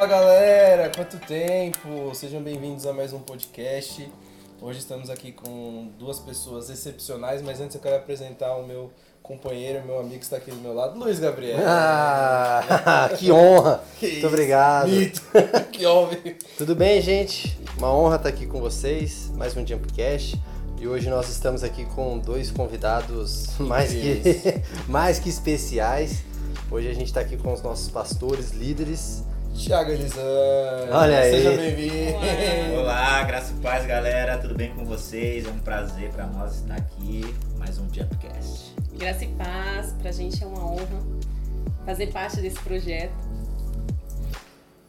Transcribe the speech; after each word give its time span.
Fala 0.00 0.12
galera, 0.12 0.90
quanto 0.96 1.18
tempo? 1.18 2.14
Sejam 2.14 2.40
bem-vindos 2.40 2.86
a 2.86 2.92
mais 2.94 3.12
um 3.12 3.18
podcast. 3.18 4.10
Hoje 4.58 4.78
estamos 4.78 5.10
aqui 5.10 5.30
com 5.30 5.90
duas 5.98 6.18
pessoas 6.18 6.70
excepcionais, 6.70 7.42
mas 7.42 7.60
antes 7.60 7.74
eu 7.74 7.82
quero 7.82 7.96
apresentar 7.96 8.56
o 8.56 8.66
meu 8.66 8.90
companheiro, 9.22 9.84
meu 9.84 10.00
amigo 10.00 10.16
que 10.16 10.24
está 10.24 10.38
aqui 10.38 10.50
do 10.50 10.56
meu 10.56 10.72
lado, 10.72 10.98
Luiz 10.98 11.18
Gabriel. 11.18 11.58
Ah, 11.66 13.10
que 13.14 13.30
honra! 13.30 13.84
Que 14.00 14.06
Muito 14.06 14.16
isso, 14.16 14.26
obrigado. 14.26 14.88
Mito. 14.88 15.22
que 15.70 15.84
homem. 15.84 16.34
Tudo 16.56 16.74
bem, 16.74 17.02
gente? 17.02 17.54
Uma 17.76 17.94
honra 17.94 18.16
estar 18.16 18.30
aqui 18.30 18.46
com 18.46 18.58
vocês, 18.58 19.30
mais 19.36 19.54
um 19.54 19.66
Jumpcast. 19.66 20.40
E 20.80 20.88
hoje 20.88 21.10
nós 21.10 21.28
estamos 21.28 21.62
aqui 21.62 21.84
com 21.84 22.18
dois 22.18 22.50
convidados 22.50 23.48
mais 23.58 23.92
que, 23.92 24.22
mais 24.88 25.18
que 25.18 25.28
especiais. 25.28 26.22
Hoje 26.70 26.88
a 26.88 26.94
gente 26.94 27.08
está 27.08 27.20
aqui 27.20 27.36
com 27.36 27.52
os 27.52 27.60
nossos 27.60 27.90
pastores, 27.90 28.52
líderes. 28.52 29.28
Thiago 29.54 29.90
Elisângela. 29.90 30.88
Olha 30.92 31.18
aí. 31.18 31.30
Seja 31.30 31.50
bem-vindo. 31.56 32.80
Olá, 32.80 33.22
graça 33.24 33.52
e 33.52 33.56
paz, 33.60 33.86
galera. 33.86 34.38
Tudo 34.38 34.54
bem 34.54 34.74
com 34.74 34.84
vocês? 34.84 35.46
É 35.46 35.48
um 35.48 35.58
prazer 35.58 36.10
para 36.10 36.26
nós 36.26 36.56
estar 36.56 36.76
aqui. 36.76 37.34
Mais 37.58 37.78
um 37.78 37.86
Jumpcast. 37.92 38.74
Graça 38.96 39.24
e 39.24 39.28
paz, 39.28 39.94
pra 40.00 40.12
gente 40.12 40.42
é 40.42 40.46
uma 40.46 40.64
honra 40.64 41.00
fazer 41.84 42.08
parte 42.08 42.40
desse 42.40 42.58
projeto. 42.60 43.12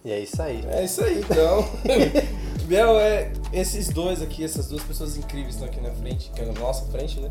E 0.03 0.11
é 0.11 0.19
isso 0.19 0.41
aí. 0.41 0.65
É 0.69 0.83
isso 0.83 1.03
aí, 1.03 1.19
então. 1.19 1.65
Biel, 2.65 2.99
é, 2.99 3.31
esses 3.51 3.89
dois 3.89 4.21
aqui, 4.21 4.43
essas 4.43 4.67
duas 4.67 4.81
pessoas 4.83 5.17
incríveis 5.17 5.55
estão 5.55 5.67
aqui 5.67 5.81
na 5.81 5.91
frente, 5.91 6.31
que 6.31 6.41
é 6.41 6.45
na 6.45 6.53
nossa 6.59 6.85
frente, 6.85 7.19
né? 7.19 7.29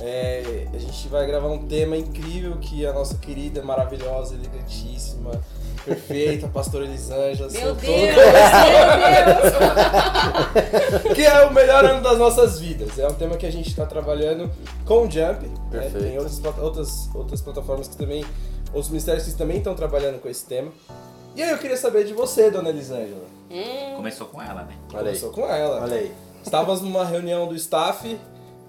É, 0.00 0.66
a 0.74 0.78
gente 0.78 1.08
vai 1.08 1.26
gravar 1.26 1.48
um 1.48 1.66
tema 1.66 1.96
incrível 1.96 2.56
que 2.58 2.84
a 2.84 2.92
nossa 2.92 3.16
querida, 3.16 3.62
maravilhosa, 3.62 4.34
elegantíssima, 4.34 5.40
perfeita, 5.84 6.48
pastora 6.48 6.84
Elisângela, 6.84 7.50
Meu 7.50 7.74
Deus, 7.74 7.76
meu 7.76 8.14
Deus! 8.14 9.52
que 11.14 11.22
é 11.24 11.44
o 11.44 11.52
melhor 11.52 11.84
ano 11.84 12.02
das 12.02 12.18
nossas 12.18 12.60
vidas. 12.60 12.98
É 12.98 13.06
um 13.06 13.14
tema 13.14 13.36
que 13.36 13.46
a 13.46 13.50
gente 13.52 13.68
está 13.68 13.86
trabalhando 13.86 14.50
com 14.84 15.06
o 15.06 15.10
Jump. 15.10 15.46
né? 15.46 15.54
Perfeito. 15.70 15.98
Tem 16.04 16.18
outras, 16.18 16.40
outras, 16.58 17.10
outras 17.14 17.40
plataformas 17.40 17.88
que 17.88 17.96
também, 17.96 18.24
outros 18.72 18.88
ministérios 18.88 19.24
que 19.24 19.32
também 19.34 19.58
estão 19.58 19.74
trabalhando 19.74 20.20
com 20.20 20.28
esse 20.28 20.44
tema. 20.44 20.70
E 21.34 21.42
aí 21.42 21.50
eu 21.50 21.58
queria 21.58 21.76
saber 21.76 22.04
de 22.04 22.12
você, 22.12 22.50
dona 22.50 22.68
Elisângela. 22.68 23.24
Hum, 23.50 23.94
Começou 23.96 24.26
com 24.26 24.40
ela, 24.40 24.62
né? 24.64 24.74
Olha 24.92 25.10
aí. 25.10 25.18
Começou 25.18 25.30
com 25.30 25.46
ela. 25.46 25.82
Olha 25.82 25.96
aí. 25.96 26.12
Estávamos 26.44 26.82
numa 26.82 27.04
reunião 27.04 27.46
do 27.46 27.54
staff 27.54 28.18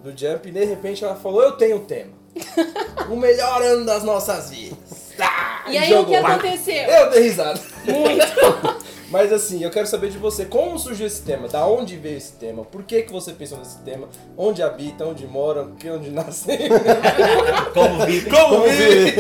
do 0.03 0.09
Jump 0.17 0.47
e 0.47 0.51
de 0.51 0.63
repente 0.65 1.03
ela 1.03 1.15
falou: 1.15 1.41
Eu 1.41 1.53
tenho 1.53 1.77
o 1.77 1.81
tema. 1.81 2.11
o 3.09 3.15
melhor 3.15 3.61
ano 3.61 3.85
das 3.85 4.03
nossas 4.03 4.49
vidas. 4.49 5.02
Ah, 5.19 5.63
E 5.69 5.77
aí 5.77 5.93
o 5.93 6.05
que 6.05 6.13
jogou. 6.15 6.31
aconteceu? 6.31 6.75
Eu 6.83 7.09
dei 7.09 7.21
risada. 7.23 7.59
Muito! 7.85 8.83
Mas 9.09 9.31
assim, 9.31 9.63
eu 9.63 9.69
quero 9.69 9.85
saber 9.85 10.09
de 10.09 10.17
você, 10.17 10.43
como 10.45 10.79
surgiu 10.79 11.05
esse 11.05 11.21
tema? 11.21 11.47
Da 11.47 11.67
onde 11.67 11.95
veio 11.97 12.17
esse 12.17 12.31
tema? 12.33 12.65
Por 12.65 12.81
que, 12.81 13.03
que 13.03 13.11
você 13.11 13.31
pensou 13.31 13.59
nesse 13.59 13.77
tema? 13.81 14.09
Onde 14.35 14.63
habita, 14.63 15.05
onde 15.05 15.27
mora, 15.27 15.67
que 15.79 15.87
onde 15.87 16.09
nasce? 16.09 16.47
Como 17.75 18.05
vive? 18.07 18.29
Como 18.31 18.63
vive? 18.63 19.13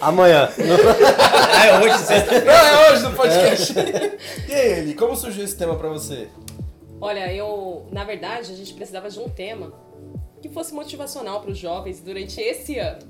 Amanhã. 0.00 0.48
É 1.62 1.78
hoje, 1.78 1.98
sexta 1.98 2.40
Não, 2.40 2.52
é 2.52 2.90
hoje 2.90 3.02
no 3.02 3.12
podcast. 3.12 3.74
e 4.48 4.52
aí, 4.52 4.78
Eli, 4.78 4.94
como 4.94 5.14
surgiu 5.14 5.44
esse 5.44 5.54
tema 5.56 5.76
pra 5.76 5.90
você? 5.90 6.28
Olha, 7.00 7.30
eu, 7.32 7.86
na 7.92 8.02
verdade, 8.02 8.50
a 8.50 8.56
gente 8.56 8.72
precisava 8.72 9.10
de 9.10 9.20
um 9.20 9.28
tema 9.28 9.70
que 10.40 10.48
fosse 10.48 10.72
motivacional 10.72 11.40
para 11.42 11.50
os 11.50 11.58
jovens 11.58 12.00
durante 12.00 12.40
esse 12.40 12.78
ano. 12.78 13.00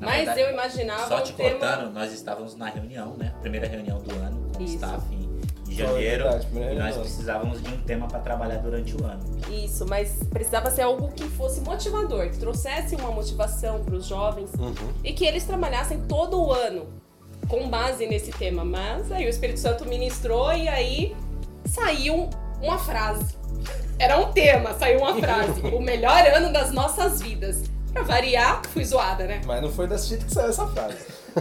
Na 0.00 0.06
Mas 0.06 0.16
verdade, 0.18 0.40
eu 0.40 0.50
imaginava 0.52 1.08
Só 1.08 1.20
te 1.20 1.32
tema. 1.32 1.50
cortando, 1.50 1.92
nós 1.92 2.12
estávamos 2.12 2.56
na 2.56 2.68
reunião, 2.68 3.14
né? 3.16 3.32
Primeira 3.40 3.66
reunião 3.66 3.98
do 4.00 4.14
ano 4.14 4.50
com 4.54 4.62
o 4.62 4.64
Isso. 4.64 4.74
staff 4.76 5.02
em, 5.12 5.28
janeiro. 5.74 6.24
verdade, 6.24 6.48
e 6.54 6.78
nós 6.78 6.96
precisávamos 6.96 7.62
de 7.62 7.68
um 7.72 7.80
tema 7.82 8.06
para 8.08 8.20
trabalhar 8.20 8.58
durante 8.58 8.94
o 8.96 9.04
ano. 9.04 9.20
Isso, 9.50 9.86
mas 9.86 10.22
precisava 10.30 10.70
ser 10.70 10.82
algo 10.82 11.08
que 11.12 11.24
fosse 11.24 11.60
motivador, 11.60 12.30
que 12.30 12.38
trouxesse 12.38 12.94
uma 12.96 13.10
motivação 13.10 13.82
para 13.84 13.94
os 13.94 14.06
jovens 14.06 14.50
Uhum. 14.58 14.74
e 15.04 15.12
que 15.12 15.24
eles 15.24 15.44
trabalhassem 15.44 16.00
todo 16.08 16.40
o 16.40 16.52
ano 16.52 16.86
com 17.48 17.68
base 17.68 18.06
nesse 18.06 18.30
tema. 18.30 18.64
Mas 18.64 19.10
aí 19.12 19.26
o 19.26 19.28
Espírito 19.28 19.58
Santo 19.60 19.84
ministrou 19.84 20.52
e 20.52 20.68
aí 20.68 21.16
saiu 21.66 22.28
uma 22.62 22.78
frase. 22.78 23.36
Era 23.98 24.16
um 24.18 24.32
tema, 24.32 24.74
saiu 24.74 25.00
uma 25.00 25.14
frase. 25.16 25.60
o 25.74 25.80
melhor 25.80 26.24
ano 26.28 26.52
das 26.52 26.70
nossas 26.72 27.20
vidas. 27.20 27.62
Pra 27.98 28.14
variar, 28.14 28.62
fui 28.72 28.84
zoada, 28.84 29.26
né? 29.26 29.40
Mas 29.44 29.60
não 29.60 29.70
foi 29.70 29.86
desse 29.86 30.08
jeito 30.08 30.26
que 30.26 30.32
saiu 30.32 30.50
essa 30.50 30.66
frase. 30.68 30.96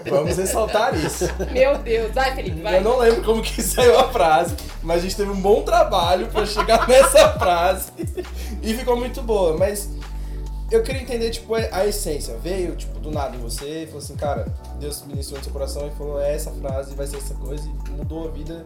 Vamos 0.09 0.38
ressaltar 0.38 0.95
isso. 0.95 1.25
Meu 1.51 1.78
Deus. 1.78 2.12
Vai, 2.13 2.35
Felipe, 2.35 2.62
vai. 2.62 2.78
Eu 2.78 2.81
não 2.81 2.97
lembro 2.97 3.23
como 3.23 3.41
que 3.41 3.62
saiu 3.63 3.97
a 4.00 4.09
frase, 4.09 4.56
mas 4.81 5.00
a 5.00 5.01
gente 5.01 5.16
teve 5.16 5.29
um 5.29 5.40
bom 5.40 5.62
trabalho 5.63 6.28
pra 6.28 6.45
chegar 6.45 6.85
nessa 6.90 7.29
frase 7.34 7.91
e 8.62 8.73
ficou 8.73 8.97
muito 8.97 9.22
boa. 9.22 9.56
Mas 9.57 9.90
eu 10.69 10.83
queria 10.83 11.01
entender, 11.01 11.29
tipo, 11.29 11.55
a 11.55 11.85
essência. 11.85 12.38
Veio, 12.38 12.75
tipo, 12.75 13.00
do 13.00 13.09
nada 13.09 13.35
em 13.35 13.39
você 13.39 13.83
e 13.83 13.85
falou 13.85 14.00
assim, 14.00 14.16
cara, 14.16 14.45
Deus 14.79 15.01
ministrou 15.05 15.38
no 15.38 15.44
seu 15.44 15.53
coração 15.53 15.88
e 15.88 15.91
falou, 15.91 16.19
é 16.19 16.35
essa 16.35 16.51
frase, 16.51 16.94
vai 16.94 17.07
ser 17.07 17.17
essa 17.17 17.33
coisa 17.35 17.63
e 17.67 17.91
mudou 17.91 18.28
a 18.28 18.31
vida, 18.31 18.66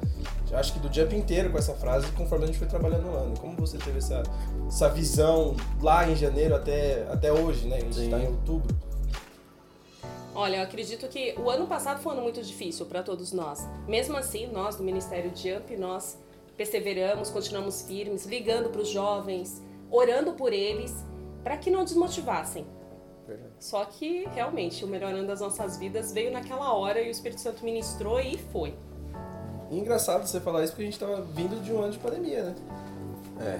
eu 0.51 0.57
acho 0.57 0.73
que 0.73 0.79
do 0.79 0.93
jump 0.93 1.15
inteiro 1.15 1.49
com 1.49 1.57
essa 1.57 1.73
frase, 1.73 2.11
conforme 2.11 2.43
a 2.43 2.47
gente 2.47 2.59
foi 2.59 2.67
trabalhando 2.67 3.03
no 3.03 3.15
ano. 3.15 3.39
Como 3.39 3.55
você 3.55 3.77
teve 3.77 3.99
essa, 3.99 4.23
essa 4.67 4.89
visão 4.89 5.55
lá 5.79 6.09
em 6.09 6.15
janeiro 6.15 6.55
até, 6.55 7.07
até 7.09 7.31
hoje, 7.31 7.67
né? 7.67 7.77
A 7.77 7.79
gente 7.79 7.95
Sim. 7.95 8.09
tá 8.09 8.19
em 8.19 8.27
outubro. 8.27 8.75
Olha, 10.33 10.57
eu 10.57 10.63
acredito 10.63 11.07
que 11.07 11.35
o 11.37 11.49
ano 11.49 11.67
passado 11.67 12.01
foi 12.01 12.11
um 12.11 12.15
ano 12.15 12.23
muito 12.23 12.41
difícil 12.41 12.85
para 12.85 13.03
todos 13.03 13.31
nós. 13.31 13.65
Mesmo 13.87 14.17
assim, 14.17 14.47
nós 14.47 14.75
do 14.75 14.83
Ministério 14.83 15.31
Jump, 15.35 15.75
nós 15.77 16.17
perseveramos, 16.57 17.29
continuamos 17.29 17.83
firmes, 17.83 18.25
ligando 18.25 18.69
para 18.69 18.81
os 18.81 18.89
jovens, 18.89 19.61
orando 19.89 20.33
por 20.33 20.51
eles, 20.53 20.93
para 21.43 21.57
que 21.57 21.69
não 21.69 21.83
desmotivassem. 21.83 22.65
Verdade. 23.27 23.53
Só 23.59 23.85
que, 23.85 24.27
realmente, 24.33 24.83
o 24.83 24.87
melhor 24.87 25.13
ano 25.13 25.27
das 25.27 25.39
nossas 25.39 25.77
vidas 25.77 26.11
veio 26.11 26.31
naquela 26.31 26.73
hora 26.73 27.01
e 27.01 27.07
o 27.07 27.11
Espírito 27.11 27.41
Santo 27.41 27.63
ministrou 27.63 28.19
e 28.19 28.37
foi. 28.37 28.73
E 29.69 29.77
engraçado 29.77 30.27
você 30.27 30.39
falar 30.39 30.63
isso 30.63 30.73
porque 30.73 30.83
a 30.83 30.85
gente 30.85 30.99
tava 30.99 31.21
vindo 31.21 31.61
de 31.63 31.71
um 31.71 31.81
ano 31.81 31.93
de 31.93 31.99
pandemia, 31.99 32.43
né? 32.43 32.55
É. 33.39 33.59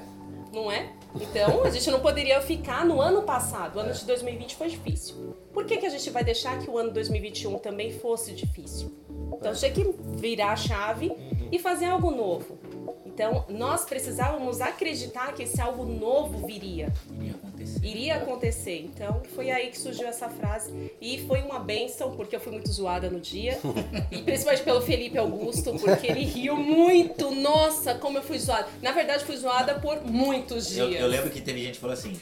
Não 0.53 0.69
é? 0.69 0.91
Então, 1.15 1.63
a 1.63 1.69
gente 1.69 1.89
não 1.89 2.01
poderia 2.01 2.41
ficar 2.41 2.85
no 2.85 3.01
ano 3.01 3.23
passado. 3.23 3.77
O 3.77 3.79
ano 3.79 3.93
de 3.93 4.03
2020 4.03 4.55
foi 4.57 4.67
difícil. 4.67 5.35
Por 5.53 5.65
que, 5.65 5.77
que 5.77 5.85
a 5.85 5.89
gente 5.89 6.09
vai 6.09 6.23
deixar 6.23 6.59
que 6.59 6.69
o 6.69 6.77
ano 6.77 6.91
2021 6.91 7.57
também 7.59 7.91
fosse 7.91 8.33
difícil? 8.33 8.93
Então, 9.33 9.53
tinha 9.53 9.71
que 9.71 9.83
virar 10.17 10.51
a 10.51 10.55
chave 10.57 11.13
e 11.49 11.57
fazer 11.57 11.85
algo 11.85 12.11
novo. 12.11 12.57
Então, 13.05 13.45
nós 13.47 13.85
precisávamos 13.85 14.59
acreditar 14.59 15.33
que 15.33 15.43
esse 15.43 15.61
algo 15.61 15.85
novo 15.85 16.45
viria, 16.45 16.91
Iria 17.17 17.35
acontecer. 17.61 17.87
iria 17.87 18.15
acontecer. 18.15 18.89
Então, 18.93 19.21
foi 19.35 19.51
aí 19.51 19.67
que 19.69 19.79
surgiu 19.79 20.07
essa 20.07 20.27
frase. 20.29 20.91
E 21.01 21.25
foi 21.27 21.41
uma 21.41 21.59
benção, 21.59 22.11
porque 22.15 22.35
eu 22.35 22.39
fui 22.39 22.51
muito 22.51 22.71
zoada 22.71 23.09
no 23.09 23.19
dia. 23.19 23.57
E 24.11 24.21
principalmente 24.23 24.63
pelo 24.63 24.81
Felipe 24.81 25.17
Augusto, 25.17 25.73
porque 25.79 26.07
ele 26.07 26.25
riu 26.25 26.55
muito. 26.55 27.31
Nossa, 27.31 27.93
como 27.95 28.17
eu 28.17 28.23
fui 28.23 28.37
zoada. 28.37 28.67
Na 28.81 28.91
verdade, 28.91 29.23
fui 29.25 29.37
zoada 29.37 29.75
por 29.75 30.03
muitos 30.05 30.67
dias. 30.67 30.87
Eu, 30.95 31.01
eu 31.01 31.07
lembro 31.07 31.29
que 31.29 31.39
teve 31.41 31.61
gente 31.61 31.75
que 31.75 31.79
falou 31.79 31.93
assim. 31.93 32.19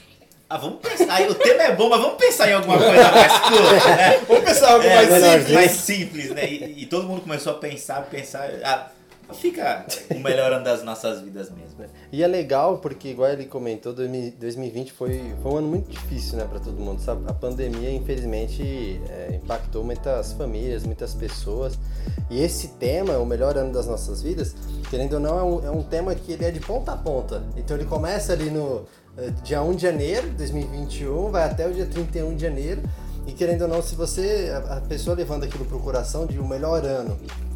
Ah, 0.51 0.57
vamos 0.57 0.79
pensar. 0.79 1.13
aí 1.13 1.28
O 1.29 1.35
tema 1.35 1.61
é 1.63 1.75
bom, 1.75 1.89
mas 1.89 2.01
vamos 2.01 2.17
pensar 2.17 2.49
em 2.49 2.53
alguma 2.53 2.78
coisa 2.78 3.11
mais 3.11 3.31
curta, 3.39 3.95
né? 3.95 4.17
Vamos 4.28 4.44
pensar 4.44 4.72
algo 4.72 4.83
É, 4.85 4.95
mais 4.95 5.23
simples. 5.23 5.51
mais 5.53 5.72
simples, 5.72 6.29
né? 6.31 6.51
E, 6.51 6.81
e 6.81 6.85
todo 6.88 7.07
mundo 7.07 7.22
começou 7.22 7.53
a 7.53 7.55
pensar, 7.55 8.01
pensar. 8.09 8.49
Ah, 8.63 8.88
fica 9.34 9.85
o 10.13 10.19
melhor 10.19 10.51
ano 10.53 10.63
das 10.63 10.84
nossas 10.84 11.22
vidas 11.22 11.50
mesmo. 11.50 11.69
E 12.12 12.23
é 12.23 12.28
legal 12.28 12.79
porque, 12.79 13.09
igual 13.09 13.29
ele 13.29 13.46
comentou, 13.46 13.93
2000 13.93 14.34
2020 14.40 14.91
foi, 14.93 15.22
foi 15.41 15.52
um 15.52 15.58
ano 15.58 15.67
muito 15.67 15.90
difícil, 15.90 16.37
né, 16.37 16.46
para 16.49 16.59
todo 16.59 16.73
mundo. 16.79 16.99
A 17.28 17.34
pandemia, 17.34 17.91
infelizmente, 17.91 18.99
é, 19.09 19.35
impactou 19.35 19.84
muitas 19.84 20.34
famílias, 20.34 20.84
muitas 20.84 21.14
pessoas. 21.14 21.78
E 22.29 22.41
esse 22.41 22.70
tema, 22.70 23.17
o 23.17 23.26
melhor 23.26 23.58
ano 23.58 23.72
das 23.72 23.87
nossas 23.87 24.22
vidas, 24.22 24.55
querendo 24.90 25.14
ou 25.14 25.20
não, 25.20 25.40
é 25.40 25.43
um, 25.43 25.66
é 25.67 25.72
um 25.72 25.84
tema 25.84 26.14
que 26.16 26.31
ele 26.31 26.46
é 26.46 26.52
de 26.52 26.59
ponta 26.59 26.91
a 26.93 26.97
ponta. 26.97 27.43
Então 27.58 27.76
ele 27.78 27.85
começa 27.85 28.34
ali 28.34 28.49
no 28.49 28.85
eh, 29.17 29.31
dia 29.43 29.61
1 29.61 29.73
de 29.76 29.81
janeiro 29.84 30.29
de 30.29 30.35
2021, 30.35 31.31
vai 31.31 31.43
até 31.43 31.67
o 31.67 31.73
dia 31.73 31.85
31 31.85 32.35
de 32.35 32.41
janeiro. 32.41 32.81
E 33.28 33.31
querendo 33.31 33.64
ou 33.64 33.67
não, 33.67 33.81
se 33.81 33.96
você, 33.96 34.52
a 34.70 34.81
pessoa 34.81 35.16
levando 35.16 35.43
aquilo 35.43 35.64
pro 35.66 35.79
coração 35.79 36.26
de 36.26 36.40
o 36.40 36.47
melhor 36.47 36.84
ano, 36.84 37.16
o- 37.16 37.48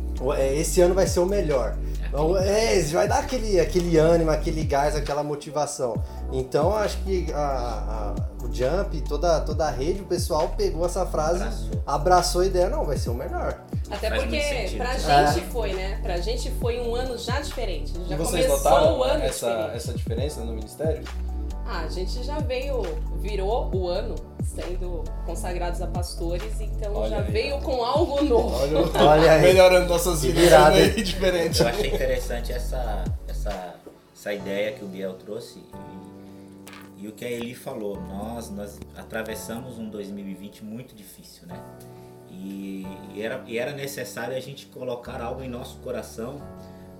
esse 0.55 0.81
ano 0.81 0.93
vai 0.93 1.07
ser 1.07 1.19
o 1.19 1.25
melhor. 1.25 1.75
Então, 2.07 2.37
é, 2.37 2.79
vai 2.91 3.07
dar 3.07 3.19
aquele, 3.19 3.59
aquele 3.59 3.97
ânimo, 3.97 4.29
aquele 4.29 4.63
gás, 4.63 4.95
aquela 4.95 5.23
motivação. 5.23 5.95
Então, 6.31 6.71
acho 6.75 6.97
que 6.99 7.31
a- 7.33 8.13
a- 8.15 8.45
o 8.45 8.53
Jump, 8.53 9.01
toda, 9.09 9.39
toda 9.41 9.65
a 9.65 9.71
rede, 9.71 10.01
o 10.01 10.05
pessoal 10.05 10.49
pegou 10.55 10.85
essa 10.85 11.07
frase, 11.07 11.41
Abraçou. 11.41 11.83
abraçou, 11.87 12.41
a 12.41 12.45
ideia, 12.45 12.69
não, 12.69 12.85
vai 12.85 12.97
ser 12.97 13.09
o 13.09 13.15
melhor. 13.15 13.59
Até 13.89 14.09
Faz 14.09 14.21
porque 14.21 14.75
pra 14.77 14.93
É. 14.93 15.33
gente 15.33 15.45
foi, 15.47 15.73
né? 15.73 15.99
Pra 16.03 16.17
gente 16.17 16.51
foi 16.61 16.79
um 16.79 16.93
ano 16.93 17.17
já 17.17 17.41
diferente. 17.41 17.93
Já 18.07 18.13
E 18.15 18.17
vocês 18.17 18.45
começou 18.45 18.71
notaram 18.71 18.99
o 18.99 19.03
ano 19.03 19.23
essa, 19.23 19.47
diferente. 19.47 19.75
essa 19.75 19.93
diferença 19.93 20.41
no 20.41 20.53
ministério? 20.53 21.03
Ah, 21.65 21.81
a 21.81 21.87
gente 21.87 22.23
já 22.23 22.39
veio, 22.39 22.81
virou 23.19 23.73
o 23.73 23.87
ano 23.87 24.15
sendo 24.43 25.03
consagrados 25.25 25.81
a 25.81 25.87
pastores, 25.87 26.59
então 26.59 26.93
Olha 26.93 27.09
já 27.09 27.17
aí. 27.19 27.31
veio 27.31 27.59
com 27.61 27.83
algo 27.83 28.21
novo. 28.23 28.55
Olha, 28.55 29.09
Olha 29.09 29.31
aí. 29.33 29.41
melhorando 29.41 29.87
nossas 29.87 30.21
vidas 30.23 30.43
virada, 30.43 30.75
aí, 30.75 31.01
diferente. 31.01 31.61
Eu 31.61 31.67
achei 31.67 31.93
interessante 31.93 32.51
essa, 32.51 33.03
essa, 33.27 33.75
essa 34.13 34.33
ideia 34.33 34.73
que 34.73 34.83
o 34.83 34.87
Biel 34.87 35.13
trouxe 35.13 35.59
e, 36.99 37.05
e 37.05 37.07
o 37.07 37.13
que 37.13 37.23
a 37.25 37.31
Eli 37.31 37.55
falou. 37.55 37.99
Nós, 38.01 38.49
nós 38.49 38.77
atravessamos 38.97 39.79
um 39.79 39.89
2020 39.89 40.63
muito 40.63 40.93
difícil, 40.93 41.47
né? 41.47 41.59
E, 42.29 42.85
e 43.13 43.21
era, 43.21 43.41
e 43.47 43.57
era 43.57 43.71
necessário 43.71 44.35
a 44.35 44.39
gente 44.39 44.65
colocar 44.65 45.21
algo 45.21 45.41
em 45.41 45.47
nosso 45.49 45.77
coração 45.77 46.41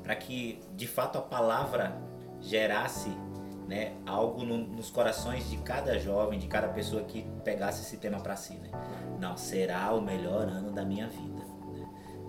para 0.03 0.15
que 0.15 0.59
de 0.75 0.87
fato 0.87 1.17
a 1.17 1.21
palavra 1.21 1.95
gerasse 2.41 3.09
né, 3.67 3.93
algo 4.05 4.43
no- 4.43 4.57
nos 4.67 4.89
corações 4.89 5.49
de 5.49 5.57
cada 5.57 5.97
jovem, 5.97 6.37
de 6.39 6.47
cada 6.47 6.67
pessoa 6.67 7.03
que 7.03 7.25
pegasse 7.43 7.81
esse 7.81 7.97
tema 7.97 8.19
para 8.19 8.35
si. 8.35 8.53
Né? 8.55 8.69
Não, 9.19 9.37
será 9.37 9.93
o 9.93 10.01
melhor 10.01 10.47
ano 10.47 10.71
da 10.71 10.83
minha 10.83 11.07
vida. 11.07 11.43
né? 11.43 11.85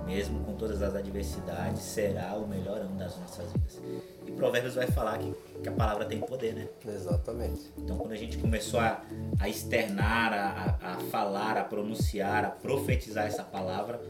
Mesmo 0.07 0.45
com 0.45 0.55
todas 0.55 0.83
as 0.83 0.95
adversidades, 0.95 1.81
será 1.83 2.35
o 2.35 2.47
melhor 2.47 2.79
ano 2.79 2.97
das 2.97 3.19
nossas 3.19 3.51
vidas. 3.53 3.81
E 4.27 4.31
Provérbios 4.33 4.75
vai 4.75 4.87
falar 4.87 5.19
que, 5.19 5.33
que 5.63 5.69
a 5.69 5.73
palavra 5.73 6.05
tem 6.05 6.21
poder, 6.21 6.55
né? 6.55 6.69
Exatamente. 6.87 7.73
Então, 7.79 7.97
quando 7.99 8.13
a 8.13 8.17
gente 8.17 8.37
começou 8.39 8.81
a, 8.81 9.03
a 9.41 9.49
externar, 9.49 10.33
a, 10.33 10.93
a- 10.95 10.97
falar, 11.11 11.57
a 11.57 11.65
pronunciar, 11.65 12.45
a 12.45 12.51
profetizar 12.51 13.27
essa 13.27 13.43
palavra, 13.45 14.01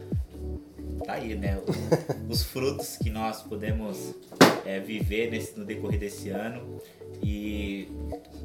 tá 1.05 1.15
aí, 1.15 1.35
né? 1.37 1.59
O- 1.59 2.33
Os 2.33 2.43
frutos 2.43 2.97
que 2.97 3.11
nós 3.11 3.43
podemos 3.43 4.15
é, 4.65 4.81
viver 4.81 5.31
nesse, 5.31 5.59
no 5.59 5.65
decorrer 5.65 5.99
desse 6.01 6.31
ano. 6.31 6.81
E 7.25 7.89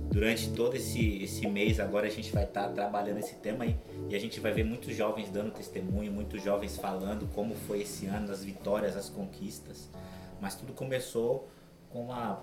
durante 0.09 0.51
todo 0.51 0.73
esse, 0.77 1.21
esse 1.21 1.45
mês 1.45 1.81
agora 1.81 2.07
a 2.07 2.09
gente 2.09 2.31
vai 2.31 2.45
estar 2.45 2.69
trabalhando 2.69 3.17
esse 3.17 3.35
tema 3.35 3.65
aí. 3.65 3.77
E 4.09 4.15
a 4.15 4.19
gente 4.19 4.39
vai 4.39 4.53
ver 4.53 4.63
muitos 4.63 4.95
jovens 4.95 5.29
dando 5.29 5.51
testemunho, 5.51 6.09
muitos 6.09 6.41
jovens 6.41 6.77
falando 6.77 7.27
como 7.35 7.53
foi 7.53 7.81
esse 7.81 8.05
ano, 8.05 8.31
as 8.31 8.41
vitórias, 8.41 8.95
as 8.95 9.09
conquistas. 9.09 9.89
Mas 10.39 10.55
tudo 10.55 10.71
começou 10.71 11.49
com 11.89 12.05
uma, 12.05 12.41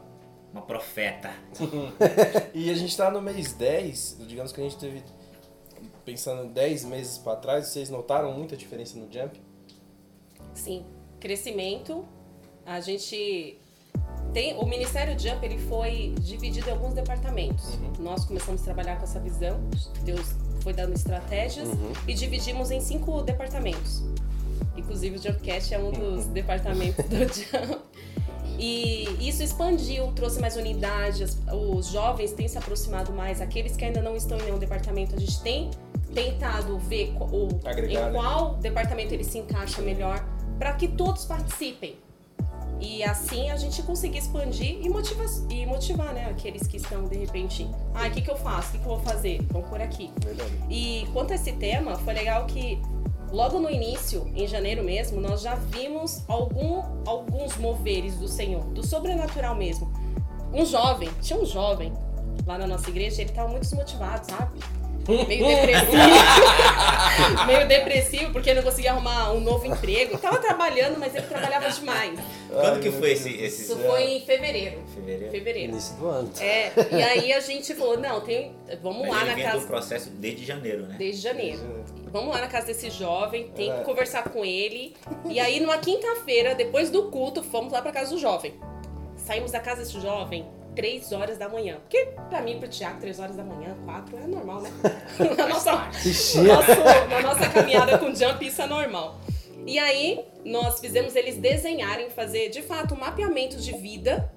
uma 0.52 0.60
profeta. 0.60 1.30
E 2.52 2.70
a 2.70 2.74
gente 2.74 2.94
tá 2.94 3.10
no 3.10 3.22
mês 3.22 3.54
10, 3.54 4.18
digamos 4.26 4.52
que 4.52 4.60
a 4.60 4.64
gente 4.64 4.78
teve, 4.78 5.02
pensando 6.04 6.50
10 6.52 6.84
meses 6.84 7.16
pra 7.16 7.36
trás, 7.36 7.66
vocês 7.68 7.88
notaram 7.88 8.32
muita 8.32 8.56
diferença 8.56 8.98
no 8.98 9.10
Jump? 9.10 9.40
Sim, 10.54 10.84
crescimento. 11.18 12.06
A 12.64 12.80
gente 12.80 13.58
tem 14.32 14.54
o 14.58 14.66
Ministério 14.66 15.18
Jump 15.18 15.44
ele 15.44 15.58
foi 15.58 16.14
dividido 16.20 16.68
em 16.68 16.72
alguns 16.72 16.94
departamentos. 16.94 17.78
Nós 17.98 18.24
começamos 18.24 18.60
a 18.62 18.64
trabalhar 18.64 18.96
com 18.96 19.04
essa 19.04 19.18
visão. 19.18 19.58
Deus 20.02 20.34
foi 20.60 20.72
dando 20.72 20.94
estratégias 20.94 21.68
e 22.06 22.14
dividimos 22.14 22.70
em 22.70 22.80
cinco 22.80 23.22
departamentos. 23.22 24.02
Inclusive 24.76 25.16
o 25.16 25.22
Jumpcast 25.22 25.72
é 25.72 25.78
um 25.78 25.90
dos 25.90 26.26
departamentos 26.26 27.04
do 27.06 27.16
Jump. 27.32 27.80
E 28.58 29.04
isso 29.20 29.42
expandiu, 29.42 30.12
trouxe 30.12 30.40
mais 30.40 30.56
unidade, 30.56 31.24
os 31.52 31.88
jovens 31.88 32.32
têm 32.32 32.48
se 32.48 32.56
aproximado 32.56 33.12
mais, 33.12 33.40
aqueles 33.40 33.76
que 33.76 33.84
ainda 33.84 34.00
não 34.00 34.16
estão 34.16 34.38
em 34.38 34.44
nenhum 34.44 34.58
departamento, 34.58 35.14
a 35.14 35.18
gente 35.18 35.40
tem 35.42 35.70
tentado 36.14 36.78
ver 36.78 37.14
o, 37.20 37.48
Agregar, 37.66 38.08
em 38.08 38.12
né? 38.12 38.12
qual 38.12 38.54
departamento 38.54 39.12
ele 39.12 39.24
se 39.24 39.38
encaixa 39.38 39.82
melhor, 39.82 40.24
para 40.58 40.72
que 40.72 40.88
todos 40.88 41.26
participem. 41.26 41.96
E 42.80 43.02
assim 43.02 43.50
a 43.50 43.56
gente 43.56 43.82
conseguir 43.82 44.18
expandir 44.18 44.78
e 44.84 44.88
motivar, 44.88 45.26
e 45.50 45.66
motivar 45.66 46.12
né, 46.12 46.26
aqueles 46.30 46.66
que 46.66 46.76
estão 46.76 47.04
de 47.04 47.16
repente, 47.16 47.68
ah, 47.94 48.06
o 48.06 48.10
que, 48.10 48.20
que 48.20 48.30
eu 48.30 48.36
faço? 48.36 48.68
O 48.68 48.72
que, 48.72 48.78
que 48.78 48.84
eu 48.84 48.96
vou 48.96 49.00
fazer? 49.00 49.40
Vamos 49.50 49.68
por 49.68 49.80
aqui. 49.80 50.10
Verdade. 50.22 50.52
E 50.68 51.06
quanto 51.12 51.32
a 51.32 51.36
esse 51.36 51.52
tema, 51.52 51.96
foi 51.98 52.14
legal 52.14 52.46
que 52.46 52.80
logo 53.32 53.58
no 53.58 53.70
início, 53.70 54.30
em 54.34 54.46
janeiro 54.46 54.84
mesmo, 54.84 55.20
nós 55.20 55.40
já 55.40 55.54
vimos 55.54 56.22
algum, 56.28 56.82
alguns 57.06 57.56
moveres 57.56 58.16
do 58.16 58.28
Senhor, 58.28 58.64
do 58.66 58.86
sobrenatural 58.86 59.54
mesmo. 59.54 59.90
Um 60.52 60.64
jovem, 60.64 61.10
tinha 61.20 61.38
um 61.38 61.44
jovem 61.44 61.92
lá 62.46 62.58
na 62.58 62.66
nossa 62.66 62.88
igreja, 62.90 63.22
ele 63.22 63.32
tava 63.32 63.48
muito 63.48 63.62
desmotivado, 63.62 64.30
sabe? 64.30 64.60
Meio 65.08 65.46
depressivo. 65.46 65.96
Meio 67.46 67.68
depressivo, 67.68 68.32
porque 68.32 68.52
não 68.54 68.62
conseguia 68.62 68.92
arrumar 68.92 69.32
um 69.32 69.40
novo 69.40 69.66
emprego. 69.66 70.12
Ele 70.12 70.18
tava 70.18 70.38
trabalhando, 70.38 70.98
mas 70.98 71.14
ele 71.14 71.26
trabalhava 71.26 71.70
demais. 71.70 72.18
Quando 72.50 72.80
que 72.80 72.90
foi 72.90 73.12
esse, 73.12 73.30
esse 73.36 73.62
Isso 73.62 73.76
foi 73.78 74.02
em 74.04 74.20
fevereiro. 74.20 74.82
fevereiro? 74.94 75.30
Fevereiro. 75.30 75.72
Início 75.72 75.96
do 75.96 76.08
ano. 76.08 76.30
É, 76.40 76.72
e 76.92 77.02
aí 77.02 77.32
a 77.32 77.40
gente 77.40 77.74
falou, 77.74 77.98
não, 77.98 78.20
tem. 78.20 78.52
Vamos 78.82 79.02
Mas 79.08 79.10
lá 79.10 79.22
ele 79.32 79.42
na 79.44 79.50
casa. 79.50 79.60
do 79.62 79.66
processo 79.66 80.10
desde 80.10 80.44
janeiro, 80.44 80.86
né? 80.86 80.96
Desde 80.98 81.22
janeiro. 81.22 81.84
Vamos 82.12 82.34
lá 82.34 82.40
na 82.40 82.48
casa 82.48 82.66
desse 82.66 82.88
jovem, 82.90 83.48
tem 83.54 83.70
É. 83.70 83.78
que 83.78 83.84
conversar 83.84 84.24
com 84.24 84.44
ele. 84.44 84.94
E 85.28 85.38
aí, 85.38 85.60
numa 85.60 85.78
quinta-feira, 85.78 86.54
depois 86.54 86.88
do 86.90 87.04
culto, 87.10 87.42
fomos 87.42 87.72
lá 87.72 87.82
pra 87.82 87.92
casa 87.92 88.10
do 88.10 88.18
jovem. 88.18 88.54
Saímos 89.16 89.50
da 89.52 89.60
casa 89.60 89.82
desse 89.82 90.00
jovem 90.00 90.46
três 90.76 91.10
horas 91.10 91.38
da 91.38 91.48
manhã. 91.48 91.78
Porque 91.80 92.06
pra 92.28 92.40
mim, 92.42 92.58
pro 92.60 92.68
Tiago, 92.68 93.00
três 93.00 93.18
horas 93.18 93.34
da 93.34 93.42
manhã, 93.42 93.76
quatro 93.84 94.16
é 94.16 94.26
normal, 94.26 94.60
né? 94.60 94.70
na, 95.36 95.48
nossa, 95.48 95.72
no 95.72 96.44
nosso- 96.44 97.08
na 97.10 97.22
nossa 97.22 97.48
caminhada 97.50 97.98
com 97.98 98.14
jump, 98.14 98.46
isso 98.46 98.62
é 98.62 98.66
normal. 98.66 99.18
E 99.66 99.78
aí, 99.80 100.24
nós 100.44 100.78
fizemos 100.78 101.16
eles 101.16 101.36
desenharem, 101.38 102.08
fazer 102.10 102.50
de 102.50 102.62
fato 102.62 102.94
um 102.94 102.98
mapeamento 102.98 103.56
de 103.56 103.72
vida. 103.72 104.32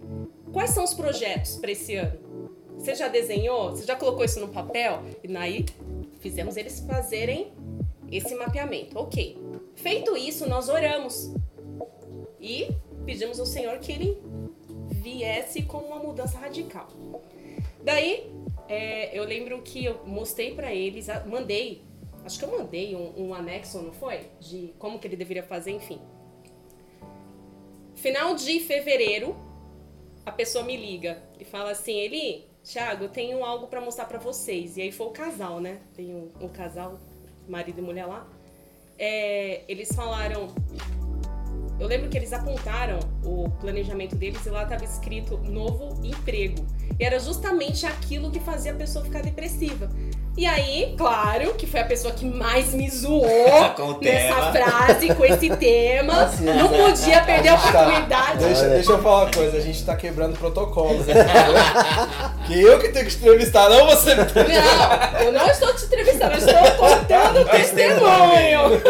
Quais 0.51 0.71
são 0.71 0.83
os 0.83 0.95
projetos 0.95 1.57
pra 1.57 1.69
esse 1.69 1.95
ano? 1.95 2.17
Você 2.77 2.95
já 2.95 3.07
desenhou? 3.07 3.69
Você 3.71 3.85
já 3.85 3.95
colocou 3.95 4.23
isso 4.25 4.39
no 4.39 4.47
papel? 4.47 5.03
E 5.23 5.37
aí, 5.37 5.65
fizemos 6.21 6.57
eles 6.57 6.79
fazerem 6.79 7.53
esse 8.11 8.33
mapeamento. 8.33 8.97
Ok. 8.97 9.37
Feito 9.75 10.17
isso, 10.17 10.49
nós 10.49 10.67
oramos. 10.69 11.31
E 12.41 12.69
pedimos 13.05 13.39
ao 13.39 13.45
Senhor 13.45 13.77
que 13.79 13.91
Ele 13.91 14.17
viesse 15.09 15.63
com 15.63 15.79
uma 15.79 15.97
mudança 15.97 16.37
radical. 16.37 16.87
Daí, 17.83 18.31
é, 18.67 19.17
eu 19.17 19.23
lembro 19.23 19.61
que 19.61 19.85
eu 19.85 20.05
mostrei 20.05 20.53
pra 20.53 20.73
eles, 20.73 21.07
mandei, 21.25 21.81
acho 22.23 22.37
que 22.37 22.45
eu 22.45 22.51
mandei 22.57 22.95
um, 22.95 23.27
um 23.27 23.33
anexo, 23.33 23.81
não 23.81 23.91
foi? 23.91 24.27
De 24.39 24.73
como 24.77 24.99
que 24.99 25.07
ele 25.07 25.15
deveria 25.15 25.43
fazer, 25.43 25.71
enfim. 25.71 25.99
Final 27.95 28.35
de 28.35 28.59
fevereiro, 28.59 29.35
a 30.25 30.31
pessoa 30.31 30.63
me 30.63 30.77
liga 30.77 31.21
e 31.39 31.45
fala 31.45 31.71
assim, 31.71 31.97
Eli, 31.97 32.47
Thiago, 32.63 33.05
eu 33.05 33.09
tenho 33.09 33.43
algo 33.43 33.67
pra 33.67 33.81
mostrar 33.81 34.05
pra 34.05 34.19
vocês. 34.19 34.77
E 34.77 34.81
aí 34.81 34.91
foi 34.91 35.07
o 35.07 35.11
casal, 35.11 35.59
né? 35.59 35.79
Tem 35.95 36.13
um, 36.13 36.29
um 36.39 36.47
casal, 36.47 36.99
marido 37.47 37.79
e 37.79 37.81
mulher 37.81 38.05
lá. 38.05 38.27
É, 38.97 39.63
eles 39.67 39.89
falaram. 39.93 40.47
Eu 41.79 41.87
lembro 41.87 42.09
que 42.09 42.17
eles 42.17 42.33
apontaram 42.33 42.99
o 43.23 43.49
planejamento 43.61 44.15
deles 44.15 44.45
e 44.45 44.49
lá 44.49 44.63
estava 44.63 44.83
escrito 44.83 45.37
novo 45.43 45.97
emprego. 46.05 46.65
E 46.99 47.05
era 47.05 47.19
justamente 47.19 47.85
aquilo 47.85 48.29
que 48.31 48.39
fazia 48.39 48.73
a 48.73 48.75
pessoa 48.75 49.05
ficar 49.05 49.21
depressiva. 49.21 49.89
E 50.37 50.45
aí, 50.45 50.95
claro, 50.97 51.53
que 51.55 51.65
foi 51.67 51.79
a 51.81 51.85
pessoa 51.85 52.13
que 52.13 52.25
mais 52.25 52.73
me 52.73 52.89
zoou 52.89 53.25
nessa 54.01 54.35
tema. 54.35 54.51
frase, 54.51 55.13
com 55.15 55.25
esse 55.25 55.49
tema. 55.57 56.13
Assim, 56.23 56.45
Não 56.45 56.67
podia 56.69 57.21
perder 57.23 57.49
a 57.49 57.55
oportunidade. 57.55 58.37
Deixa, 58.45 58.61
Olha. 58.61 58.69
deixa 58.69 58.91
eu 58.91 59.01
falar 59.01 59.23
uma 59.25 59.31
coisa, 59.31 59.57
a 59.57 59.61
gente 59.61 59.83
tá 59.85 59.95
quebrando 59.95 60.37
protocolos? 60.37 61.05
Que 62.47 62.59
eu 62.61 62.79
que 62.79 62.89
tenho 62.89 63.05
que 63.05 63.15
entrevistar, 63.15 63.69
não 63.69 63.85
você 63.85 64.15
Não, 64.15 65.21
eu 65.23 65.31
não 65.31 65.47
estou 65.47 65.71
te 65.75 65.85
entrevistando, 65.85 66.33
eu 66.33 66.39
estou 66.39 66.71
contando 66.77 67.41
o 67.41 67.45
Testemunho. 67.45 68.79
testemunho. 68.79 68.81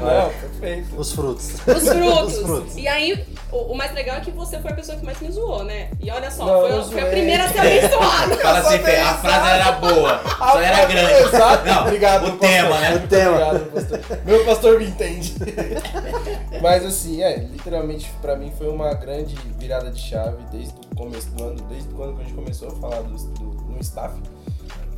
Não, 0.00 0.45
perfeito. 0.60 0.96
Os 1.00 1.12
frutos. 1.12 1.46
Os 1.66 1.88
frutos. 1.88 2.36
Os 2.38 2.42
frutos. 2.42 2.76
E 2.76 2.88
aí, 2.88 3.24
o, 3.52 3.56
o 3.72 3.76
mais 3.76 3.92
legal 3.94 4.16
é 4.16 4.20
que 4.20 4.30
você 4.30 4.58
foi 4.60 4.70
a 4.70 4.74
pessoa 4.74 4.98
que 4.98 5.04
mais 5.04 5.20
me 5.20 5.30
zoou, 5.30 5.64
né? 5.64 5.90
E 6.00 6.10
olha 6.10 6.30
só, 6.30 6.44
Não, 6.46 6.60
foi, 6.60 6.78
a- 6.78 6.82
foi 6.84 7.00
a 7.00 7.06
primeira 7.06 7.44
a 7.44 7.48
ser 7.48 7.58
abençoada. 7.60 8.36
Fala 8.36 8.58
assim, 8.60 8.78
Fê, 8.78 8.96
a 8.96 9.14
frase 9.14 9.48
era 9.48 9.72
boa, 9.72 10.20
só 10.38 10.60
era 10.60 10.84
grande. 10.86 11.12
Exato. 11.28 11.66
Não, 11.66 11.82
Obrigado, 11.82 12.22
o 12.26 12.30
pastor. 12.32 12.38
tema, 12.48 12.80
né? 12.80 12.94
O 12.96 13.08
tema. 13.08 13.30
Obrigado, 13.30 13.72
pastor. 13.72 14.18
Meu 14.24 14.44
pastor 14.44 14.78
me 14.78 14.86
entende. 14.86 15.34
Mas 16.62 16.84
assim, 16.84 17.22
é, 17.22 17.36
literalmente 17.38 18.10
pra 18.20 18.36
mim 18.36 18.52
foi 18.56 18.68
uma 18.68 18.92
grande 18.94 19.34
virada 19.58 19.90
de 19.90 20.00
chave 20.00 20.36
desde 20.50 20.74
o 20.92 20.96
começo 20.96 21.28
do 21.30 21.44
ano, 21.44 21.60
desde 21.68 21.88
quando 21.90 22.18
a 22.20 22.22
gente 22.24 22.34
começou 22.34 22.68
a 22.68 22.72
falar 22.76 23.02
do, 23.02 23.14
do- 23.34 23.56
no 23.66 23.80
staff, 23.80 24.14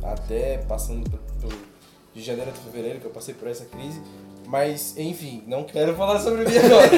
até 0.03 0.57
passando 0.59 1.09
por, 1.09 1.19
por- 1.41 1.57
de 2.13 2.21
janeiro 2.23 2.49
até 2.49 2.59
fevereiro, 2.61 2.99
que 2.99 3.05
eu 3.05 3.11
passei 3.11 3.33
por 3.33 3.47
essa 3.47 3.65
crise. 3.65 4.01
Mas, 4.49 4.97
enfim, 4.97 5.43
não 5.45 5.63
quero 5.63 5.95
falar 5.95 6.19
sobre 6.19 6.43
mim 6.43 6.57
agora. 6.57 6.89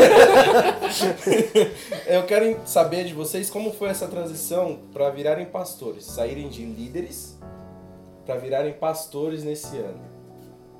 eu 2.08 2.24
quero 2.24 2.58
saber 2.66 3.04
de 3.04 3.14
vocês 3.14 3.50
como 3.50 3.74
foi 3.74 3.90
essa 3.90 4.08
transição 4.08 4.80
para 4.94 5.10
virarem 5.10 5.46
pastores, 5.46 6.06
saírem 6.06 6.48
de 6.48 6.64
líderes 6.64 7.38
para 8.26 8.38
virarem 8.38 8.72
pastores 8.72 9.44
nesse 9.44 9.76
ano. 9.76 10.00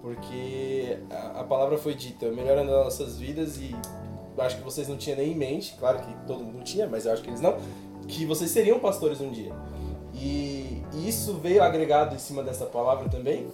Porque 0.02 0.98
a, 1.12 1.42
a 1.42 1.44
palavra 1.44 1.78
foi 1.78 1.94
dita, 1.94 2.32
melhorando 2.32 2.74
as 2.74 2.86
nossas 2.86 3.18
vidas 3.18 3.58
e 3.58 3.76
acho 4.38 4.56
que 4.56 4.64
vocês 4.64 4.88
não 4.88 4.96
tinham 4.96 5.18
nem 5.18 5.34
em 5.34 5.36
mente, 5.36 5.76
claro 5.78 6.00
que 6.00 6.14
todo 6.26 6.42
mundo 6.42 6.64
tinha, 6.64 6.88
mas 6.88 7.06
eu 7.06 7.12
acho 7.12 7.22
que 7.22 7.30
eles 7.30 7.42
não, 7.42 7.58
que 8.08 8.26
vocês 8.26 8.50
seriam 8.50 8.80
pastores 8.80 9.20
um 9.20 9.30
dia. 9.30 9.52
E 10.14 10.82
isso 10.94 11.34
veio 11.34 11.62
agregado 11.62 12.16
em 12.16 12.18
cima 12.18 12.42
dessa 12.42 12.66
palavra 12.66 13.10
também? 13.10 13.50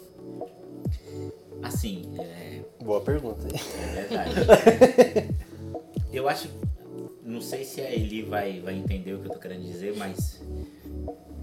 Assim, 1.61 2.13
é, 2.19 2.61
Boa 2.83 3.01
pergunta. 3.01 3.47
é 3.47 4.01
verdade. 4.01 5.35
Eu 6.11 6.29
acho, 6.29 6.49
não 7.23 7.41
sei 7.41 7.63
se 7.63 7.81
a 7.81 7.91
Eli 7.91 8.21
vai, 8.21 8.59
vai 8.61 8.75
entender 8.75 9.13
o 9.13 9.19
que 9.19 9.27
eu 9.27 9.33
tô 9.33 9.39
querendo 9.39 9.63
dizer, 9.63 9.95
mas 9.97 10.41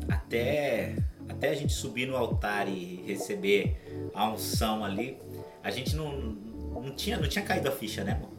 até, 0.08 0.96
até 1.28 1.50
a 1.50 1.54
gente 1.54 1.72
subir 1.72 2.06
no 2.06 2.16
altar 2.16 2.66
e 2.66 3.04
receber 3.06 4.10
a 4.14 4.30
unção 4.30 4.84
ali, 4.84 5.18
a 5.62 5.70
gente 5.70 5.94
não, 5.94 6.12
não, 6.18 6.94
tinha, 6.94 7.18
não 7.18 7.28
tinha 7.28 7.44
caído 7.44 7.68
a 7.68 7.72
ficha, 7.72 8.02
né, 8.02 8.12
irmão? 8.12 8.30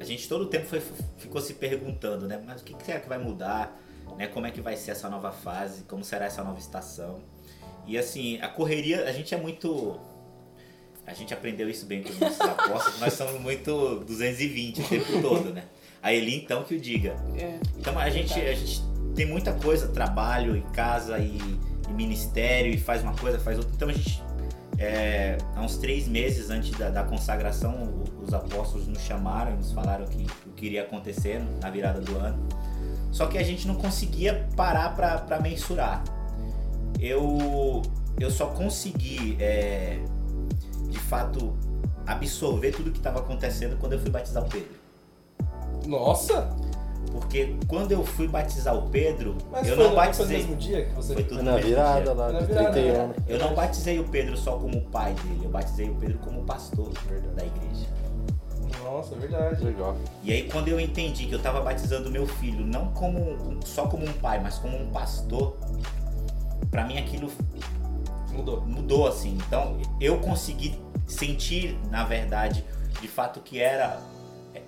A 0.00 0.04
gente 0.04 0.28
todo 0.28 0.42
o 0.42 0.46
tempo 0.46 0.66
foi, 0.66 0.80
ficou 1.18 1.40
se 1.40 1.54
perguntando, 1.54 2.26
né? 2.26 2.42
Mas 2.44 2.62
o 2.62 2.64
que 2.64 2.74
será 2.84 3.00
que 3.00 3.08
vai 3.08 3.18
mudar? 3.18 3.78
Né? 4.16 4.26
Como 4.28 4.46
é 4.46 4.50
que 4.50 4.60
vai 4.60 4.76
ser 4.76 4.92
essa 4.92 5.08
nova 5.08 5.32
fase? 5.32 5.82
Como 5.82 6.02
será 6.04 6.26
essa 6.26 6.42
nova 6.42 6.58
estação? 6.58 7.20
E 7.86 7.96
assim, 7.98 8.40
a 8.40 8.48
correria, 8.48 9.04
a 9.04 9.12
gente 9.12 9.34
é 9.34 9.38
muito. 9.38 9.98
A 11.08 11.14
gente 11.14 11.32
aprendeu 11.32 11.70
isso 11.70 11.86
bem 11.86 12.02
com 12.02 12.10
os 12.10 12.18
nossos 12.18 12.40
apóstolos, 12.40 13.00
nós 13.00 13.14
somos 13.14 13.40
muito 13.40 14.04
220 14.06 14.82
o 14.82 14.84
tempo 14.84 15.22
todo, 15.22 15.54
né? 15.54 15.64
A 16.02 16.12
Eli 16.12 16.36
então 16.36 16.62
que 16.64 16.74
o 16.74 16.80
diga. 16.80 17.16
É. 17.38 17.58
Então 17.78 17.98
a 17.98 18.10
gente, 18.10 18.38
a 18.38 18.54
gente 18.54 18.82
tem 19.16 19.24
muita 19.24 19.54
coisa, 19.54 19.88
trabalho 19.88 20.54
e 20.54 20.60
casa 20.74 21.18
e, 21.18 21.38
e 21.88 21.92
ministério, 21.94 22.72
e 22.72 22.76
faz 22.76 23.02
uma 23.02 23.14
coisa, 23.14 23.38
faz 23.38 23.56
outra. 23.56 23.72
Então 23.74 23.88
a 23.88 23.92
gente, 23.92 24.22
é, 24.78 25.38
há 25.56 25.62
uns 25.62 25.78
três 25.78 26.06
meses 26.06 26.50
antes 26.50 26.70
da, 26.72 26.90
da 26.90 27.02
consagração, 27.02 28.04
os 28.22 28.34
apóstolos 28.34 28.86
nos 28.86 29.00
chamaram 29.00 29.54
e 29.54 29.56
nos 29.56 29.72
falaram 29.72 30.04
que, 30.04 30.26
o 30.46 30.50
que 30.50 30.66
iria 30.66 30.82
acontecer 30.82 31.42
na 31.62 31.70
virada 31.70 32.02
do 32.02 32.16
ano. 32.18 32.46
Só 33.10 33.26
que 33.26 33.38
a 33.38 33.42
gente 33.42 33.66
não 33.66 33.76
conseguia 33.76 34.46
parar 34.54 34.94
para 34.94 35.40
mensurar. 35.40 36.04
Eu, 37.00 37.80
eu 38.20 38.30
só 38.30 38.48
consegui, 38.48 39.38
é, 39.40 39.98
fato, 41.08 41.54
absorver 42.06 42.72
tudo 42.72 42.90
que 42.90 42.98
estava 42.98 43.20
acontecendo 43.20 43.76
quando 43.78 43.94
eu 43.94 43.98
fui 43.98 44.10
batizar 44.10 44.44
o 44.44 44.48
Pedro. 44.48 44.70
Nossa! 45.86 46.48
Porque 47.10 47.56
quando 47.66 47.92
eu 47.92 48.04
fui 48.04 48.28
batizar 48.28 48.76
o 48.76 48.90
Pedro, 48.90 49.36
Mas 49.50 49.66
eu 49.66 49.76
foi, 49.76 49.84
não 49.84 49.90
no- 49.94 49.96
foi 49.96 50.04
no 50.04 50.10
batizei. 50.12 50.36
mesmo 50.38 50.56
dia 50.56 50.84
que 50.84 50.92
você 50.94 51.14
Foi 51.14 51.22
tudo 51.24 51.42
na 51.42 51.52
mesmo 51.54 51.68
virada 51.68 52.02
dia. 52.02 52.12
lá 52.12 52.32
Na 52.32 52.38
de 52.40 52.46
virada, 52.46 52.72
31. 52.72 53.06
né? 53.08 53.14
Eu 53.26 53.38
não 53.38 53.54
batizei 53.54 53.98
o 53.98 54.04
Pedro 54.04 54.36
só 54.36 54.56
como 54.58 54.80
pai 54.82 55.14
dele, 55.14 55.40
eu 55.44 55.50
batizei 55.50 55.88
o 55.88 55.94
Pedro 55.94 56.18
como 56.18 56.42
pastor 56.44 56.90
da 57.34 57.44
igreja. 57.46 57.86
Nossa, 58.84 59.14
é 59.14 59.18
verdade. 59.18 59.64
Legal. 59.64 59.96
E 60.22 60.32
aí 60.32 60.50
quando 60.50 60.68
eu 60.68 60.78
entendi 60.78 61.26
que 61.26 61.32
eu 61.32 61.38
estava 61.38 61.60
batizando 61.62 62.10
meu 62.10 62.26
filho 62.26 62.64
não 62.66 62.88
como 62.88 63.58
só 63.64 63.86
como 63.86 64.04
um 64.04 64.12
pai, 64.14 64.40
mas 64.40 64.58
como 64.58 64.76
um 64.76 64.90
pastor, 64.90 65.56
pra 66.70 66.84
mim 66.84 66.98
aquilo 66.98 67.30
Mudou. 68.32 68.60
mudou 68.66 69.06
assim. 69.08 69.36
Então 69.46 69.78
eu 70.00 70.18
consegui 70.18 70.78
sentir, 71.08 71.76
na 71.90 72.04
verdade, 72.04 72.64
de 73.00 73.08
fato 73.08 73.40
que 73.40 73.58
era 73.58 74.00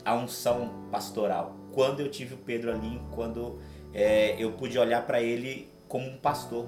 a 0.04 0.14
unção 0.14 0.88
pastoral. 0.90 1.54
Quando 1.72 2.00
eu 2.00 2.10
tive 2.10 2.34
o 2.34 2.38
Pedro 2.38 2.72
ali, 2.72 3.00
quando 3.12 3.58
é, 3.94 4.34
eu 4.38 4.50
pude 4.52 4.76
olhar 4.78 5.06
para 5.06 5.22
ele 5.22 5.68
como 5.86 6.06
um 6.08 6.16
pastor, 6.16 6.66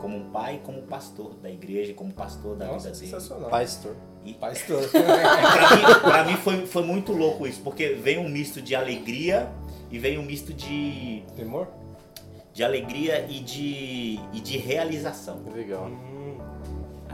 como 0.00 0.16
um 0.16 0.30
pai, 0.30 0.60
como 0.64 0.82
pastor 0.82 1.34
da 1.36 1.48
igreja, 1.50 1.94
como 1.94 2.12
pastor 2.12 2.56
da 2.56 2.66
Nossa, 2.66 2.88
vida 2.88 2.98
dele. 2.98 3.10
sensacional. 3.10 3.48
Pastor. 3.48 3.96
E 4.24 4.32
Pastor. 4.32 4.82
pra 4.88 5.76
mim, 5.76 6.00
pra 6.02 6.24
mim 6.24 6.36
foi, 6.36 6.66
foi 6.66 6.82
muito 6.82 7.12
louco 7.12 7.46
isso, 7.46 7.60
porque 7.62 7.90
vem 7.90 8.18
um 8.18 8.28
misto 8.28 8.60
de 8.60 8.74
alegria 8.74 9.48
e 9.90 9.98
vem 9.98 10.18
um 10.18 10.22
misto 10.22 10.52
de, 10.52 11.22
Temor? 11.36 11.68
de 12.52 12.64
alegria 12.64 13.26
e 13.28 13.40
de, 13.40 14.18
e 14.32 14.40
de 14.40 14.56
realização. 14.56 15.42
Legal. 15.54 15.84
Hum, 15.88 16.13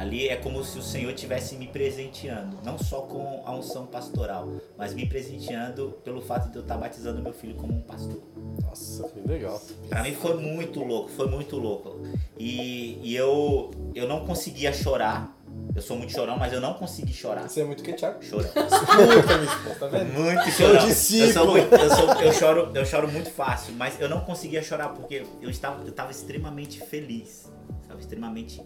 Ali 0.01 0.29
é 0.31 0.37
como 0.37 0.65
se 0.65 0.79
o 0.79 0.83
Senhor 0.83 1.11
estivesse 1.13 1.57
me 1.57 1.67
presenteando, 1.67 2.57
não 2.65 2.79
só 2.79 3.03
com 3.03 3.43
a 3.45 3.55
unção 3.55 3.85
pastoral, 3.85 4.49
mas 4.79 4.95
me 4.95 5.05
presenteando 5.05 5.99
pelo 6.03 6.23
fato 6.23 6.49
de 6.51 6.57
eu 6.57 6.63
estar 6.63 6.79
batizando 6.79 7.21
meu 7.21 7.35
filho 7.35 7.55
como 7.55 7.75
um 7.75 7.83
pastor. 7.83 8.23
nossa. 8.63 9.07
Que 9.11 9.21
legal. 9.29 9.61
Pra 9.91 10.03
mim 10.03 10.15
foi 10.15 10.39
muito 10.41 10.83
louco, 10.83 11.11
foi 11.11 11.29
muito 11.29 11.59
louco. 11.59 12.01
E, 12.39 12.99
e 13.03 13.15
eu, 13.15 13.71
eu 13.95 14.09
não 14.09 14.25
conseguia 14.25 14.73
chorar. 14.73 15.37
Eu 15.77 15.83
sou 15.83 15.99
muito 15.99 16.13
chorão, 16.15 16.39
mas 16.39 16.51
eu 16.53 16.63
não 16.63 16.73
consegui 16.75 17.13
chorar. 17.13 17.47
Você 17.47 17.61
é 17.61 17.65
muito 17.65 17.83
que 17.83 17.93
Thiago. 17.93 18.25
Chorão. 18.25 18.49
Tá 19.79 19.87
vendo? 19.87 20.13
Muito 20.15 20.51
chorão. 20.51 20.81
Eu, 20.81 20.87
discípulo. 20.87 21.33
sou 21.35 21.47
muito- 21.51 21.75
eu, 21.75 21.91
sou- 21.91 22.23
eu 22.23 22.33
choro, 22.33 22.71
eu 22.75 22.87
choro 22.87 23.13
muito 23.13 23.31
fácil, 23.31 23.75
mas 23.75 24.01
eu 24.01 24.09
não 24.09 24.21
conseguia 24.23 24.63
chorar 24.63 24.91
porque 24.91 25.27
eu 25.43 25.51
estava, 25.51 25.83
eu 25.83 25.91
estava 25.91 26.11
extremamente 26.11 26.81
feliz, 26.81 27.51
estava 27.83 28.01
extremamente 28.01 28.63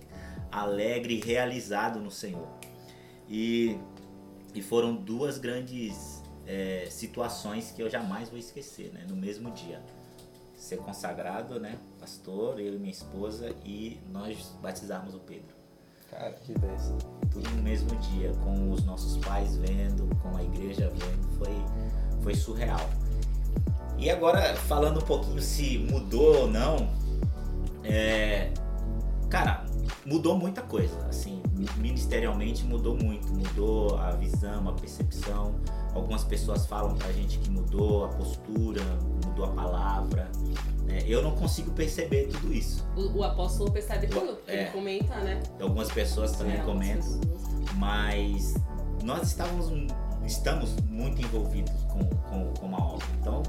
alegre 0.60 1.14
e 1.14 1.20
realizado 1.20 2.00
no 2.00 2.10
Senhor. 2.10 2.48
E, 3.28 3.78
e 4.54 4.62
foram 4.62 4.94
duas 4.94 5.38
grandes 5.38 6.22
é, 6.46 6.86
situações 6.90 7.72
que 7.72 7.82
eu 7.82 7.90
jamais 7.90 8.28
vou 8.28 8.38
esquecer, 8.38 8.92
né? 8.92 9.04
No 9.08 9.16
mesmo 9.16 9.50
dia. 9.50 9.80
Ser 10.56 10.78
consagrado, 10.78 11.58
né? 11.58 11.78
Pastor, 12.00 12.60
eu 12.60 12.74
e 12.74 12.78
minha 12.78 12.92
esposa, 12.92 13.54
e 13.64 13.98
nós 14.10 14.54
batizarmos 14.62 15.14
o 15.14 15.18
Pedro 15.18 15.54
Cara, 16.10 16.32
Que 16.44 16.56
bênção. 16.56 16.96
tudo 17.32 17.50
no 17.50 17.62
mesmo 17.62 17.94
dia, 17.96 18.32
com 18.44 18.70
os 18.70 18.84
nossos 18.84 19.16
pais 19.18 19.56
vendo, 19.56 20.08
com 20.22 20.36
a 20.36 20.42
igreja 20.42 20.90
vendo, 20.90 21.38
foi, 21.38 21.54
foi 22.22 22.34
surreal. 22.34 22.88
E 23.98 24.08
agora, 24.10 24.54
falando 24.54 25.00
um 25.00 25.04
pouquinho 25.04 25.42
se 25.42 25.78
mudou 25.78 26.42
ou 26.42 26.48
não, 26.48 26.88
é, 27.82 28.52
cara, 29.28 29.64
mudou 30.06 30.36
muita 30.38 30.62
coisa, 30.62 30.96
assim, 31.08 31.42
ministerialmente 31.76 32.64
mudou 32.64 32.96
muito, 32.96 33.26
mudou 33.32 33.96
a 33.98 34.10
visão, 34.12 34.68
a 34.68 34.72
percepção. 34.72 35.54
Algumas 35.94 36.24
pessoas 36.24 36.66
falam 36.66 36.94
pra 36.96 37.12
gente 37.12 37.38
que 37.38 37.48
mudou 37.50 38.04
a 38.04 38.08
postura, 38.08 38.82
mudou 39.24 39.44
a 39.44 39.48
palavra. 39.48 40.30
né? 40.84 40.98
Eu 41.06 41.22
não 41.22 41.32
consigo 41.36 41.70
perceber 41.70 42.28
tudo 42.28 42.52
isso. 42.52 42.84
O, 42.96 43.18
o 43.18 43.22
apóstolo 43.24 43.70
percebe 43.70 44.06
tudo, 44.08 44.34
porque 44.36 44.50
É. 44.50 44.62
ele 44.62 44.70
comenta, 44.70 45.14
né? 45.20 45.42
Algumas 45.60 45.90
pessoas 45.90 46.32
também 46.32 46.56
É, 46.56 46.62
comentam. 46.64 47.20
mas 47.76 48.54
nós 49.02 49.28
estávamos 49.28 49.70
estamos 50.26 50.74
muito 50.88 51.20
envolvidos 51.20 51.72
com, 51.84 52.02
com, 52.04 52.52
com 52.54 52.74
a 52.76 52.78
obra. 52.78 53.06
Então 53.20 53.42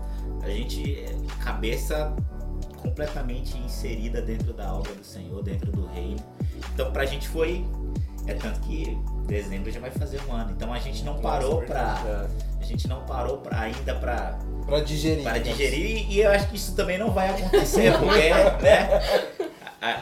a 0.43 0.49
gente 0.49 0.99
é 0.99 1.15
cabeça 1.43 2.13
completamente 2.85 3.57
inserida 3.57 4.21
dentro 4.21 4.53
da 4.53 4.73
obra 4.73 4.93
do 4.93 5.03
Senhor, 5.03 5.41
dentro 5.43 5.71
do 5.71 5.85
reino. 5.87 6.19
Então 6.73 6.91
pra 6.91 7.05
gente 7.05 7.27
foi 7.27 7.65
é 8.27 8.33
tanto 8.33 8.59
que 8.61 8.97
dezembro 9.27 9.71
já 9.71 9.79
vai 9.79 9.91
fazer 9.91 10.19
um 10.27 10.33
ano. 10.33 10.51
Então 10.51 10.73
a 10.73 10.79
gente 10.79 11.03
não 11.03 11.19
parou 11.19 11.61
para 11.61 12.01
É. 12.05 12.61
a 12.61 12.63
gente 12.63 12.87
não 12.87 13.05
parou 13.05 13.37
para 13.37 13.59
ainda 13.59 13.95
para 13.95 14.37
pra 14.65 14.79
digerir. 14.79 15.23
para 15.23 15.37
digerir 15.37 16.11
e 16.11 16.19
eu 16.21 16.31
acho 16.31 16.49
que 16.49 16.55
isso 16.55 16.75
também 16.75 16.97
não 16.97 17.11
vai 17.11 17.29
acontecer 17.29 17.91
porque 17.99 18.29
né, 18.63 19.01
a, 19.81 20.01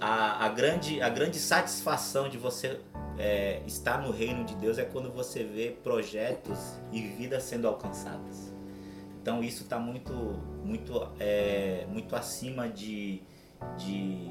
a, 0.00 0.46
a 0.46 0.48
grande, 0.48 1.02
a 1.02 1.08
grande 1.08 1.38
satisfação 1.38 2.28
de 2.28 2.38
você 2.38 2.80
é, 3.18 3.60
estar 3.66 4.00
no 4.00 4.10
reino 4.10 4.44
de 4.44 4.54
Deus 4.54 4.78
é 4.78 4.84
quando 4.84 5.10
você 5.12 5.42
vê 5.44 5.76
projetos 5.82 6.58
e 6.92 7.02
vidas 7.02 7.42
sendo 7.42 7.66
alcançadas. 7.68 8.52
Então 9.20 9.42
isso 9.42 9.64
está 9.64 9.78
muito, 9.78 10.12
muito, 10.64 11.08
é, 11.18 11.86
muito 11.88 12.14
acima 12.16 12.68
de, 12.68 13.22
de, 13.76 14.30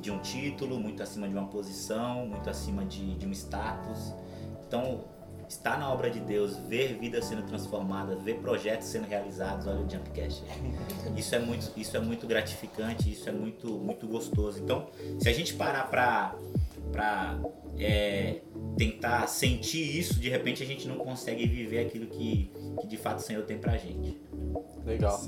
de 0.00 0.10
um 0.10 0.18
título, 0.18 0.78
muito 0.78 1.02
acima 1.02 1.28
de 1.28 1.34
uma 1.34 1.46
posição, 1.46 2.26
muito 2.26 2.48
acima 2.50 2.84
de, 2.84 3.14
de 3.14 3.26
um 3.26 3.32
status. 3.32 4.12
Então 4.66 5.04
estar 5.48 5.78
na 5.78 5.92
obra 5.92 6.10
de 6.10 6.20
Deus, 6.20 6.56
ver 6.56 6.98
vidas 6.98 7.26
sendo 7.26 7.42
transformadas, 7.42 8.20
ver 8.22 8.38
projetos 8.38 8.88
sendo 8.88 9.06
realizados, 9.06 9.66
olha 9.66 9.80
o 9.80 9.90
Jumpcast. 9.90 10.42
Isso 11.16 11.34
é 11.34 11.38
muito, 11.38 11.70
isso 11.76 11.96
é 11.96 12.00
muito 12.00 12.26
gratificante, 12.26 13.10
isso 13.10 13.28
é 13.28 13.32
muito, 13.32 13.68
muito 13.68 14.06
gostoso. 14.06 14.60
Então, 14.60 14.88
se 15.20 15.28
a 15.28 15.32
gente 15.32 15.54
parar 15.54 15.88
para 15.88 16.34
para 16.92 17.38
tentar 18.76 19.26
sentir 19.28 19.98
isso, 19.98 20.14
de 20.18 20.28
repente 20.28 20.62
a 20.62 20.66
gente 20.66 20.88
não 20.88 20.96
consegue 20.96 21.46
viver 21.46 21.86
aquilo 21.86 22.06
que, 22.06 22.52
que 22.80 22.86
de 22.86 22.96
fato 22.96 23.18
o 23.18 23.22
Senhor 23.22 23.42
tem 23.44 23.58
pra 23.58 23.76
gente. 23.76 24.20
Legal. 24.84 25.18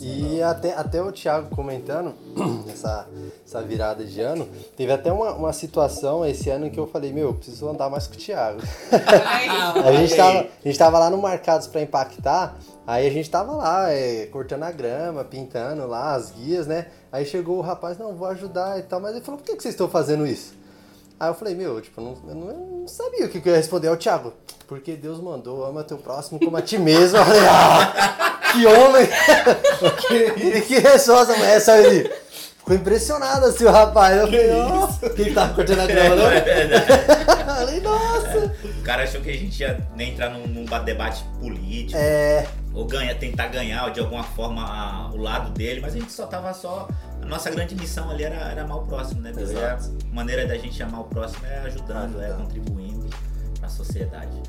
E 0.00 0.42
até, 0.42 0.74
até 0.74 1.00
o 1.00 1.12
Thiago 1.12 1.54
comentando 1.54 2.14
essa, 2.68 3.08
essa 3.46 3.62
virada 3.62 4.04
de 4.04 4.20
ano, 4.20 4.48
teve 4.76 4.90
até 4.90 5.12
uma, 5.12 5.32
uma 5.32 5.52
situação 5.52 6.26
esse 6.26 6.50
ano 6.50 6.68
que 6.68 6.78
eu 6.78 6.86
falei, 6.86 7.12
meu, 7.12 7.28
eu 7.28 7.34
preciso 7.34 7.68
andar 7.68 7.88
mais 7.88 8.06
com 8.06 8.14
o 8.14 8.16
Thiago. 8.16 8.60
A 9.84 9.92
gente 9.92 10.16
tava, 10.16 10.38
a 10.38 10.66
gente 10.68 10.78
tava 10.78 10.98
lá 10.98 11.10
no 11.10 11.18
Marcados 11.18 11.66
pra 11.66 11.80
Impactar, 11.80 12.56
aí 12.86 13.06
a 13.06 13.10
gente 13.10 13.28
tava 13.28 13.52
lá, 13.52 13.90
é, 13.92 14.26
cortando 14.26 14.62
a 14.62 14.70
grama, 14.70 15.24
pintando 15.24 15.86
lá 15.86 16.14
as 16.14 16.30
guias, 16.30 16.66
né? 16.66 16.86
Aí 17.12 17.24
chegou 17.24 17.58
o 17.58 17.60
rapaz, 17.60 17.98
não, 17.98 18.14
vou 18.14 18.26
ajudar 18.28 18.78
e 18.78 18.82
tal, 18.82 19.00
mas 19.00 19.14
ele 19.14 19.24
falou, 19.24 19.38
por 19.38 19.46
que, 19.46 19.56
que 19.56 19.62
vocês 19.62 19.74
estão 19.74 19.88
fazendo 19.88 20.26
isso? 20.26 20.54
Aí 21.18 21.28
eu 21.28 21.34
falei, 21.34 21.54
meu, 21.54 21.80
tipo, 21.80 22.00
eu 22.00 22.04
não, 22.04 22.28
eu 22.28 22.34
não, 22.34 22.88
sabia 22.88 23.26
o 23.26 23.28
que, 23.28 23.40
que 23.40 23.48
eu 23.48 23.52
ia 23.52 23.58
responder. 23.58 23.88
Aí 23.88 23.94
o 23.94 23.96
Thiago, 23.96 24.32
porque 24.66 24.96
Deus 24.96 25.20
mandou, 25.20 25.64
ama 25.64 25.84
teu 25.84 25.98
próximo 25.98 26.38
como 26.38 26.56
a 26.56 26.62
ti 26.62 26.78
mesmo. 26.78 27.18
Eu 27.18 27.24
falei, 27.24 27.46
ah, 27.48 28.40
que 28.52 28.66
homem! 28.66 29.08
que, 30.08 30.60
que 30.66 30.78
resposta 30.78 31.32
é 31.34 31.54
essa 31.54 31.72
aí? 31.72 32.10
ficou 32.64 32.74
impressionado 32.74 33.44
assim 33.46 33.64
o 33.64 33.70
rapaz. 33.70 34.16
Eu 34.16 34.26
falei, 34.26 34.50
ó, 34.52 34.88
quem 35.14 35.34
tava 35.34 35.54
cortando 35.54 35.80
a 35.80 35.86
grama, 35.86 36.16
não? 36.16 36.30
É. 36.30 36.64
Eu 37.44 37.56
falei, 37.66 37.80
nossa. 37.80 38.56
O 38.64 38.82
cara 38.82 39.04
achou 39.04 39.20
que 39.20 39.30
a 39.30 39.36
gente 39.36 39.60
ia 39.60 39.86
nem 39.94 40.12
entrar 40.12 40.30
num, 40.30 40.46
num 40.46 40.64
debate 40.84 41.22
político. 41.40 41.96
É, 41.96 42.46
ou 42.72 42.86
ganha, 42.86 43.14
tentar 43.14 43.46
ganhar 43.48 43.88
de 43.92 44.00
alguma 44.00 44.24
forma 44.24 44.62
a- 44.62 45.10
o 45.12 45.18
lado 45.18 45.50
dele, 45.52 45.80
mas 45.80 45.94
a 45.94 45.98
gente 45.98 46.12
só 46.12 46.26
tava 46.26 46.52
só. 46.52 46.88
A 47.22 47.26
nossa 47.26 47.50
grande 47.50 47.74
missão 47.74 48.10
ali 48.10 48.22
era, 48.24 48.36
era 48.36 48.62
amar 48.62 48.78
o 48.78 48.82
próximo, 48.86 49.20
né? 49.22 49.32
E 49.36 49.56
a 49.64 49.78
maneira 50.14 50.46
da 50.46 50.56
gente 50.58 50.82
amar 50.82 51.00
o 51.00 51.04
próximo 51.04 51.46
é 51.46 51.60
ajudando, 51.60 52.20
é 52.22 52.28
contribuindo 52.32 53.08
pra 53.58 53.68
sociedade. 53.68 54.42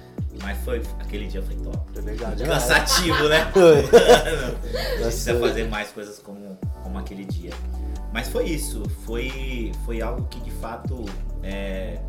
Mas 0.44 0.58
foi. 0.66 0.82
Aquele 1.00 1.28
dia 1.28 1.42
foi 1.42 1.56
top. 1.56 1.78
foi 1.94 2.02
legal 2.02 2.36
demais. 2.36 2.62
Cansativo, 2.64 3.30
né? 3.30 3.50
Foi. 3.54 3.84
Precisa 5.02 5.34
Nossa. 5.34 5.48
fazer 5.48 5.70
mais 5.70 5.90
coisas 5.92 6.20
como, 6.20 6.58
como 6.84 6.98
aquele 7.00 7.24
dia. 7.24 7.52
Mas 8.12 8.28
foi 8.28 8.46
isso, 8.46 8.84
foi, 9.06 9.72
foi 9.86 10.02
algo 10.02 10.26
que 10.28 10.40
de 10.42 10.52
fato 10.52 11.06
é, 11.44 12.00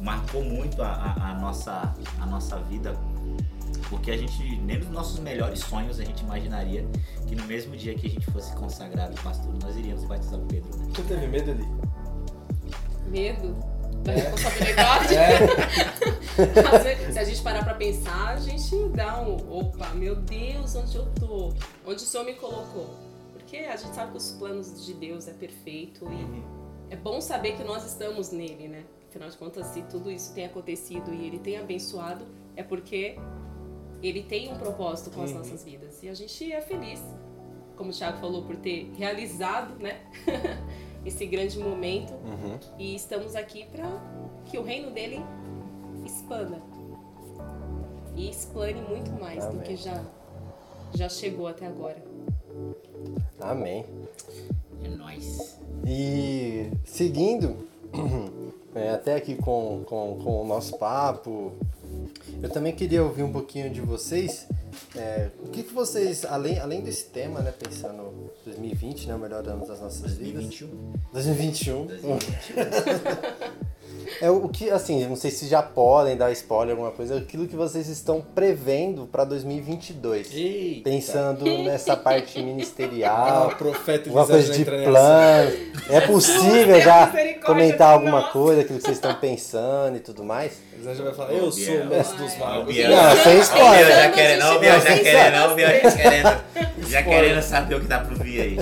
marcou 0.00 0.42
muito 0.44 0.82
a, 0.82 0.88
a- 0.88 1.30
a 1.30 1.34
nossa, 1.34 1.94
a 2.20 2.26
nossa 2.26 2.56
vida, 2.58 2.94
porque 3.88 4.10
a 4.10 4.16
gente, 4.16 4.42
nem 4.58 4.78
nos 4.78 4.88
nossos 4.88 5.18
melhores 5.18 5.60
sonhos, 5.60 5.98
a 6.00 6.04
gente 6.04 6.22
imaginaria 6.22 6.86
que 7.26 7.34
no 7.34 7.44
mesmo 7.44 7.76
dia 7.76 7.94
que 7.94 8.06
a 8.06 8.10
gente 8.10 8.30
fosse 8.30 8.54
consagrado 8.56 9.20
pastor, 9.22 9.52
nós 9.62 9.76
iríamos 9.76 10.04
batizar 10.04 10.38
o 10.38 10.46
Pedro. 10.46 10.76
Né? 10.78 10.86
Você 10.94 11.02
teve 11.02 11.26
medo 11.26 11.50
ali? 11.50 11.66
Medo 13.08 13.56
da 14.02 14.12
responsabilidade. 14.12 15.14
É. 16.38 16.76
Às 16.76 16.84
vezes, 16.84 17.14
se 17.14 17.18
a 17.18 17.24
gente 17.24 17.42
parar 17.42 17.64
pra 17.64 17.74
pensar, 17.74 18.28
a 18.28 18.36
gente 18.36 18.70
dá 18.94 19.20
um 19.20 19.58
opa, 19.58 19.88
meu 19.88 20.14
Deus, 20.14 20.76
onde 20.76 20.94
eu 20.94 21.04
tô? 21.06 21.52
Onde 21.84 21.96
o 21.96 22.06
Senhor 22.06 22.22
me 22.22 22.34
colocou? 22.34 22.94
Porque 23.32 23.56
a 23.56 23.74
gente 23.74 23.92
sabe 23.92 24.12
que 24.12 24.18
os 24.18 24.30
planos 24.30 24.86
de 24.86 24.94
Deus 24.94 25.26
é 25.26 25.32
perfeito 25.32 26.06
e 26.12 26.94
é 26.94 26.96
bom 26.96 27.20
saber 27.20 27.56
que 27.56 27.64
nós 27.64 27.84
estamos 27.84 28.30
nele, 28.30 28.68
né? 28.68 28.84
Afinal 29.08 29.28
de 29.28 29.36
contas, 29.36 29.66
se 29.66 29.82
tudo 29.82 30.12
isso 30.12 30.32
tem 30.32 30.46
acontecido 30.46 31.12
e 31.12 31.26
ele 31.26 31.40
tem 31.40 31.58
abençoado, 31.58 32.24
é 32.54 32.62
porque 32.62 33.18
ele 34.02 34.22
tem 34.22 34.52
um 34.52 34.56
propósito 34.56 35.10
com 35.10 35.22
as 35.22 35.30
Uhum. 35.30 35.38
nossas 35.38 35.64
vidas. 35.64 36.02
E 36.02 36.08
a 36.08 36.14
gente 36.14 36.52
é 36.52 36.60
feliz, 36.60 37.00
como 37.76 37.90
o 37.90 37.92
Thiago 37.92 38.18
falou, 38.18 38.42
por 38.44 38.56
ter 38.56 38.90
realizado, 38.96 39.74
né? 39.82 40.00
Esse 41.06 41.24
grande 41.26 41.58
momento 41.58 42.12
Uhum. 42.12 42.58
e 42.78 42.94
estamos 42.94 43.34
aqui 43.36 43.64
para 43.66 43.86
que 44.46 44.58
o 44.58 44.62
reino 44.62 44.90
dele 44.90 45.20
expanda 46.04 46.60
e 48.16 48.28
explane 48.28 48.80
muito 48.82 49.10
mais 49.12 49.44
do 49.44 49.50
Amém. 49.50 49.62
que 49.62 49.76
já 49.76 50.04
já 50.94 51.08
chegou 51.08 51.46
até 51.46 51.66
agora. 51.66 52.02
Amém. 53.40 53.84
É 54.82 54.88
nóis. 54.88 55.58
E 55.86 56.70
seguindo, 56.84 57.56
é, 58.74 58.90
até 58.90 59.14
aqui 59.16 59.36
com, 59.36 59.82
com, 59.86 60.18
com 60.22 60.42
o 60.42 60.46
nosso 60.46 60.78
papo, 60.78 61.52
eu 62.42 62.50
também 62.50 62.72
queria 62.74 63.02
ouvir 63.02 63.22
um 63.22 63.32
pouquinho 63.32 63.70
de 63.70 63.80
vocês. 63.80 64.46
é, 64.96 65.28
o 65.42 65.48
que, 65.48 65.62
que 65.62 65.72
vocês, 65.72 66.24
além, 66.24 66.58
além 66.58 66.80
desse 66.82 67.06
tema, 67.06 67.40
né, 67.40 67.52
pensando 67.52 68.30
2020, 68.44 69.08
né, 69.08 69.14
o 69.14 69.18
melhor 69.18 69.46
ano 69.48 69.66
das 69.66 69.80
nossas 69.80 70.12
vidas. 70.12 70.44
2021. 70.44 70.92
2021. 71.12 71.86
2021. 74.20 74.26
É 74.26 74.30
o 74.30 74.48
que, 74.48 74.70
assim, 74.70 75.04
não 75.06 75.16
sei 75.16 75.30
se 75.30 75.46
já 75.46 75.62
podem 75.62 76.16
dar 76.16 76.30
spoiler 76.32 76.72
alguma 76.72 76.90
coisa, 76.90 77.16
aquilo 77.18 77.46
que 77.46 77.56
vocês 77.56 77.88
estão 77.88 78.20
prevendo 78.34 79.06
para 79.06 79.24
2022. 79.24 80.28
Eita. 80.34 80.88
Pensando 80.90 81.44
nessa 81.62 81.96
parte 81.96 82.38
Ah, 82.38 82.42
ministerial, 82.42 83.48
profeta 83.58 84.08
alguma 84.08 84.26
coisa 84.26 84.52
de 84.52 84.64
plano. 84.64 85.52
É 85.90 86.00
possível 86.02 86.80
já 86.80 87.12
comentar 87.44 87.92
alguma 87.94 88.20
nós. 88.22 88.32
coisa, 88.32 88.60
aquilo 88.62 88.78
que 88.78 88.84
vocês 88.84 88.96
estão 88.96 89.14
pensando 89.14 89.96
e 89.96 90.00
tudo 90.00 90.24
mais? 90.24 90.58
Elisângela 90.74 91.10
vai 91.10 91.14
falar, 91.14 91.32
eu 91.38 91.50
sou 91.50 91.74
o 91.74 91.86
mestre 91.86 92.16
dos 92.18 92.36
magos. 92.38 92.76
Não, 92.76 93.16
sem 93.24 93.38
spoiler. 93.40 93.86
já 93.88 94.10
querendo, 94.10 94.40
já 94.40 94.58
querendo, 94.98 95.58
já 95.58 95.90
querendo. 95.96 96.88
Já 96.88 97.02
querendo 97.02 97.42
saber 97.42 97.74
o 97.74 97.80
que 97.80 97.86
dá 97.86 97.98
pro 97.98 98.16
vir 98.16 98.40
aí. 98.40 98.58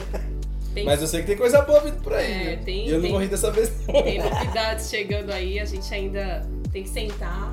Tem, 0.76 0.84
Mas 0.84 1.00
eu 1.00 1.08
sei 1.08 1.22
que 1.22 1.26
tem 1.28 1.38
coisa 1.38 1.62
boa 1.62 1.80
vindo 1.80 2.02
por 2.02 2.12
aí. 2.12 2.52
É, 2.52 2.56
tem- 2.58 2.86
e 2.86 2.90
eu 2.90 2.96
não 2.96 3.00
tem- 3.02 3.10
vou 3.12 3.20
rir 3.22 3.28
dessa 3.28 3.50
vez 3.50 3.72
não. 3.88 4.02
tem 4.02 4.18
novidades 4.22 4.90
chegando 4.90 5.32
aí, 5.32 5.58
a 5.58 5.64
gente 5.64 5.92
ainda 5.94 6.46
tem 6.70 6.82
que 6.82 6.90
sentar, 6.90 7.50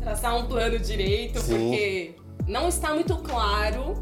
traçar 0.00 0.36
um 0.36 0.46
plano 0.46 0.76
direito, 0.78 1.38
Sim. 1.40 1.52
porque 1.68 2.14
não 2.48 2.66
está 2.68 2.92
muito 2.94 3.14
claro 3.18 3.94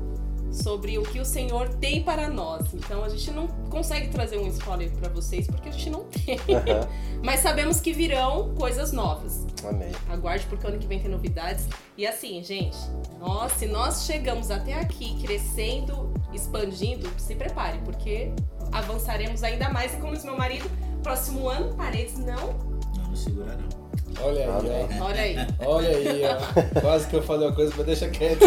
sobre 0.50 0.98
o 0.98 1.02
que 1.02 1.20
o 1.20 1.24
Senhor 1.24 1.68
tem 1.74 2.02
para 2.02 2.28
nós. 2.30 2.72
Então 2.74 3.04
a 3.04 3.08
gente 3.10 3.30
não 3.30 3.46
consegue 3.68 4.08
trazer 4.08 4.38
um 4.38 4.48
spoiler 4.48 4.90
para 4.92 5.08
vocês 5.10 5.46
porque 5.46 5.68
a 5.68 5.72
gente 5.72 5.90
não 5.90 6.04
tem. 6.04 6.38
Mas 7.22 7.40
sabemos 7.40 7.78
que 7.80 7.92
virão 7.92 8.54
coisas 8.54 8.90
novas. 8.90 9.46
Amém. 9.62 9.92
Aguarde 10.08 10.46
porque 10.46 10.66
ano 10.66 10.78
que 10.78 10.86
vem 10.86 10.98
tem 10.98 11.10
novidades. 11.10 11.68
E 11.96 12.06
assim, 12.06 12.42
gente, 12.42 12.78
nós, 13.20 13.52
se 13.52 13.66
nós 13.66 14.06
chegamos 14.06 14.50
até 14.50 14.72
aqui 14.74 15.20
crescendo, 15.22 16.09
expandindo, 16.32 17.08
se 17.18 17.34
prepare, 17.34 17.78
porque 17.84 18.32
avançaremos 18.72 19.42
ainda 19.42 19.68
mais. 19.70 19.94
E 19.94 19.96
como 19.98 20.14
diz 20.14 20.24
meu 20.24 20.36
marido, 20.36 20.70
próximo 21.02 21.48
ano, 21.48 21.74
paredes 21.74 22.18
não. 22.18 22.54
Não, 22.96 23.08
não 23.08 23.16
segura 23.16 23.56
não. 23.56 23.80
Olha 24.22 24.40
aí, 24.40 24.48
Amém. 24.48 25.00
ó. 25.00 25.04
Olha 25.04 25.20
aí. 25.20 25.36
Olha 25.64 25.88
aí, 25.88 26.22
ó. 26.24 26.60
Quase 26.80 27.06
que 27.08 27.16
eu 27.16 27.22
falei 27.22 27.46
uma 27.46 27.54
coisa, 27.54 27.72
mas 27.76 27.86
deixa 27.86 28.08
quieto. 28.08 28.40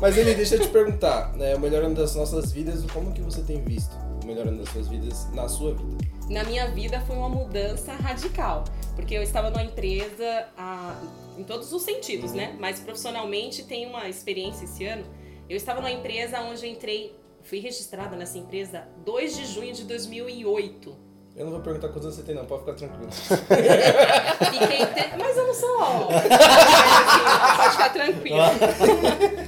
mas 0.00 0.16
ele 0.16 0.34
deixa 0.34 0.56
eu 0.56 0.60
te 0.60 0.68
perguntar, 0.68 1.32
né? 1.34 1.54
O 1.54 1.60
melhor 1.60 1.84
ano 1.84 1.94
das 1.94 2.14
nossas 2.14 2.52
vidas, 2.52 2.84
como 2.92 3.12
que 3.12 3.22
você 3.22 3.40
tem 3.42 3.62
visto 3.62 3.94
o 4.22 4.26
melhor 4.26 4.46
ano 4.46 4.58
das 4.58 4.68
suas 4.70 4.88
vidas 4.88 5.28
na 5.32 5.48
sua 5.48 5.74
vida? 5.74 6.04
Na 6.28 6.42
minha 6.44 6.70
vida 6.70 7.00
foi 7.02 7.16
uma 7.16 7.28
mudança 7.28 7.92
radical, 7.92 8.64
porque 8.96 9.14
eu 9.14 9.22
estava 9.22 9.50
numa 9.50 9.62
empresa 9.62 10.46
ah, 10.56 10.96
em 11.38 11.44
todos 11.44 11.72
os 11.72 11.82
sentidos, 11.82 12.32
né? 12.32 12.56
Mas 12.58 12.80
profissionalmente 12.80 13.62
tem 13.62 13.86
uma 13.86 14.08
experiência 14.08 14.64
esse 14.64 14.84
ano. 14.86 15.04
Eu 15.48 15.56
estava 15.56 15.80
numa 15.80 15.90
empresa 15.90 16.40
onde 16.40 16.66
eu 16.66 16.70
entrei, 16.70 17.14
fui 17.42 17.58
registrada 17.58 18.16
nessa 18.16 18.38
empresa 18.38 18.84
2 19.04 19.36
de 19.36 19.46
junho 19.46 19.74
de 19.74 19.84
2008. 19.84 20.96
Eu 21.36 21.44
não 21.44 21.52
vou 21.52 21.60
perguntar 21.60 21.88
quantos 21.88 22.04
anos 22.04 22.16
você 22.16 22.22
tem, 22.22 22.34
não, 22.34 22.46
pode 22.46 22.60
ficar 22.60 22.74
tranquilo. 22.74 23.10
Fiquei. 23.12 24.78
Mas 25.18 25.36
eu 25.36 25.46
não 25.46 25.54
sou. 25.54 26.06
Pode 26.06 27.70
ficar 27.72 27.92
tranquilo. 27.92 28.38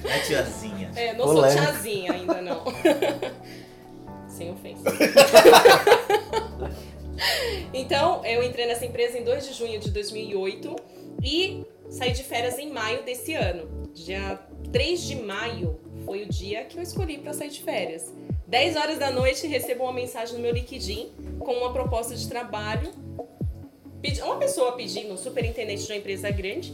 É 0.04 0.18
tiazinha. 0.20 0.90
É, 0.96 1.12
não 1.14 1.24
sou 1.26 1.34
Polêmico. 1.36 1.62
tiazinha 1.62 2.12
ainda, 2.12 2.42
não. 2.42 2.64
Sem 4.28 4.50
ofensa. 4.52 4.82
Então, 7.72 8.24
eu 8.24 8.42
entrei 8.42 8.66
nessa 8.66 8.84
empresa 8.84 9.16
em 9.16 9.24
2 9.24 9.48
de 9.48 9.54
junho 9.54 9.78
de 9.78 9.90
2008 9.90 10.76
e 11.22 11.64
saí 11.90 12.12
de 12.12 12.22
férias 12.22 12.58
em 12.58 12.70
maio 12.70 13.02
desse 13.04 13.34
ano. 13.34 13.88
Dia 13.94 14.38
3 14.72 15.00
de 15.02 15.16
maio 15.16 15.78
foi 16.04 16.22
o 16.22 16.28
dia 16.28 16.64
que 16.64 16.78
eu 16.78 16.82
escolhi 16.82 17.18
para 17.18 17.32
sair 17.32 17.50
de 17.50 17.62
férias. 17.62 18.12
10 18.46 18.76
horas 18.76 18.98
da 18.98 19.10
noite 19.10 19.46
recebo 19.46 19.84
uma 19.84 19.92
mensagem 19.92 20.36
no 20.36 20.42
meu 20.42 20.52
LinkedIn 20.52 21.10
com 21.38 21.52
uma 21.52 21.72
proposta 21.72 22.14
de 22.14 22.28
trabalho. 22.28 22.90
Uma 24.24 24.36
pessoa 24.36 24.72
pedindo, 24.72 25.12
um 25.12 25.16
superintendente 25.16 25.84
de 25.84 25.90
uma 25.90 25.98
empresa 25.98 26.30
grande, 26.30 26.72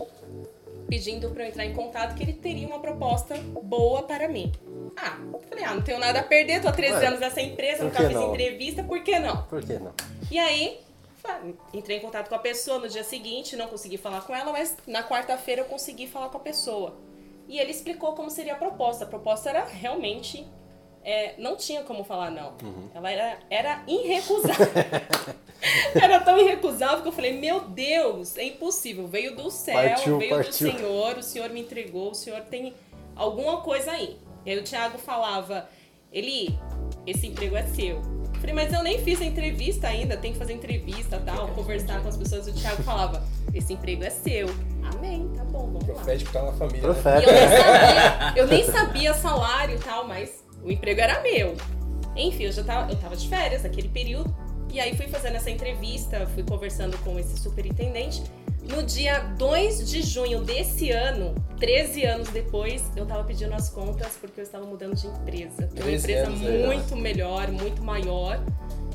pedindo 0.86 1.30
para 1.30 1.44
eu 1.44 1.48
entrar 1.48 1.64
em 1.64 1.72
contato 1.72 2.14
que 2.14 2.22
ele 2.22 2.34
teria 2.34 2.66
uma 2.66 2.78
proposta 2.78 3.34
boa 3.62 4.02
para 4.02 4.28
mim. 4.28 4.52
Ah, 4.94 5.18
falei, 5.48 5.64
ah, 5.64 5.74
não 5.74 5.80
tenho 5.80 5.98
nada 5.98 6.20
a 6.20 6.22
perder, 6.22 6.60
tô 6.60 6.68
há 6.68 6.72
13 6.72 6.94
Ué, 6.96 7.06
anos 7.06 7.20
nessa 7.20 7.40
empresa, 7.40 7.84
nunca 7.84 8.02
fiz 8.02 8.12
não? 8.12 8.30
entrevista, 8.30 8.82
por 8.82 9.02
que 9.02 9.18
não? 9.18 9.44
Por 9.44 9.62
que 9.64 9.74
não? 9.74 9.92
E 10.30 10.38
aí, 10.38 10.78
entrei 11.72 11.98
em 11.98 12.00
contato 12.00 12.28
com 12.28 12.34
a 12.34 12.38
pessoa 12.38 12.78
no 12.78 12.88
dia 12.88 13.04
seguinte, 13.04 13.56
não 13.56 13.68
consegui 13.68 13.96
falar 13.96 14.22
com 14.22 14.34
ela, 14.34 14.52
mas 14.52 14.76
na 14.86 15.02
quarta-feira 15.02 15.62
eu 15.62 15.66
consegui 15.66 16.06
falar 16.06 16.28
com 16.28 16.36
a 16.38 16.40
pessoa. 16.40 16.96
E 17.48 17.58
ele 17.58 17.70
explicou 17.70 18.14
como 18.14 18.30
seria 18.30 18.54
a 18.54 18.56
proposta. 18.56 19.04
A 19.04 19.08
proposta 19.08 19.50
era 19.50 19.64
realmente. 19.64 20.46
é, 21.04 21.34
não 21.38 21.56
tinha 21.56 21.82
como 21.82 22.04
falar 22.04 22.30
não. 22.30 22.54
Ela 22.94 23.10
era, 23.10 23.38
era 23.50 23.82
irrecusável. 23.88 24.66
era 26.00 26.20
tão 26.20 26.38
irrecusável 26.38 27.02
que 27.02 27.08
eu 27.08 27.12
falei: 27.12 27.38
Meu 27.40 27.60
Deus, 27.60 28.36
é 28.38 28.44
impossível. 28.44 29.06
Veio 29.08 29.34
do 29.36 29.50
céu, 29.50 29.74
Partiu, 29.74 30.18
veio 30.18 30.36
partiu. 30.36 30.50
do 30.50 30.54
Senhor, 30.78 31.18
o 31.18 31.22
Senhor 31.22 31.50
me 31.50 31.60
entregou, 31.60 32.10
o 32.12 32.14
Senhor 32.14 32.40
tem 32.42 32.72
alguma 33.16 33.60
coisa 33.62 33.90
aí. 33.92 34.16
E 34.46 34.50
aí 34.52 34.58
o 34.58 34.62
Thiago 34.64 34.96
falava: 34.98 35.68
Eli, 36.12 36.56
esse 37.06 37.26
emprego 37.26 37.56
é 37.56 37.66
seu. 37.66 38.00
Eu 38.34 38.40
falei, 38.40 38.54
mas 38.54 38.72
eu 38.72 38.82
nem 38.82 38.98
fiz 38.98 39.20
a 39.20 39.24
entrevista 39.24 39.86
ainda, 39.88 40.16
tem 40.16 40.32
que 40.32 40.38
fazer 40.38 40.52
entrevista 40.52 41.20
tal, 41.24 41.48
conversar 41.48 42.02
com 42.02 42.08
as 42.08 42.16
pessoas. 42.16 42.46
O 42.48 42.52
Thiago 42.52 42.82
falava: 42.82 43.22
Esse 43.54 43.72
emprego 43.72 44.02
é 44.02 44.10
seu. 44.10 44.48
Amém, 44.94 45.30
tá 45.36 45.44
bom, 45.44 45.66
vamos 45.66 45.86
lá. 45.88 45.94
Profético 45.94 46.32
tá 46.32 46.42
na 46.42 46.52
família. 46.52 46.82
né? 46.82 46.88
E 46.88 46.92
Profeta. 46.92 47.22
eu 47.26 47.32
nem 47.32 47.48
sabia, 47.48 48.32
eu 48.36 48.46
nem 48.46 48.64
sabia 48.64 49.14
salário 49.14 49.76
e 49.76 49.78
tal, 49.78 50.06
mas 50.06 50.44
o 50.62 50.70
emprego 50.70 51.00
era 51.00 51.22
meu. 51.22 51.54
Enfim, 52.16 52.44
eu 52.44 52.52
já 52.52 52.62
tava, 52.64 52.90
eu 52.90 52.96
tava 52.96 53.16
de 53.16 53.28
férias 53.28 53.62
naquele 53.62 53.88
período. 53.88 54.34
E 54.72 54.80
aí 54.80 54.96
fui 54.96 55.06
fazendo 55.06 55.36
essa 55.36 55.50
entrevista, 55.50 56.26
fui 56.34 56.42
conversando 56.42 56.96
com 56.98 57.18
esse 57.18 57.38
superintendente. 57.38 58.22
No 58.72 58.82
dia 58.82 59.18
2 59.36 59.90
de 59.90 60.00
junho 60.00 60.40
desse 60.40 60.90
ano, 60.90 61.34
13 61.60 62.06
anos 62.06 62.28
depois, 62.30 62.82
eu 62.96 63.04
tava 63.04 63.22
pedindo 63.22 63.52
as 63.52 63.68
contas 63.68 64.16
porque 64.18 64.40
eu 64.40 64.44
estava 64.44 64.64
mudando 64.64 64.94
de 64.94 65.06
empresa. 65.06 65.68
Uma 65.74 65.82
13 65.82 65.96
empresa 65.96 66.30
muito 66.30 66.96
melhor, 66.96 67.52
muito 67.52 67.84
maior. 67.84 68.42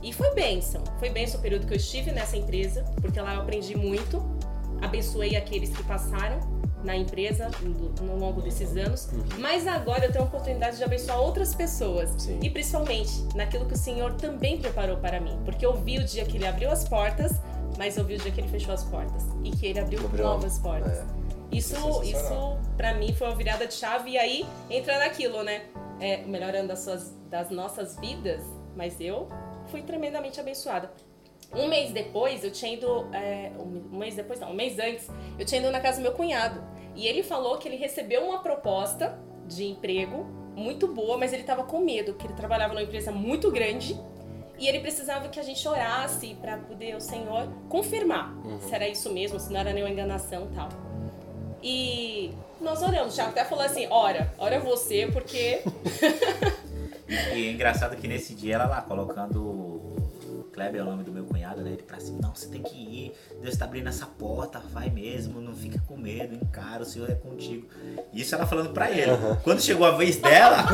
E 0.01 0.11
foi 0.11 0.33
bênção. 0.33 0.83
Foi 0.97 1.11
bênção 1.11 1.39
o 1.39 1.43
período 1.43 1.67
que 1.67 1.73
eu 1.73 1.77
estive 1.77 2.11
nessa 2.11 2.35
empresa, 2.35 2.83
porque 2.99 3.21
lá 3.21 3.35
eu 3.35 3.41
aprendi 3.41 3.77
muito. 3.77 4.19
Abençoei 4.81 5.35
aqueles 5.35 5.69
que 5.69 5.83
passaram 5.83 6.39
na 6.83 6.95
empresa 6.95 7.51
no, 8.01 8.15
longo 8.15 8.41
desses 8.41 8.75
anos. 8.77 9.09
Mas 9.37 9.67
agora 9.67 10.05
eu 10.05 10.11
tenho 10.11 10.23
a 10.23 10.27
oportunidade 10.27 10.77
de 10.77 10.83
abençoar 10.83 11.19
outras 11.19 11.53
pessoas. 11.53 12.09
Sim. 12.17 12.39
E 12.41 12.49
principalmente 12.49 13.11
naquilo 13.35 13.65
que 13.67 13.73
o 13.73 13.77
Senhor 13.77 14.13
também 14.13 14.57
preparou 14.57 14.97
para 14.97 15.19
mim. 15.19 15.37
Porque 15.45 15.63
eu 15.63 15.75
vi 15.75 15.99
o 15.99 16.03
dia 16.03 16.25
que 16.25 16.37
ele 16.37 16.47
abriu 16.47 16.71
as 16.71 16.87
portas, 16.87 17.33
mas 17.77 17.97
eu 17.97 18.03
vi 18.03 18.15
o 18.15 18.17
dia 18.17 18.31
que 18.31 18.41
ele 18.41 18.47
fechou 18.47 18.73
as 18.73 18.83
portas. 18.83 19.23
E 19.43 19.51
que 19.51 19.67
ele 19.67 19.79
abriu 19.79 20.01
novas 20.09 20.59
portas. 20.59 20.97
é. 20.97 21.05
Isso, 21.51 22.03
isso 22.03 22.57
pra 22.75 22.93
mim 22.93 23.13
foi 23.13 23.27
uma 23.27 23.35
virada 23.35 23.65
de 23.65 23.73
chave. 23.73 24.11
E 24.11 24.17
aí 24.17 24.45
entra 24.69 24.99
naquilo, 24.99 25.43
né? 25.43 25.65
É, 25.99 26.17
o 26.25 26.27
melhor 26.27 26.53
ano 26.53 26.67
das, 26.67 26.79
suas, 26.79 27.15
das 27.29 27.49
nossas 27.49 27.97
vidas, 27.97 28.41
mas 28.75 28.99
eu 28.99 29.27
fui 29.67 29.81
tremendamente 29.81 30.39
abençoada. 30.39 30.91
Um 31.55 31.67
mês 31.67 31.91
depois, 31.91 32.43
eu 32.43 32.51
tinha 32.51 32.73
ido. 32.73 33.07
é, 33.13 33.51
um, 33.57 33.97
mês 33.97 34.15
depois, 34.15 34.39
não, 34.39 34.51
um 34.51 34.53
mês 34.53 34.77
antes, 34.77 35.09
eu 35.39 35.45
tinha 35.45 35.61
ido 35.61 35.71
na 35.71 35.79
casa 35.79 35.97
do 35.97 36.03
meu 36.03 36.11
cunhado. 36.11 36.61
E 36.95 37.07
ele 37.07 37.23
falou 37.23 37.57
que 37.57 37.67
ele 37.67 37.77
recebeu 37.77 38.25
uma 38.25 38.39
proposta 38.39 39.17
de 39.47 39.65
emprego 39.65 40.25
muito 40.55 40.87
boa, 40.87 41.17
mas 41.17 41.31
ele 41.31 41.43
tava 41.43 41.63
com 41.63 41.79
medo, 41.79 42.13
porque 42.13 42.27
ele 42.27 42.33
trabalhava 42.33 42.73
numa 42.73 42.83
empresa 42.83 43.11
muito 43.11 43.51
grande 43.51 43.97
e 44.57 44.67
ele 44.67 44.79
precisava 44.79 45.29
que 45.29 45.39
a 45.39 45.43
gente 45.43 45.67
orasse 45.67 46.35
para 46.41 46.57
poder 46.57 46.95
o 46.95 47.01
Senhor 47.01 47.47
confirmar 47.69 48.33
se 48.61 48.73
era 48.73 48.87
isso 48.87 49.11
mesmo, 49.11 49.39
se 49.39 49.51
não 49.51 49.59
era 49.59 49.71
nenhuma 49.73 49.91
enganação 49.91 50.47
e 50.51 50.55
tal. 50.55 50.69
E 51.61 52.33
nós 52.61 52.81
oramos. 52.81 53.13
O 53.13 53.15
Thiago 53.15 53.31
até 53.31 53.45
falou 53.45 53.63
assim: 53.63 53.87
ora, 53.89 54.33
ora 54.37 54.59
você, 54.59 55.07
porque. 55.11 55.61
E 57.09 57.47
é 57.47 57.51
engraçado 57.51 57.95
que 57.95 58.05
nesse 58.05 58.35
dia 58.35 58.55
ela 58.55 58.65
lá 58.65 58.81
colocando 58.81 59.95
Kleber 60.57 60.81
é 60.81 60.83
o 60.83 60.87
nome 60.87 61.03
do 61.03 61.11
meu 61.11 61.23
cunhado, 61.23 61.61
né? 61.61 61.69
Ele 61.69 61.83
pra 61.83 61.99
cima, 61.99 62.17
não, 62.19 62.33
você 62.33 62.47
tem 62.47 62.63
que 62.63 62.75
ir, 62.75 63.11
Deus 63.43 63.55
tá 63.55 63.65
abrindo 63.65 63.87
essa 63.89 64.07
porta, 64.07 64.59
vai 64.73 64.89
mesmo, 64.89 65.39
não 65.39 65.53
fica 65.53 65.79
com 65.87 65.95
medo, 65.95 66.33
encara, 66.33 66.81
o 66.81 66.85
Senhor 66.85 67.07
é 67.11 67.13
contigo. 67.13 67.67
Isso 68.11 68.33
ela 68.33 68.47
falando 68.47 68.71
pra 68.71 68.89
ele. 68.89 69.11
Quando 69.43 69.61
chegou 69.61 69.85
a 69.85 69.91
vez 69.91 70.15
dela, 70.17 70.65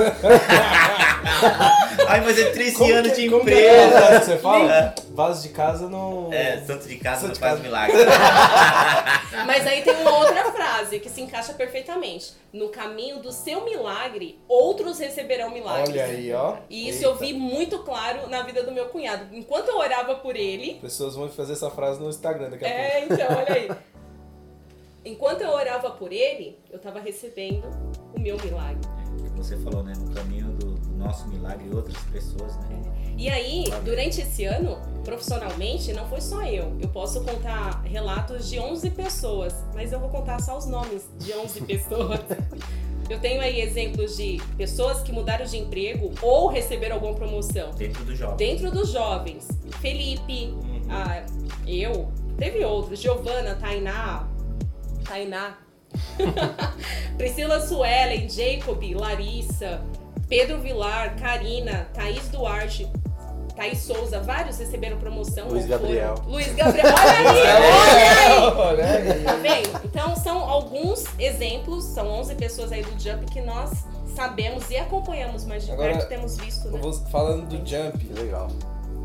ai, 2.08 2.22
mas 2.22 2.40
é 2.40 2.52
13 2.52 2.78
Como 2.78 2.94
anos 2.94 3.12
que- 3.12 3.16
de 3.28 3.34
é 3.34 3.38
empresa. 3.38 4.20
que 4.20 4.26
você 4.26 4.38
fala? 4.38 4.74
É. 4.74 4.94
Vaso 5.14 5.44
de 5.44 5.50
casa 5.50 5.90
não. 5.90 6.32
É, 6.34 6.62
santo 6.66 6.88
de 6.88 6.96
casa 6.96 7.18
Santo 7.22 7.28
não 7.28 7.34
de 7.34 7.40
faz 7.40 7.52
casa. 7.54 7.64
milagre. 7.64 7.98
Mas 9.46 9.68
aí 9.68 9.82
tem 9.84 9.96
uma 9.98 10.18
outra 10.18 10.52
frase 10.52 11.00
que 11.00 11.10
se 11.10 11.22
encaixa 11.22 11.54
perfeitamente. 11.54 12.32
No 12.52 12.70
caminho 12.70 13.20
do 13.20 13.32
seu 13.32 13.64
milagre, 13.66 14.40
outros 14.48 14.98
receberão 15.00 15.50
milagres. 15.52 15.90
Olha 15.90 16.06
aí, 16.06 16.32
ó. 16.34 16.56
E 16.70 16.88
isso 16.90 17.00
Eita. 17.00 17.10
eu 17.10 17.16
vi 17.16 17.34
muito 17.34 17.80
claro 17.80 18.28
na 18.30 18.42
vida 18.44 18.64
do 18.64 18.72
meu 18.72 18.86
cunhado. 18.86 19.26
Enquanto 19.36 19.70
eu 19.74 19.80
orava 19.80 20.16
por 20.16 20.36
ele. 20.36 20.76
Pessoas 20.76 21.16
vão 21.16 21.28
fazer 21.30 21.54
essa 21.54 21.70
frase 21.70 22.00
no 22.00 22.10
Instagram 22.10 22.50
daqui 22.50 22.66
a 22.66 22.70
pouco. 22.70 22.82
É, 22.82 23.06
então, 23.06 23.38
olha 23.38 23.54
aí. 23.54 23.72
Enquanto 25.06 25.42
eu 25.42 25.50
orava 25.50 25.92
por 25.92 26.14
ele, 26.14 26.58
eu 26.72 26.80
tava 26.80 27.00
recebendo 27.00 27.66
o 28.16 28.20
meu 28.20 28.38
milagre. 28.38 28.88
Você 29.36 29.58
falou, 29.58 29.84
né? 29.84 29.94
No 30.00 30.10
caminho 30.14 30.48
do, 30.54 30.76
do 30.76 30.94
nosso 30.96 31.28
milagre, 31.28 31.70
outras 31.76 31.98
pessoas, 32.06 32.56
né? 32.58 32.82
E 33.18 33.30
aí, 33.30 33.66
durante 33.84 34.22
esse 34.22 34.46
ano, 34.46 34.78
profissionalmente, 35.04 35.92
não 35.92 36.08
foi 36.08 36.22
só 36.22 36.44
eu. 36.44 36.78
Eu 36.80 36.88
posso 36.88 37.22
contar 37.24 37.82
relatos 37.84 38.50
de 38.50 38.60
11 38.60 38.90
pessoas, 38.92 39.54
mas 39.74 39.92
eu 39.92 40.00
vou 40.00 40.10
contar 40.10 40.40
só 40.42 40.58
os 40.58 40.66
nomes 40.66 41.06
de 41.20 41.34
11 41.34 41.62
pessoas. 41.68 42.22
Eu 43.10 43.20
tenho 43.20 43.42
aí 43.42 43.62
exemplos 43.62 44.18
de 44.18 44.42
pessoas 44.58 45.02
que 45.02 45.12
mudaram 45.12 45.46
de 45.46 45.58
emprego 45.58 46.12
ou 46.22 46.48
receberam 46.48 46.96
alguma 46.96 47.14
promoção. 47.14 47.72
Dentro 47.72 48.04
do 48.04 48.16
jovem. 48.16 48.38
Dentro 48.38 48.72
dos 48.72 48.92
jovens, 48.92 49.48
Felipe, 49.82 50.54
ah, 50.90 51.26
eu, 51.68 52.12
teve 52.38 52.64
outros, 52.64 53.00
Giovana, 53.00 53.56
Tainá, 53.56 54.28
Tainá, 55.06 55.58
Priscila 57.18 57.60
Suelen, 57.60 58.28
Jacob, 58.30 58.82
Larissa, 58.96 59.82
Pedro 60.28 60.60
Vilar, 60.62 61.16
Karina, 61.20 61.88
Thaís 61.94 62.28
Duarte, 62.30 62.88
Thaís 63.56 63.80
Souza, 63.80 64.20
vários 64.20 64.58
receberam 64.58 64.98
promoção. 64.98 65.48
Luiz 65.48 65.66
Gabriel. 65.66 66.16
Luiz 66.28 66.54
Gabriel, 66.54 66.88
olha 66.88 67.20
aí, 67.20 67.62
olha 67.62 68.86
aí! 68.86 69.04
Olha 69.04 69.14
aí. 69.14 69.24
Tá 69.24 69.34
vendo? 69.36 69.82
Então 69.86 70.16
são 70.16 70.38
alguns 70.40 71.06
exemplos, 71.20 71.84
são 71.86 72.08
11 72.08 72.36
pessoas 72.36 72.72
aí 72.72 72.82
do 72.82 73.00
Jump 73.00 73.26
que 73.32 73.42
nós 73.42 73.72
sabemos 74.16 74.70
e 74.70 74.78
acompanhamos, 74.78 75.46
mas 75.46 75.66
de 75.66 75.72
Agora, 75.72 75.94
perto 75.94 76.10
temos 76.10 76.38
visto, 76.38 76.68
né? 76.70 76.78
Eu 76.78 76.82
vou- 76.82 76.94
Falando 77.10 77.48
do 77.48 77.58
Jump, 77.68 78.04
legal. 78.14 78.48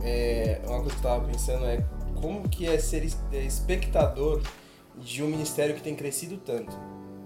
é, 0.02 0.60
uma 0.66 0.80
coisa 0.80 0.90
que 0.90 1.06
eu 1.06 1.10
tava 1.10 1.24
pensando 1.26 1.66
é 1.66 1.82
como 2.20 2.48
que 2.48 2.66
é 2.66 2.78
ser 2.78 3.06
é, 3.32 3.38
espectador 3.38 4.42
de 4.96 5.22
um 5.22 5.28
ministério 5.28 5.74
que 5.74 5.80
tem 5.82 5.94
crescido 5.94 6.36
tanto, 6.38 6.74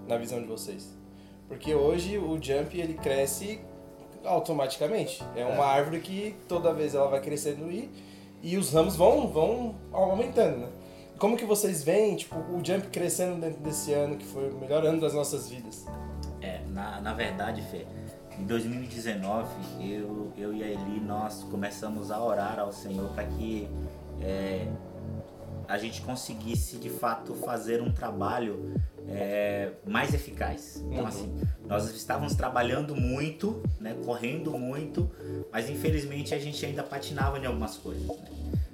na 0.07 0.17
visão 0.17 0.39
de 0.41 0.47
vocês. 0.47 0.89
Porque 1.47 1.73
hoje 1.73 2.17
o 2.17 2.37
Jump 2.41 2.79
ele 2.79 2.93
cresce 2.95 3.59
automaticamente. 4.23 5.23
É 5.35 5.45
uma 5.45 5.65
árvore 5.65 5.99
que 5.99 6.35
toda 6.47 6.73
vez 6.73 6.95
ela 6.95 7.07
vai 7.07 7.21
crescendo 7.21 7.71
e, 7.71 7.89
e 8.41 8.57
os 8.57 8.71
ramos 8.73 8.95
vão, 8.95 9.27
vão 9.27 9.75
aumentando, 9.91 10.57
né? 10.57 10.67
Como 11.17 11.37
que 11.37 11.45
vocês 11.45 11.83
veem 11.83 12.15
tipo, 12.15 12.35
o 12.35 12.61
Jump 12.63 12.87
crescendo 12.87 13.39
dentro 13.39 13.61
desse 13.61 13.93
ano, 13.93 14.17
que 14.17 14.25
foi 14.25 14.49
o 14.49 14.55
melhor 14.55 14.85
ano 14.85 14.99
das 14.99 15.13
nossas 15.13 15.49
vidas? 15.49 15.85
É, 16.41 16.59
na, 16.67 16.99
na 16.99 17.13
verdade, 17.13 17.61
Fê, 17.71 17.85
em 18.37 18.45
2019, 18.45 19.47
eu, 19.79 20.31
eu 20.35 20.53
e 20.53 20.63
a 20.63 20.67
Eli, 20.67 20.99
nós 20.99 21.43
começamos 21.49 22.11
a 22.11 22.21
orar 22.21 22.59
ao 22.59 22.71
Senhor 22.71 23.09
para 23.11 23.23
que 23.25 23.69
é, 24.21 24.67
a 25.67 25.77
gente 25.77 26.01
conseguisse, 26.01 26.77
de 26.77 26.89
fato, 26.89 27.33
fazer 27.35 27.81
um 27.81 27.91
trabalho 27.91 28.73
é, 29.07 29.71
mais 29.85 30.13
eficaz. 30.13 30.77
Então, 30.85 31.01
Uhum. 31.01 31.07
assim, 31.07 31.33
nós 31.67 31.89
estávamos 31.93 32.35
trabalhando 32.35 32.95
muito, 32.95 33.61
né, 33.79 33.95
correndo 34.05 34.51
muito, 34.57 35.09
mas 35.51 35.69
infelizmente 35.69 36.33
a 36.33 36.39
gente 36.39 36.65
ainda 36.65 36.83
patinava 36.83 37.37
em 37.37 37.45
algumas 37.45 37.77
coisas. 37.77 38.07
né? 38.07 38.15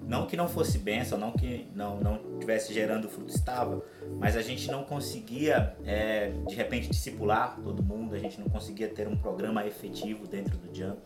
Não 0.07 0.25
que 0.25 0.35
não 0.35 0.47
fosse 0.47 0.79
bênção, 0.79 1.19
não 1.19 1.31
que 1.31 1.67
não 1.75 1.99
não 1.99 2.19
estivesse 2.33 2.73
gerando 2.73 3.07
fruto, 3.07 3.29
estava, 3.31 3.83
mas 4.19 4.35
a 4.35 4.41
gente 4.41 4.69
não 4.71 4.83
conseguia, 4.83 5.75
é, 5.85 6.31
de 6.47 6.55
repente, 6.55 6.89
discipular 6.89 7.59
todo 7.63 7.83
mundo, 7.83 8.15
a 8.15 8.17
gente 8.19 8.39
não 8.39 8.49
conseguia 8.49 8.87
ter 8.87 9.07
um 9.07 9.15
programa 9.15 9.65
efetivo 9.67 10.27
dentro 10.27 10.57
do 10.57 10.75
Jump. 10.75 10.97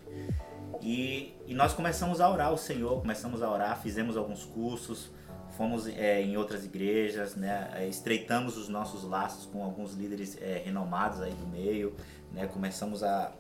E, 0.82 1.34
e 1.48 1.54
nós 1.54 1.74
começamos 1.74 2.19
a 2.19 2.30
orar 2.30 2.48
ao 2.48 2.58
Senhor, 2.58 3.00
começamos 3.02 3.41
a 3.41 3.50
orar, 3.52 3.80
fizemos 3.82 4.17
alguns 4.17 4.43
cursos, 4.46 5.12
fomos 5.57 5.87
é, 5.87 6.21
em 6.21 6.37
outras 6.37 6.65
igrejas, 6.65 7.35
né, 7.35 7.69
é, 7.75 7.87
estreitamos 7.87 8.57
os 8.57 8.67
nossos 8.67 9.03
laços 9.03 9.45
com 9.45 9.63
alguns 9.63 9.93
líderes 9.93 10.37
é, 10.41 10.61
renomados 10.63 11.21
aí 11.21 11.33
do 11.33 11.47
meio, 11.47 11.95
né, 12.31 12.47
começamos 12.47 13.03
a, 13.03 13.31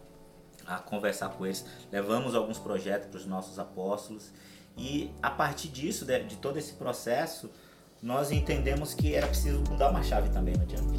a 0.65 0.77
conversar 0.77 1.29
com 1.29 1.45
eles, 1.45 1.65
levamos 1.91 2.35
alguns 2.35 2.59
projetos 2.59 3.07
para 3.07 3.17
os 3.17 3.25
nossos 3.25 3.57
apóstolos 3.57 4.31
e 4.77 5.11
a 5.21 5.29
partir 5.29 5.69
disso, 5.69 6.05
de, 6.05 6.23
de 6.23 6.37
todo 6.37 6.57
esse 6.57 6.73
processo, 6.73 7.49
nós 8.01 8.31
entendemos 8.31 8.93
que 8.93 9.13
era 9.13 9.27
preciso 9.27 9.59
mudar 9.69 9.89
uma 9.89 10.03
chave 10.03 10.29
também 10.29 10.55
no 10.55 10.69
Jump. 10.69 10.97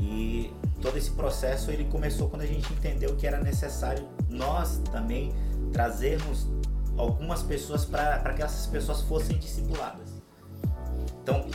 E 0.00 0.52
todo 0.80 0.96
esse 0.98 1.10
processo 1.12 1.70
ele 1.70 1.84
começou 1.84 2.28
quando 2.28 2.42
a 2.42 2.46
gente 2.46 2.70
entendeu 2.72 3.16
que 3.16 3.26
era 3.26 3.40
necessário 3.40 4.08
nós 4.28 4.78
também 4.90 5.32
trazermos 5.72 6.46
algumas 6.96 7.42
pessoas 7.42 7.84
para 7.84 8.34
que 8.34 8.42
essas 8.42 8.66
pessoas 8.66 9.00
fossem 9.02 9.38
discipuladas. 9.38 10.11
Então, 11.22 11.46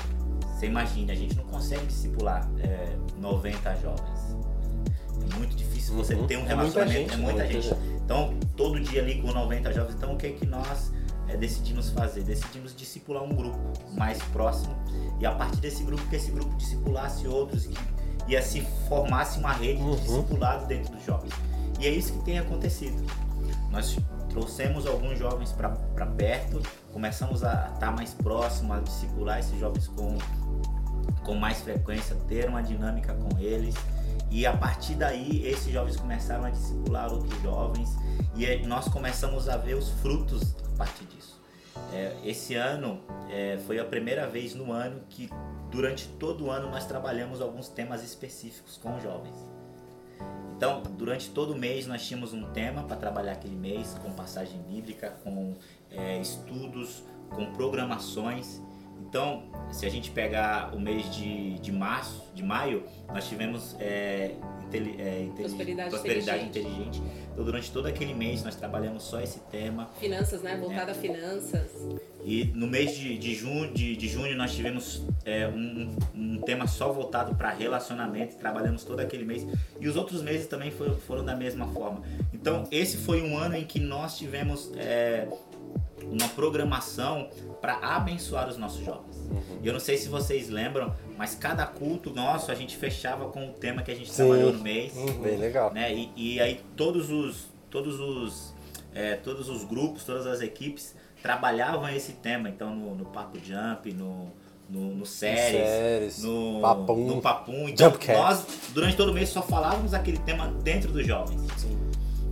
você 0.54 0.66
imagina, 0.68 1.14
a 1.14 1.16
gente 1.16 1.36
não 1.36 1.44
consegue 1.46 1.86
discipular 1.86 2.50
é, 2.60 2.96
90 3.20 3.76
jovens. 3.76 4.20
É 5.32 5.36
muito 5.36 5.56
difícil 5.56 5.96
você 5.96 6.16
Uhum. 6.16 6.28
ter 6.28 6.38
um 6.38 6.42
É 6.48 6.56
muita 6.56 6.84
relacionamento, 6.84 7.00
gente, 7.00 7.14
é 7.14 7.18
muita 7.18 7.48
gente. 7.48 7.74
Então, 8.06 8.34
todo 8.56 8.80
dia 8.80 9.02
ali 9.02 9.22
com 9.22 9.32
90 9.32 9.74
jovens, 9.74 9.96
então 9.96 10.14
o 10.14 10.18
que 10.18 10.28
é 10.28 10.32
que 10.32 10.46
nós 10.46 10.92
é, 11.28 11.36
decidimos 11.36 11.90
fazer? 11.90 12.24
Decidimos 12.24 12.76
discipular 12.76 13.22
um 13.24 13.36
grupo 13.36 13.58
mais 13.98 14.18
próximo 14.32 14.76
e 15.20 15.26
a 15.26 15.32
partir 15.34 15.58
desse 15.58 15.84
grupo, 15.84 16.02
que 16.08 16.16
esse 16.16 16.32
grupo 16.32 16.56
discipulasse 16.56 17.28
outros 17.28 17.66
e, 17.66 17.74
e 18.28 18.38
assim 18.38 18.66
formasse 18.88 19.38
uma 19.40 19.52
rede 19.52 19.82
Uhum. 19.82 19.96
de 19.96 20.02
discipulado 20.02 20.66
dentro 20.68 20.94
dos 20.96 21.04
jovens. 21.06 21.34
E 21.80 21.86
é 21.86 21.90
isso 21.90 22.14
que 22.14 22.24
tem 22.24 22.40
acontecido. 22.40 22.96
Nós 23.70 23.98
trouxemos 24.38 24.86
alguns 24.86 25.18
jovens 25.18 25.52
para 25.52 26.06
perto, 26.06 26.62
começamos 26.94 27.44
a 27.44 27.72
estar 27.74 27.92
mais 27.92 28.14
próximo, 28.14 28.72
a 28.72 28.80
discipular 28.80 29.40
esses 29.40 29.60
jovens 29.60 29.88
com, 29.88 30.16
com 31.26 31.34
mais 31.34 31.60
frequência, 31.62 32.16
ter 32.28 32.48
uma 32.48 32.62
dinâmica 32.62 33.16
com 33.16 33.40
eles. 33.40 33.74
E 34.30 34.46
a 34.46 34.56
partir 34.56 34.94
daí, 34.94 35.44
esses 35.44 35.74
jovens 35.74 35.96
começaram 35.96 36.46
a 36.46 36.52
discipular 36.52 37.12
outros 37.12 37.42
jovens 37.42 37.90
e 38.36 38.46
eh, 38.46 38.62
nós 38.68 38.88
começamos 38.88 39.50
a 39.50 39.58
ver 39.58 39.74
os 39.74 39.90
frutos 40.02 40.56
a 40.72 40.78
partir 40.78 41.06
disso. 41.06 41.42
É, 41.92 42.16
esse 42.24 42.54
ano 42.54 43.02
é, 43.32 43.58
foi 43.66 43.80
a 43.80 43.86
primeira 43.86 44.28
vez 44.28 44.54
no 44.54 44.72
ano 44.72 45.02
que 45.10 45.32
durante 45.72 46.08
todo 46.20 46.46
o 46.46 46.52
ano 46.52 46.70
nós 46.70 46.86
trabalhamos 46.86 47.42
alguns 47.42 47.70
temas 47.70 48.04
específicos 48.04 48.78
com 48.78 49.00
jovens. 49.00 49.57
Então, 50.56 50.82
durante 50.98 51.30
todo 51.30 51.54
o 51.54 51.56
mês 51.56 51.86
nós 51.86 52.06
tínhamos 52.06 52.34
um 52.34 52.44
tema 52.52 52.84
para 52.84 52.96
trabalhar 52.96 53.34
aquele 53.34 53.56
mês, 53.56 53.96
com 54.02 54.12
passagem 54.12 54.60
bíblica, 54.64 55.16
com 55.24 55.54
é, 55.92 56.20
estudos, 56.20 57.04
com 57.30 57.46
programações. 57.54 58.60
Então, 59.00 59.44
se 59.72 59.86
a 59.86 59.90
gente 59.90 60.10
pegar 60.10 60.74
o 60.76 60.80
mês 60.80 61.14
de, 61.16 61.60
de 61.60 61.72
março, 61.72 62.26
de 62.34 62.42
maio, 62.42 62.84
nós 63.08 63.28
tivemos 63.28 63.76
é, 63.80 64.36
inteli, 64.68 64.96
é, 65.00 65.22
intelig, 65.24 65.50
Prosperidade 65.50 65.90
prosperidade 65.90 66.46
inteligente. 66.46 66.78
inteligente. 66.78 67.02
Então, 67.32 67.46
durante 67.46 67.72
todo 67.72 67.86
aquele 67.86 68.14
mês 68.14 68.44
nós 68.44 68.56
trabalhamos 68.56 69.04
só 69.04 69.20
esse 69.22 69.40
tema. 69.52 69.90
Finanças, 70.00 70.42
né? 70.42 70.58
Voltada 70.58 70.92
a 70.92 70.96
finanças. 70.96 71.72
E 72.24 72.46
no 72.56 72.68
mês 72.68 72.96
de, 72.96 73.18
de, 73.18 73.34
junho, 73.34 73.72
de, 73.72 73.96
de 73.96 74.08
junho 74.08 74.36
nós 74.36 74.54
tivemos 74.54 75.04
é, 75.24 75.48
um, 75.48 75.96
um 76.14 76.38
tema 76.40 76.68
só 76.68 76.92
voltado 76.92 77.36
para 77.36 77.52
relacionamento, 77.52 78.36
trabalhamos 78.36 78.84
todo 78.84 79.00
aquele 79.00 79.24
mês. 79.24 79.46
E 79.80 79.88
os 79.88 79.96
outros 79.96 80.22
meses 80.22 80.48
também 80.48 80.72
foram, 80.72 80.96
foram 80.96 81.24
da 81.24 81.36
mesma 81.36 81.68
forma. 81.68 82.02
Então, 82.34 82.68
esse 82.72 82.98
foi 82.98 83.22
um 83.22 83.38
ano 83.38 83.56
em 83.56 83.66
que 83.66 83.80
nós 83.80 84.18
tivemos 84.18 84.72
é, 84.76 85.28
uma 86.12 86.28
programação 86.30 87.30
para 87.62 87.76
abençoar 87.78 88.48
os 88.48 88.58
nossos 88.58 88.84
jovens. 88.84 89.18
E 89.62 89.68
eu 89.68 89.74
não 89.74 89.80
sei 89.80 89.98
se 89.98 90.08
vocês 90.08 90.50
lembram, 90.50 90.94
mas 91.18 91.36
cada 91.36 91.66
culto 91.66 92.14
nosso 92.14 92.52
a 92.52 92.56
gente 92.56 92.78
fechava 92.78 93.30
com 93.30 93.50
o 93.50 93.54
tema 93.54 93.82
que 93.82 93.92
a 93.92 93.96
gente 93.96 94.10
Sim. 94.10 94.18
trabalhou 94.18 94.54
no 94.54 94.60
mês 94.60 94.94
Bem 95.22 95.38
legal. 95.38 95.74
né? 95.74 95.94
E, 95.94 96.12
e 96.16 96.40
aí 96.40 96.62
todos 96.76 97.10
os 97.10 97.48
todos 97.70 98.00
os 98.00 98.54
é, 98.94 99.16
todos 99.16 99.50
os 99.50 99.64
grupos, 99.64 100.04
todas 100.04 100.26
as 100.26 100.42
equipes 100.42 100.96
trabalhavam 101.22 101.90
esse 101.90 102.14
tema. 102.14 102.50
Então 102.50 102.76
no, 102.76 102.96
no 102.96 103.06
Papo 103.06 103.38
Jump, 103.40 103.92
no 103.94 104.32
no, 104.70 104.94
no 104.96 105.06
séries, 105.06 105.66
Séries, 105.66 106.24
no 106.24 106.60
Papum. 106.62 107.08
no 107.08 107.22
Papum. 107.22 107.70
Então 107.70 107.94
nós 108.14 108.46
durante 108.74 108.98
todo 108.98 109.12
o 109.12 109.14
mês 109.14 109.30
só 109.30 109.42
falávamos 109.42 109.94
aquele 109.94 110.18
tema 110.20 110.48
dentro 110.62 110.92
dos 110.92 111.06
jovens. 111.06 111.42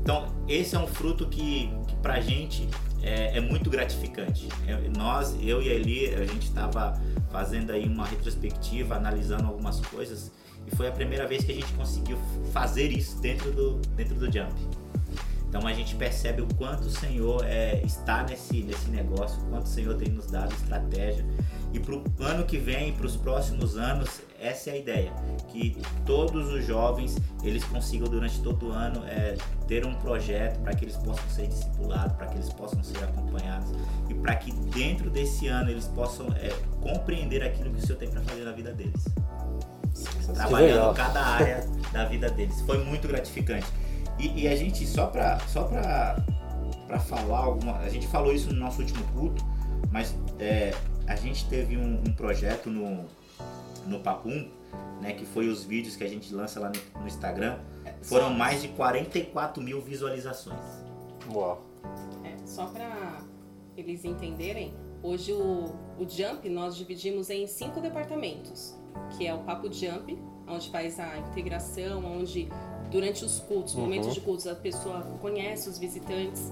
Então 0.02 0.28
esse 0.48 0.76
é 0.76 0.80
um 0.80 0.88
fruto 0.88 1.28
que, 1.28 1.72
que 1.88 1.96
pra 2.02 2.20
gente 2.20 2.68
é, 3.06 3.38
é 3.38 3.40
muito 3.40 3.70
gratificante. 3.70 4.50
É, 4.68 4.76
nós, 4.98 5.36
eu 5.42 5.62
e 5.62 5.70
a 5.70 5.74
Eli, 5.74 6.14
a 6.16 6.26
gente 6.26 6.48
estava 6.48 7.00
fazendo 7.32 7.72
aí 7.72 7.86
uma 7.88 8.06
retrospectiva, 8.06 8.96
analisando 8.96 9.46
algumas 9.46 9.80
coisas 9.82 10.32
e 10.66 10.76
foi 10.76 10.88
a 10.88 10.92
primeira 10.92 11.28
vez 11.28 11.44
que 11.44 11.52
a 11.52 11.56
gente 11.56 11.72
conseguiu 11.74 12.18
fazer 12.52 12.92
isso 12.92 13.22
dentro 13.22 13.52
do, 13.52 13.74
dentro 13.96 14.16
do 14.16 14.26
Jump. 14.26 14.54
Então 15.48 15.66
a 15.68 15.74
gente 15.74 15.96
percebe 15.96 16.42
o 16.42 16.48
quanto 16.56 16.88
o 16.88 16.90
Senhor 16.90 17.46
é, 17.46 17.82
está 17.86 18.24
nesse, 18.24 18.62
nesse 18.64 18.90
negócio, 18.90 19.40
o 19.44 19.50
quanto 19.50 19.66
o 19.66 19.70
Senhor 19.70 19.96
tem 19.96 20.10
nos 20.10 20.28
dado 20.28 20.52
estratégia. 20.54 21.26
E 21.76 21.80
para 21.80 21.94
o 21.94 22.04
ano 22.22 22.46
que 22.46 22.58
vem, 22.58 22.94
para 22.94 23.06
os 23.06 23.18
próximos 23.18 23.76
anos, 23.76 24.22
essa 24.40 24.70
é 24.70 24.74
a 24.74 24.78
ideia. 24.78 25.14
Que 25.50 25.78
todos 26.06 26.54
os 26.54 26.66
jovens, 26.66 27.18
eles 27.44 27.66
consigam 27.66 28.08
durante 28.08 28.40
todo 28.42 28.70
o 28.70 28.72
ano 28.72 29.04
é, 29.06 29.36
ter 29.68 29.86
um 29.86 29.94
projeto 29.96 30.58
para 30.62 30.74
que 30.74 30.86
eles 30.86 30.96
possam 30.96 31.30
ser 31.30 31.48
discipulados, 31.48 32.16
para 32.16 32.28
que 32.28 32.36
eles 32.36 32.48
possam 32.54 32.82
ser 32.82 33.04
acompanhados. 33.04 33.72
E 34.08 34.14
para 34.14 34.38
que 34.38 34.54
dentro 34.54 35.10
desse 35.10 35.48
ano 35.48 35.70
eles 35.70 35.86
possam 35.88 36.28
é, 36.38 36.50
compreender 36.80 37.44
aquilo 37.44 37.70
que 37.72 37.80
o 37.80 37.86
Senhor 37.86 38.00
tem 38.00 38.10
para 38.10 38.22
fazer 38.22 38.46
na 38.46 38.54
vida 38.54 38.72
deles 38.72 39.04
trabalhando 40.34 40.94
cada 40.94 41.22
área 41.22 41.66
da 41.92 42.06
vida 42.06 42.30
deles. 42.30 42.62
Foi 42.62 42.84
muito 42.84 43.08
gratificante. 43.08 43.68
E, 44.18 44.44
e 44.44 44.48
a 44.48 44.56
gente, 44.56 44.86
só 44.88 45.08
pra, 45.08 45.40
só 45.48 45.64
pra, 45.64 46.18
pra 46.88 47.00
falar 47.00 47.40
alguma. 47.40 47.78
A 47.80 47.90
gente 47.90 48.08
falou 48.08 48.34
isso 48.34 48.54
no 48.54 48.60
nosso 48.60 48.82
último 48.82 49.04
culto, 49.14 49.46
mas 49.92 50.16
é, 50.40 50.74
a 51.08 51.16
gente 51.16 51.48
teve 51.48 51.78
um, 51.78 52.02
um 52.06 52.14
projeto 52.14 52.70
no, 52.70 53.06
no 53.86 54.00
Papum, 54.00 54.50
né? 55.02 55.14
Que 55.14 55.26
foi 55.26 55.48
os 55.48 55.64
vídeos 55.64 55.96
que 55.96 56.04
a 56.04 56.08
gente 56.08 56.34
lança 56.34 56.60
lá 56.60 56.70
no, 56.70 57.02
no 57.02 57.08
Instagram. 57.08 57.60
Foram 58.02 58.30
mais 58.32 58.62
de 58.62 58.70
44 58.70 59.62
mil 59.62 59.82
visualizações. 59.82 60.60
Uau. 61.32 61.64
É, 62.24 62.36
só 62.46 62.68
para 62.68 63.22
eles 63.76 64.06
entenderem, 64.06 64.74
hoje 65.02 65.34
o, 65.34 65.76
o 65.98 66.08
Jump 66.08 66.48
nós 66.50 66.76
dividimos 66.76 67.30
em 67.30 67.46
cinco 67.48 67.82
departamentos, 67.82 68.76
que 69.18 69.26
é 69.26 69.34
o 69.34 69.40
Papo 69.40 69.72
Jump, 69.72 70.18
onde 70.48 70.70
faz 70.70 71.00
a 71.00 71.18
integração, 71.18 72.04
onde 72.06 72.48
durante 72.90 73.26
os 73.26 73.40
cultos, 73.40 73.76
momentos 73.76 74.14
de 74.14 74.22
cultos, 74.22 74.48
a 74.48 74.56
pessoa 74.56 75.02
conhece 75.20 75.68
os 75.68 75.78
visitantes, 75.78 76.52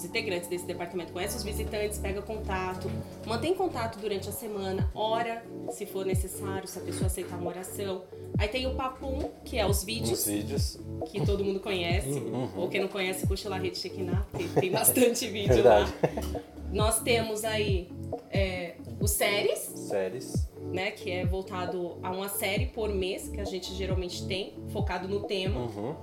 os 0.00 0.04
integrantes 0.06 0.48
desse 0.48 0.64
departamento 0.66 1.12
conhecem 1.12 1.36
os 1.36 1.44
visitantes, 1.44 1.98
pega 1.98 2.22
contato, 2.22 2.90
mantém 3.26 3.54
contato 3.54 3.98
durante 3.98 4.28
a 4.28 4.32
semana, 4.32 4.90
ora 4.94 5.44
se 5.70 5.84
for 5.84 6.04
necessário, 6.06 6.66
se 6.66 6.78
a 6.78 6.82
pessoa 6.82 7.06
aceitar 7.06 7.36
uma 7.36 7.48
oração. 7.50 8.02
Aí 8.38 8.48
tem 8.48 8.66
o 8.66 8.74
Papum, 8.74 9.30
que 9.44 9.58
é 9.58 9.66
os 9.66 9.84
vídeos, 9.84 10.20
Os 10.20 10.26
vídeos. 10.26 10.78
que 11.10 11.24
todo 11.24 11.44
mundo 11.44 11.60
conhece, 11.60 12.22
ou 12.56 12.68
quem 12.68 12.80
não 12.80 12.88
conhece, 12.88 13.26
puxa 13.26 13.48
lá 13.48 13.56
a 13.56 13.58
Rede 13.58 13.78
Shekinah, 13.78 14.26
tem, 14.36 14.48
tem 14.48 14.70
bastante 14.70 15.26
vídeo 15.28 15.54
Verdade. 15.54 15.92
lá. 16.02 16.40
Nós 16.72 17.00
temos 17.00 17.44
aí 17.44 17.90
é, 18.30 18.76
os 19.00 19.10
séries, 19.10 19.58
Séries. 19.58 20.48
né, 20.72 20.92
que 20.92 21.10
é 21.10 21.26
voltado 21.26 21.98
a 22.02 22.10
uma 22.10 22.28
série 22.28 22.66
por 22.66 22.88
mês, 22.88 23.28
que 23.28 23.40
a 23.40 23.44
gente 23.44 23.74
geralmente 23.74 24.24
tem, 24.26 24.54
focado 24.72 25.06
no 25.08 25.24
tema, 25.24 25.60
Uhum. 25.60 25.94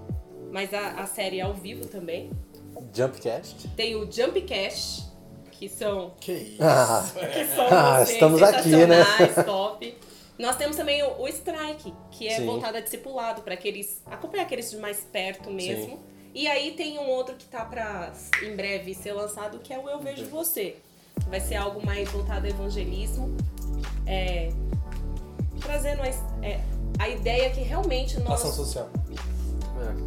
mas 0.51 0.71
a, 0.73 1.01
a 1.01 1.07
série 1.07 1.39
é 1.39 1.41
ao 1.43 1.53
vivo 1.53 1.87
também. 1.87 2.29
Jumpcast. 2.93 3.67
Tem 3.69 3.95
o 3.95 4.11
Jumpcast, 4.11 5.05
que 5.51 5.67
são 5.69 6.13
Que 6.19 6.33
isso. 6.33 6.63
Ah, 6.63 7.05
que 7.33 7.45
são 7.45 7.67
Ah, 7.69 7.95
vocês, 7.97 8.09
estamos 8.11 8.41
aqui, 8.43 8.69
né? 8.69 9.03
sensacionais, 9.03 9.45
top. 9.45 9.97
Nós 10.37 10.55
temos 10.55 10.75
também 10.77 11.01
o, 11.03 11.21
o 11.21 11.27
Strike, 11.27 11.93
que 12.11 12.27
é 12.27 12.35
Sim. 12.37 12.45
voltado 12.45 12.77
a 12.77 12.79
discipulado, 12.81 13.41
para 13.41 13.53
aqueles. 13.55 14.01
acompanhar 14.05 14.43
aqueles 14.43 14.69
de 14.69 14.77
mais 14.77 14.99
perto 15.11 15.49
mesmo. 15.49 15.99
E 16.35 16.47
aí 16.47 16.73
tem 16.73 16.99
um 16.99 17.07
outro 17.09 17.35
que 17.35 17.45
tá 17.45 17.65
pra 17.65 18.13
em 18.43 18.55
breve 18.55 18.93
ser 18.93 19.13
lançado, 19.13 19.57
que 19.59 19.73
é 19.73 19.79
o 19.79 19.89
Eu 19.89 19.99
Vejo 19.99 20.25
Você. 20.27 20.75
Vai 21.27 21.39
ser 21.39 21.55
algo 21.55 21.83
mais 21.83 22.07
voltado 22.11 22.45
ao 22.45 22.51
evangelismo. 22.51 23.35
é, 24.05 24.49
trazendo 25.59 26.03
a, 26.03 26.07
é, 26.45 26.59
a 26.99 27.09
ideia 27.09 27.49
que 27.49 27.61
realmente 27.61 28.19
nós. 28.19 28.33
Ação 28.41 28.51
social. 28.51 28.89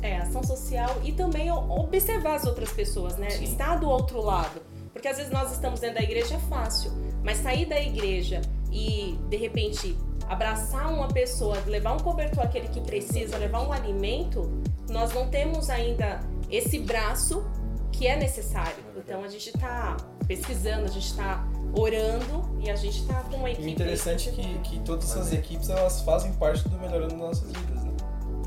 É, 0.02 0.18
ação 0.18 0.42
social 0.42 1.00
e 1.04 1.12
também 1.12 1.50
observar 1.50 2.37
as 2.37 2.46
outras 2.46 2.70
pessoas, 2.70 3.16
né? 3.16 3.30
Sim. 3.30 3.44
Estar 3.44 3.76
do 3.76 3.88
outro 3.88 4.20
lado. 4.20 4.61
Porque 4.92 5.09
às 5.09 5.16
vezes 5.16 5.33
nós 5.33 5.52
estamos 5.52 5.80
dentro 5.80 5.96
da 5.96 6.02
igreja 6.02 6.35
é 6.35 6.38
fácil, 6.40 6.90
mas 7.22 7.38
sair 7.38 7.66
da 7.66 7.80
igreja 7.80 8.40
e 8.72 9.18
de 9.28 9.37
repente 9.37 9.96
abraçar 10.28 10.92
uma 10.92 11.09
pessoa, 11.09 11.59
levar 11.66 11.92
um 11.92 11.98
cobertor 11.98 12.44
àquele 12.44 12.68
que 12.68 12.80
precisa, 12.80 13.37
levar 13.37 13.66
um 13.66 13.72
alimento, 13.72 14.50
nós 14.88 15.12
não 15.12 15.28
temos 15.28 15.68
ainda 15.70 16.20
esse 16.50 16.78
braço 16.78 17.44
que 17.92 18.06
é 18.06 18.16
necessário. 18.16 18.85
Então 18.96 19.24
a 19.24 19.28
gente 19.28 19.48
está 19.48 19.96
pesquisando, 20.26 20.85
a 20.85 20.88
gente 20.88 21.06
está 21.06 21.46
orando 21.74 22.48
e 22.61 22.70
a 22.70 22.76
gente 22.76 23.00
está 23.00 23.22
com 23.24 23.37
uma 23.37 23.50
E 23.50 23.52
o 23.52 23.54
equipe. 23.54 23.70
interessante 23.70 24.28
é 24.28 24.33
que, 24.33 24.59
que 24.61 24.80
todas 24.80 25.11
essas 25.11 25.33
equipes 25.33 25.68
elas 25.68 26.00
fazem 26.02 26.33
parte 26.35 26.68
do 26.68 26.78
melhorando 26.78 27.16
nossas 27.16 27.50
vidas, 27.50 27.80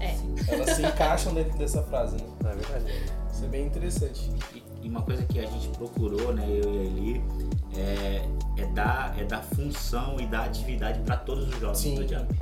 É. 0.04 0.54
Elas 0.54 0.72
se 0.72 0.82
encaixam 0.84 1.34
dentro 1.34 1.58
dessa 1.58 1.82
frase, 1.84 2.18
né? 2.18 2.28
É 2.46 2.56
verdade. 2.56 2.86
Isso 3.32 3.46
é 3.46 3.48
bem 3.48 3.66
interessante. 3.66 4.32
E, 4.54 4.64
e 4.84 4.90
uma 4.90 5.02
coisa 5.02 5.24
que 5.24 5.40
a 5.40 5.46
gente 5.46 5.70
procurou, 5.70 6.34
né, 6.34 6.46
eu 6.48 6.74
e 6.74 6.78
a 6.78 6.84
Eli, 6.84 7.24
é, 7.76 8.62
é, 8.62 8.66
dar, 8.74 9.20
é 9.20 9.24
dar 9.24 9.42
função 9.42 10.20
e 10.20 10.26
dar 10.26 10.46
atividade 10.46 11.00
para 11.02 11.18
todos 11.18 11.48
os 11.48 11.60
jovens 11.60 11.78
Sim. 11.78 11.96
do 11.96 12.08
Jump. 12.08 12.34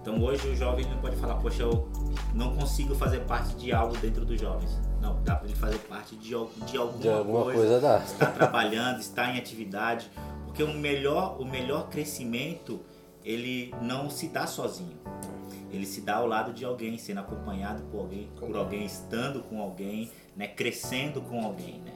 Então 0.00 0.20
hoje 0.20 0.48
o 0.48 0.56
jovem 0.56 0.84
não 0.86 0.98
pode 0.98 1.14
falar, 1.16 1.36
poxa, 1.36 1.62
eu 1.62 1.88
não 2.34 2.56
consigo 2.56 2.92
fazer 2.94 3.20
parte 3.20 3.54
de 3.54 3.72
algo 3.72 3.96
dentro 3.98 4.24
dos 4.24 4.40
jovens. 4.40 4.76
Não, 5.00 5.22
dá 5.22 5.36
para 5.36 5.46
ele 5.46 5.56
fazer 5.56 5.78
parte 5.78 6.16
de, 6.16 6.30
de 6.30 6.34
alguma, 6.34 6.98
De 6.98 7.08
alguma 7.08 7.44
coisa, 7.44 7.58
coisa 7.58 7.80
dá. 7.80 7.98
está 7.98 8.26
trabalhando, 8.26 9.00
está 9.00 9.32
em 9.32 9.38
atividade, 9.38 10.10
porque 10.44 10.62
o 10.62 10.72
melhor, 10.74 11.40
o 11.40 11.44
melhor 11.44 11.88
crescimento 11.88 12.80
ele 13.24 13.72
não 13.80 14.10
se 14.10 14.26
dá 14.26 14.46
sozinho. 14.46 14.96
Ele 15.72 15.86
se 15.86 16.02
dá 16.02 16.16
ao 16.16 16.26
lado 16.26 16.52
de 16.52 16.64
alguém, 16.64 16.98
sendo 16.98 17.20
acompanhado 17.20 17.82
por 17.84 18.00
alguém, 18.00 18.28
por 18.38 18.54
alguém, 18.56 18.84
estando 18.84 19.42
com 19.42 19.60
alguém, 19.60 20.10
né, 20.36 20.46
crescendo 20.46 21.20
com 21.22 21.42
alguém, 21.44 21.80
né? 21.80 21.92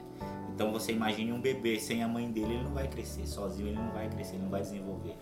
Então 0.55 0.73
você 0.73 0.93
imagine 0.93 1.31
um 1.33 1.41
bebê 1.41 1.79
sem 1.79 2.03
a 2.03 2.09
mãe 2.09 2.31
dele, 2.31 2.55
ele 2.55 2.65
não 2.65 2.73
vai 2.73 2.89
crescer, 2.89 3.27
sozinho 3.27 3.69
ele 3.69 3.77
não 3.77 3.91
vai 3.93 4.09
crescer, 4.09 4.37
ele 4.37 4.45
não 4.45 4.51
vai 4.51 4.63
desenvolver. 4.63 5.15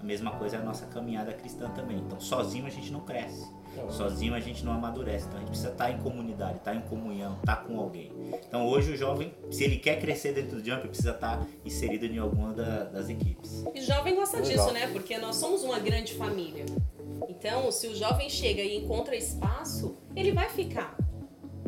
A 0.00 0.02
mesma 0.02 0.32
coisa 0.32 0.56
é 0.56 0.58
a 0.58 0.62
nossa 0.62 0.86
caminhada 0.86 1.32
cristã 1.32 1.68
também. 1.70 1.98
Então 1.98 2.18
sozinho 2.18 2.66
a 2.66 2.70
gente 2.70 2.90
não 2.90 3.00
cresce. 3.00 3.46
Sozinho 3.90 4.34
a 4.34 4.40
gente 4.40 4.64
não 4.64 4.72
amadurece, 4.72 5.26
então 5.26 5.36
a 5.36 5.40
gente 5.40 5.50
precisa 5.50 5.70
estar 5.70 5.90
em 5.92 5.98
comunidade, 5.98 6.56
estar 6.56 6.74
em 6.74 6.80
comunhão, 6.80 7.36
estar 7.36 7.56
com 7.64 7.78
alguém. 7.78 8.10
Então 8.48 8.66
hoje 8.66 8.92
o 8.92 8.96
jovem, 8.96 9.32
se 9.50 9.62
ele 9.62 9.76
quer 9.76 10.00
crescer 10.00 10.32
dentro 10.32 10.56
do 10.60 10.64
Jump, 10.66 10.88
precisa 10.88 11.12
estar 11.12 11.46
inserido 11.64 12.04
em 12.06 12.18
alguma 12.18 12.52
da- 12.52 12.84
das 12.84 13.08
equipes. 13.08 13.62
E 13.72 13.80
jovem 13.82 14.16
gosta 14.16 14.42
disso, 14.42 14.72
né? 14.72 14.88
Porque 14.88 15.16
nós 15.18 15.36
somos 15.36 15.62
uma 15.62 15.78
grande 15.78 16.14
família. 16.14 16.66
Então, 17.28 17.70
se 17.70 17.86
o 17.86 17.94
jovem 17.94 18.28
chega 18.28 18.62
e 18.62 18.76
encontra 18.76 19.14
espaço, 19.16 19.96
ele 20.14 20.32
vai 20.32 20.48
ficar. 20.48 20.96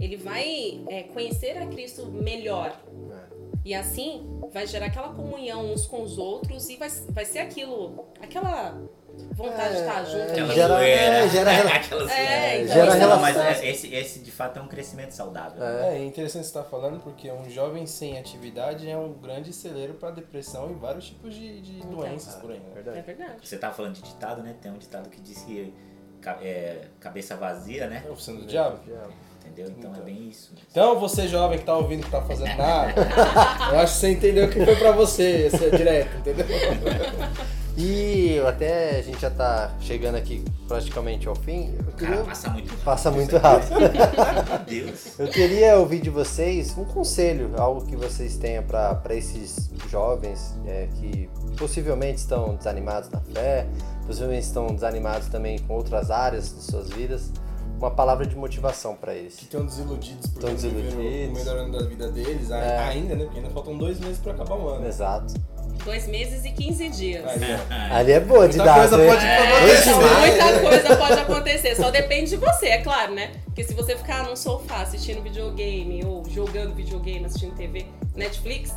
Ele 0.00 0.16
vai 0.16 0.82
é, 0.88 1.04
conhecer 1.04 1.56
a 1.58 1.66
Cristo 1.66 2.06
melhor. 2.06 2.80
E 3.64 3.74
assim 3.74 4.26
vai 4.52 4.66
gerar 4.66 4.86
aquela 4.86 5.14
comunhão 5.14 5.72
uns 5.72 5.86
com 5.86 6.02
os 6.02 6.18
outros 6.18 6.68
e 6.68 6.76
vai, 6.76 6.88
vai 7.10 7.24
ser 7.24 7.38
aquilo, 7.38 8.06
aquela 8.20 8.76
vontade 9.34 9.74
de 9.74 9.80
estar 9.80 10.04
junto. 10.04 10.16
é, 10.18 10.30
Aquela 10.32 10.54
gera- 10.54 10.74
zoeira. 10.76 11.02
é, 11.02 11.28
gera- 11.28 11.50
Aquela 11.74 12.02
É, 12.02 12.06
zoeira. 12.06 12.62
então, 12.62 12.74
gera 12.74 12.94
relação. 12.94 13.20
Mas 13.20 13.36
é- 13.36 13.66
é- 13.66 13.70
esse, 13.70 13.94
esse 13.94 14.18
de 14.20 14.30
fato 14.30 14.58
é 14.58 14.62
um 14.62 14.68
crescimento 14.68 15.12
saudável. 15.12 15.62
É. 15.64 15.98
É 15.98 16.04
interessante 16.04 16.42
você 16.44 16.48
estar 16.48 16.64
falando 16.64 17.00
porque 17.00 17.30
um 17.30 17.48
jovem 17.50 17.86
sem 17.86 18.18
atividade 18.18 18.88
é 18.90 18.96
um 18.96 19.12
grande 19.12 19.52
celeiro 19.52 19.94
para 19.94 20.10
depressão 20.10 20.70
e 20.70 20.74
vários 20.74 21.06
tipos 21.06 21.34
de, 21.34 21.60
de 21.60 21.86
doenças 21.86 22.34
por 22.36 22.50
aí. 22.50 22.58
Né? 22.58 22.64
É 22.70 22.74
Verdade. 22.74 23.02
verdade. 23.02 23.48
Você 23.48 23.56
tava 23.58 23.74
falando 23.74 23.94
de 23.94 24.02
ditado, 24.02 24.42
né? 24.42 24.54
Tem 24.60 24.70
um 24.72 24.78
ditado 24.78 25.08
que 25.08 25.20
diz 25.20 25.42
que 25.42 25.72
é, 26.40 26.82
cabeça 27.00 27.34
vazia, 27.36 27.86
né? 27.88 28.02
É 28.06 28.10
oficina 28.10 28.38
do 28.40 28.46
diabo. 28.46 28.78
Entendeu? 29.44 29.66
Então, 29.76 29.90
Então. 29.90 30.02
é 30.02 30.04
bem 30.04 30.28
isso. 30.28 30.52
mesmo. 30.52 30.66
Então, 30.70 30.98
você 31.00 31.26
jovem 31.26 31.58
que 31.58 31.64
tá 31.64 31.76
ouvindo 31.76 32.04
que 32.04 32.10
tá 32.12 32.22
fazendo 32.22 32.56
nada, 32.56 32.92
eu 33.72 33.78
acho 33.80 33.94
que 33.94 33.98
você 34.00 34.10
entendeu 34.12 34.48
que 34.48 34.64
foi 34.64 34.76
pra 34.76 34.92
você, 34.92 35.46
esse 35.48 35.64
é 35.64 35.70
direto, 35.70 36.16
entendeu? 36.18 36.46
E 37.76 38.38
até 38.46 38.98
a 38.98 39.02
gente 39.02 39.18
já 39.20 39.30
tá 39.30 39.70
chegando 39.80 40.16
aqui 40.16 40.44
praticamente 40.68 41.26
ao 41.26 41.34
fim. 41.34 41.74
Eu 41.78 41.84
Cara, 41.96 42.12
queria... 42.12 42.24
passa 42.24 42.50
muito 42.50 42.68
rápido. 42.70 42.84
Passa 42.84 43.10
muito 43.10 43.36
isso 43.36 43.42
rápido. 43.42 43.80
Meu 44.70 44.84
Deus. 44.84 45.18
Eu 45.18 45.28
queria 45.28 45.76
ouvir 45.78 46.00
de 46.00 46.10
vocês 46.10 46.76
um 46.76 46.84
conselho, 46.84 47.50
algo 47.56 47.84
que 47.86 47.96
vocês 47.96 48.36
tenham 48.36 48.62
para 48.62 49.00
esses 49.14 49.70
jovens 49.88 50.54
é, 50.66 50.88
que 51.00 51.30
possivelmente 51.56 52.18
estão 52.18 52.54
desanimados 52.56 53.08
na 53.10 53.20
fé, 53.20 53.66
possivelmente 54.06 54.46
estão 54.46 54.66
desanimados 54.66 55.28
também 55.28 55.58
com 55.60 55.74
outras 55.74 56.10
áreas 56.10 56.54
de 56.54 56.62
suas 56.62 56.90
vidas. 56.90 57.32
Uma 57.78 57.90
palavra 57.90 58.24
de 58.24 58.36
motivação 58.36 58.94
para 58.94 59.12
eles. 59.12 59.34
Que 59.34 59.42
estão 59.44 59.64
desiludidos 59.66 60.26
porque 60.30 60.40
Tão 60.46 60.50
não 60.50 60.56
viveram 60.56 60.84
desiludidos. 60.84 61.28
o 61.30 61.44
melhor 61.44 61.56
ano 61.64 61.78
da 61.80 61.84
vida 61.84 62.10
deles, 62.12 62.50
É. 62.52 62.78
ainda, 62.78 63.16
né? 63.16 63.24
Porque 63.24 63.38
ainda 63.40 63.50
faltam 63.50 63.76
dois 63.76 63.98
meses 63.98 64.18
pra 64.18 64.32
acabar 64.34 64.54
o 64.54 64.68
ano. 64.68 64.86
Exato. 64.86 65.34
Dois 65.84 66.06
meses 66.06 66.44
e 66.44 66.52
15 66.52 66.88
dias. 66.90 67.24
Aí. 67.26 67.40
Ali 67.92 68.12
é 68.12 68.20
boa 68.20 68.48
de 68.48 68.56
Muita 68.56 68.72
dar. 68.72 68.88
coisa 68.88 68.96
né? 68.98 69.06
pode 69.08 69.26
É. 69.26 69.38
acontecer. 69.38 70.18
Muita 70.20 70.60
coisa 70.60 70.96
pode 70.96 71.20
acontecer, 71.20 71.76
só 71.76 71.90
depende 71.90 72.30
de 72.30 72.36
você, 72.36 72.66
é 72.68 72.78
claro, 72.82 73.12
né? 73.14 73.32
Porque 73.46 73.64
se 73.64 73.74
você 73.74 73.96
ficar 73.96 74.22
num 74.24 74.36
sofá 74.36 74.82
assistindo 74.82 75.22
videogame 75.22 76.04
ou 76.04 76.24
jogando 76.30 76.74
videogame, 76.74 77.24
assistindo 77.26 77.54
TV, 77.56 77.86
Netflix, 78.14 78.72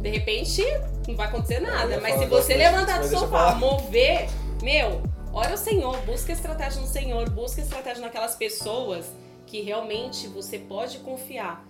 de 0.00 0.08
repente 0.08 0.62
não 1.06 1.14
vai 1.14 1.26
acontecer 1.28 1.60
nada. 1.60 2.00
Mas 2.00 2.18
se 2.18 2.26
você 2.26 2.54
levantar 2.54 3.00
do 3.00 3.06
sofá, 3.08 3.54
mover, 3.54 4.28
meu, 4.62 5.02
ora 5.32 5.54
o 5.54 5.58
Senhor, 5.58 5.96
busca 6.06 6.32
estratégia 6.32 6.80
no 6.80 6.86
Senhor, 6.86 7.28
busca 7.28 7.60
estratégia 7.60 8.00
naquelas 8.00 8.34
pessoas 8.34 9.04
que 9.46 9.60
realmente 9.60 10.26
você 10.28 10.58
pode 10.58 10.98
confiar. 10.98 11.66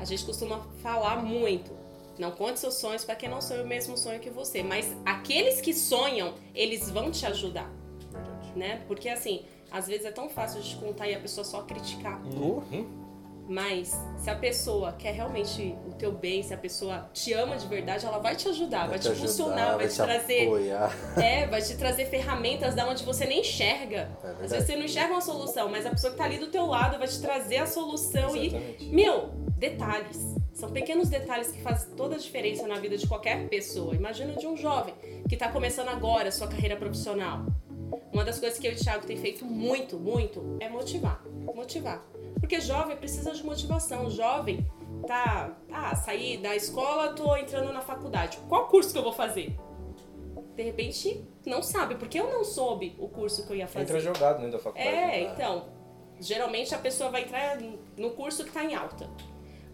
A 0.00 0.04
gente 0.04 0.24
costuma 0.24 0.60
falar 0.82 1.22
muito. 1.22 1.70
Não 2.18 2.30
conte 2.30 2.60
seus 2.60 2.74
sonhos 2.74 3.04
para 3.04 3.16
quem 3.16 3.28
não 3.28 3.40
sonha 3.40 3.62
o 3.62 3.66
mesmo 3.66 3.96
sonho 3.96 4.20
que 4.20 4.30
você. 4.30 4.62
Mas 4.62 4.86
aqueles 5.04 5.60
que 5.60 5.72
sonham, 5.74 6.34
eles 6.54 6.90
vão 6.90 7.10
te 7.10 7.26
ajudar 7.26 7.70
né? 8.56 8.82
Porque 8.86 9.08
assim, 9.08 9.42
às 9.70 9.86
vezes 9.86 10.06
é 10.06 10.10
tão 10.10 10.28
fácil 10.28 10.60
de 10.60 10.76
contar 10.76 11.08
e 11.08 11.14
a 11.14 11.20
pessoa 11.20 11.44
só 11.44 11.62
criticar. 11.62 12.20
Uhum. 12.24 13.02
Mas 13.46 13.94
se 14.16 14.30
a 14.30 14.34
pessoa 14.34 14.92
quer 14.92 15.12
realmente 15.12 15.76
o 15.86 15.92
teu 15.92 16.10
bem, 16.10 16.42
se 16.42 16.54
a 16.54 16.56
pessoa 16.56 17.10
te 17.12 17.34
ama 17.34 17.58
de 17.58 17.66
verdade, 17.66 18.06
ela 18.06 18.16
vai 18.16 18.34
te 18.34 18.48
ajudar, 18.48 18.88
vai, 18.88 18.98
te 18.98 19.06
ajudar, 19.08 19.22
impulsionar, 19.22 19.76
vai 19.76 19.86
te 19.86 19.96
trazer, 19.96 20.46
apoiar. 20.46 21.18
é, 21.22 21.46
vai 21.46 21.60
te 21.60 21.76
trazer 21.76 22.06
ferramentas 22.06 22.74
da 22.74 22.88
onde 22.88 23.04
você 23.04 23.26
nem 23.26 23.40
enxerga. 23.40 23.96
É 23.96 24.02
Às 24.02 24.22
verdade. 24.22 24.48
vezes 24.48 24.66
você 24.66 24.76
não 24.76 24.84
enxerga 24.84 25.12
uma 25.12 25.20
solução, 25.20 25.68
mas 25.68 25.84
a 25.84 25.90
pessoa 25.90 26.12
que 26.12 26.16
tá 26.16 26.24
ali 26.24 26.38
do 26.38 26.46
teu 26.46 26.64
lado 26.64 26.98
vai 26.98 27.06
te 27.06 27.20
trazer 27.20 27.58
a 27.58 27.66
solução 27.66 28.34
e 28.34 28.46
Exatamente. 28.46 28.86
meu, 28.86 29.28
detalhes. 29.58 30.36
São 30.54 30.70
pequenos 30.70 31.08
detalhes 31.08 31.50
que 31.50 31.60
fazem 31.60 31.94
toda 31.96 32.14
a 32.14 32.18
diferença 32.18 32.66
na 32.66 32.78
vida 32.78 32.96
de 32.96 33.06
qualquer 33.08 33.48
pessoa. 33.48 33.94
Imagina 33.94 34.34
de 34.34 34.46
um 34.46 34.56
jovem 34.56 34.94
que 35.28 35.34
está 35.34 35.48
começando 35.48 35.88
agora 35.88 36.28
a 36.28 36.32
sua 36.32 36.46
carreira 36.46 36.76
profissional. 36.76 37.44
Uma 38.12 38.24
das 38.24 38.38
coisas 38.38 38.56
que 38.56 38.66
eu 38.66 38.72
e 38.72 38.74
o 38.76 38.78
Thiago 38.78 39.04
tem 39.04 39.16
feito 39.16 39.44
muito, 39.44 39.98
muito, 39.98 40.56
é 40.60 40.68
motivar. 40.68 41.20
Motivar. 41.52 42.04
Porque 42.38 42.60
jovem 42.60 42.96
precisa 42.96 43.32
de 43.32 43.44
motivação. 43.44 44.08
Jovem 44.08 44.64
tá. 45.08 45.56
Ah, 45.72 45.96
saí 45.96 46.36
da 46.36 46.54
escola, 46.54 47.12
tô 47.14 47.36
entrando 47.36 47.72
na 47.72 47.80
faculdade. 47.80 48.38
Qual 48.48 48.68
curso 48.68 48.92
que 48.92 48.98
eu 48.98 49.02
vou 49.02 49.12
fazer? 49.12 49.56
De 50.54 50.62
repente, 50.62 51.24
não 51.44 51.64
sabe, 51.64 51.96
porque 51.96 52.18
eu 52.18 52.30
não 52.30 52.44
soube 52.44 52.94
o 53.00 53.08
curso 53.08 53.44
que 53.44 53.52
eu 53.52 53.56
ia 53.56 53.66
fazer. 53.66 53.86
Entra 53.86 53.98
jogado 53.98 54.36
dentro 54.36 54.52
da 54.52 54.58
faculdade. 54.60 54.88
É, 54.88 55.06
né? 55.06 55.20
então, 55.32 55.64
geralmente 56.20 56.72
a 56.72 56.78
pessoa 56.78 57.10
vai 57.10 57.22
entrar 57.22 57.58
no 57.96 58.10
curso 58.10 58.44
que 58.44 58.52
tá 58.52 58.62
em 58.62 58.72
alta. 58.72 59.10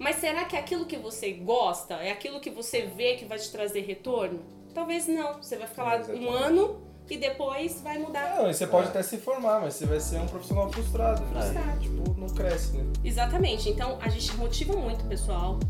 Mas 0.00 0.16
será 0.16 0.46
que 0.46 0.56
é 0.56 0.58
aquilo 0.58 0.86
que 0.86 0.96
você 0.96 1.30
gosta, 1.32 1.94
é 1.96 2.10
aquilo 2.10 2.40
que 2.40 2.50
você 2.50 2.86
vê 2.96 3.16
que 3.16 3.26
vai 3.26 3.38
te 3.38 3.52
trazer 3.52 3.82
retorno? 3.82 4.40
Talvez 4.74 5.06
não. 5.06 5.34
Você 5.34 5.56
vai 5.58 5.68
ficar 5.68 5.84
lá 5.84 5.96
um 5.96 6.00
Exatamente. 6.00 6.26
ano 6.26 6.80
e 7.10 7.18
depois 7.18 7.82
vai 7.82 7.98
mudar. 7.98 8.36
Não, 8.36 8.48
e 8.50 8.54
você 8.54 8.66
pode 8.66 8.88
até 8.88 9.02
se 9.02 9.18
formar, 9.18 9.60
mas 9.60 9.74
você 9.74 9.84
vai 9.84 10.00
ser 10.00 10.18
um 10.18 10.26
profissional 10.26 10.72
frustrado. 10.72 11.20
né? 11.26 11.42
Frustrado. 11.42 11.80
Tipo, 11.80 12.14
não 12.18 12.28
cresce, 12.30 12.72
né? 12.78 12.84
Exatamente. 13.04 13.68
Então 13.68 13.98
a 14.00 14.08
gente 14.08 14.34
motiva 14.36 14.72
muito 14.74 15.04
o 15.04 15.08
pessoal. 15.08 15.60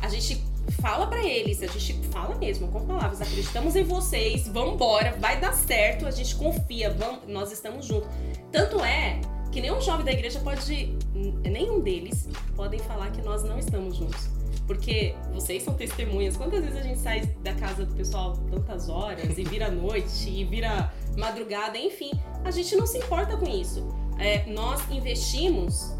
A 0.00 0.08
gente 0.08 0.42
fala 0.80 1.06
pra 1.06 1.22
eles, 1.22 1.62
a 1.62 1.66
gente 1.66 1.92
fala 2.08 2.34
mesmo 2.36 2.68
com 2.68 2.86
palavras, 2.86 3.20
acreditamos 3.20 3.76
em 3.76 3.82
vocês, 3.84 4.48
vambora, 4.48 5.14
vai 5.18 5.38
dar 5.38 5.52
certo, 5.52 6.06
a 6.06 6.10
gente 6.10 6.34
confia, 6.36 6.88
vamos, 6.90 7.28
nós 7.28 7.52
estamos 7.52 7.84
juntos. 7.84 8.08
Tanto 8.50 8.82
é 8.82 9.20
que 9.52 9.60
nenhum 9.60 9.78
jovem 9.80 10.06
da 10.06 10.12
igreja 10.12 10.40
pode, 10.40 10.96
nenhum 11.14 11.80
deles 11.80 12.28
podem 12.56 12.80
falar 12.80 13.10
que 13.10 13.22
nós 13.22 13.42
não 13.44 13.58
estamos 13.58 13.96
juntos. 13.96 14.28
Porque 14.66 15.14
vocês 15.32 15.62
são 15.62 15.74
testemunhas. 15.74 16.36
Quantas 16.36 16.64
vezes 16.64 16.78
a 16.78 16.82
gente 16.82 16.98
sai 16.98 17.20
da 17.42 17.54
casa 17.54 17.84
do 17.84 17.94
pessoal 17.94 18.32
tantas 18.50 18.88
horas 18.88 19.36
e 19.36 19.44
vira 19.44 19.68
noite 19.72 20.30
e 20.30 20.44
vira 20.44 20.92
madrugada, 21.16 21.76
enfim, 21.76 22.10
a 22.44 22.50
gente 22.50 22.74
não 22.74 22.86
se 22.86 22.98
importa 22.98 23.36
com 23.36 23.46
isso. 23.46 23.86
É, 24.18 24.46
nós 24.46 24.80
investimos 24.90 25.92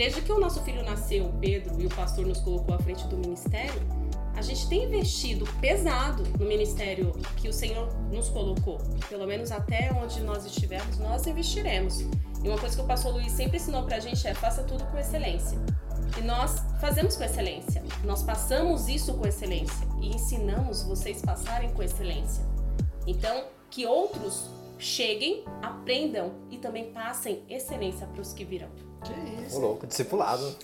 Desde 0.00 0.22
que 0.22 0.32
o 0.32 0.38
nosso 0.38 0.62
filho 0.62 0.82
nasceu, 0.82 1.26
o 1.26 1.32
Pedro, 1.34 1.78
e 1.78 1.84
o 1.84 1.90
pastor 1.90 2.24
nos 2.24 2.40
colocou 2.40 2.74
à 2.74 2.78
frente 2.78 3.06
do 3.08 3.18
ministério, 3.18 3.82
a 4.40 4.42
gente 4.42 4.66
tem 4.68 4.84
investido 4.84 5.44
pesado 5.60 6.22
no 6.38 6.46
ministério 6.46 7.12
que 7.36 7.46
o 7.46 7.52
Senhor 7.52 7.94
nos 8.10 8.30
colocou. 8.30 8.78
Pelo 9.06 9.26
menos 9.26 9.52
até 9.52 9.92
onde 9.92 10.22
nós 10.22 10.46
estivermos, 10.46 10.98
nós 10.98 11.26
investiremos. 11.26 12.00
E 12.42 12.48
uma 12.48 12.58
coisa 12.58 12.74
que 12.74 12.80
o 12.80 12.86
pastor 12.86 13.12
Luiz 13.12 13.32
sempre 13.32 13.58
ensinou 13.58 13.82
pra 13.82 14.00
gente 14.00 14.26
é 14.26 14.32
faça 14.32 14.62
tudo 14.62 14.82
com 14.86 14.96
excelência. 14.96 15.58
E 16.18 16.22
nós 16.22 16.56
fazemos 16.80 17.16
com 17.16 17.22
excelência. 17.22 17.84
Nós 18.02 18.22
passamos 18.22 18.88
isso 18.88 19.12
com 19.12 19.28
excelência 19.28 19.86
e 20.00 20.08
ensinamos 20.08 20.84
vocês 20.84 21.20
passarem 21.20 21.70
com 21.74 21.82
excelência. 21.82 22.42
Então, 23.06 23.44
que 23.70 23.84
outros 23.84 24.48
cheguem, 24.78 25.44
aprendam 25.60 26.32
e 26.50 26.56
também 26.56 26.90
passem 26.92 27.42
excelência 27.46 28.06
para 28.06 28.22
os 28.22 28.32
que 28.32 28.46
virão. 28.46 28.70
Que 29.04 29.12
Ô, 29.12 29.42
isso? 29.46 29.60
louco, 29.60 29.86
discipulado. 29.86 30.56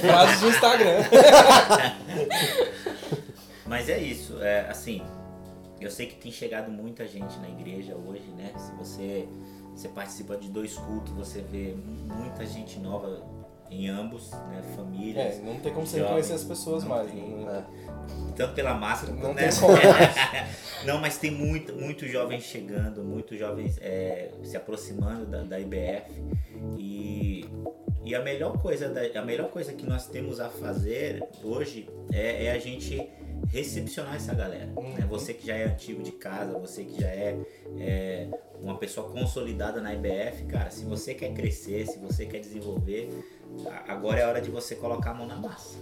Frases 0.00 0.40
do 0.40 0.48
Instagram. 0.48 1.04
Mas 3.66 3.88
é 3.88 3.98
isso, 3.98 4.40
é 4.42 4.68
assim, 4.70 5.02
eu 5.80 5.90
sei 5.90 6.06
que 6.06 6.14
tem 6.16 6.30
chegado 6.30 6.70
muita 6.70 7.06
gente 7.06 7.36
na 7.38 7.48
igreja 7.48 7.94
hoje, 7.96 8.28
né? 8.36 8.52
Se 8.56 8.72
você, 8.72 9.28
você 9.74 9.88
participa 9.88 10.36
de 10.36 10.48
dois 10.48 10.74
cultos, 10.74 11.12
você 11.12 11.40
vê 11.40 11.74
muita 11.74 12.46
gente 12.46 12.78
nova 12.78 13.22
em 13.70 13.88
ambos, 13.88 14.30
né? 14.30 14.62
Famílias. 14.76 15.36
É, 15.36 15.40
não 15.42 15.58
tem 15.58 15.72
como 15.72 15.86
você 15.86 16.00
conhecer 16.02 16.34
as 16.34 16.44
pessoas 16.44 16.84
Não 16.84 16.90
mais. 16.90 17.10
tem. 17.10 17.20
né? 17.20 17.64
Tanto 18.36 18.54
pela 18.54 18.74
máscara 18.74 19.12
Não 19.12 19.20
quanto 19.20 19.36
tem 19.38 19.46
né? 19.46 19.50
Não, 20.84 21.00
mas 21.00 21.18
tem 21.18 21.30
muito, 21.30 21.74
muitos 21.74 22.10
jovens 22.10 22.44
chegando, 22.44 23.02
muitos 23.02 23.38
jovens 23.38 23.78
é, 23.80 24.30
se 24.44 24.56
aproximando 24.56 25.26
da, 25.26 25.42
da 25.42 25.58
IBF 25.58 26.12
e, 26.78 27.35
e 28.06 28.14
a 28.14 28.22
melhor 28.22 28.56
coisa 28.62 28.88
da, 28.88 29.00
a 29.18 29.24
melhor 29.24 29.50
coisa 29.50 29.72
que 29.72 29.84
nós 29.84 30.06
temos 30.06 30.38
a 30.38 30.48
fazer 30.48 31.26
hoje 31.42 31.90
é, 32.12 32.46
é 32.46 32.52
a 32.52 32.58
gente 32.58 33.10
recepcionar 33.48 34.14
essa 34.14 34.32
galera. 34.32 34.66
né? 34.66 35.04
Você 35.08 35.34
que 35.34 35.44
já 35.44 35.56
é 35.56 35.64
antigo 35.64 36.04
de 36.04 36.12
casa, 36.12 36.56
você 36.56 36.84
que 36.84 37.00
já 37.00 37.08
é, 37.08 37.36
é, 37.80 38.28
uma 38.60 38.78
pessoa 38.78 39.10
consolidada 39.10 39.80
na 39.80 39.92
IBF, 39.92 40.44
cara, 40.44 40.70
se 40.70 40.84
você 40.84 41.14
quer 41.14 41.34
crescer, 41.34 41.84
se 41.88 41.98
você 41.98 42.26
quer 42.26 42.38
desenvolver, 42.38 43.10
agora 43.88 44.20
é 44.20 44.22
a 44.22 44.28
hora 44.28 44.40
de 44.40 44.50
você 44.50 44.76
colocar 44.76 45.10
a 45.10 45.14
mão 45.14 45.26
na 45.26 45.36
massa. 45.36 45.76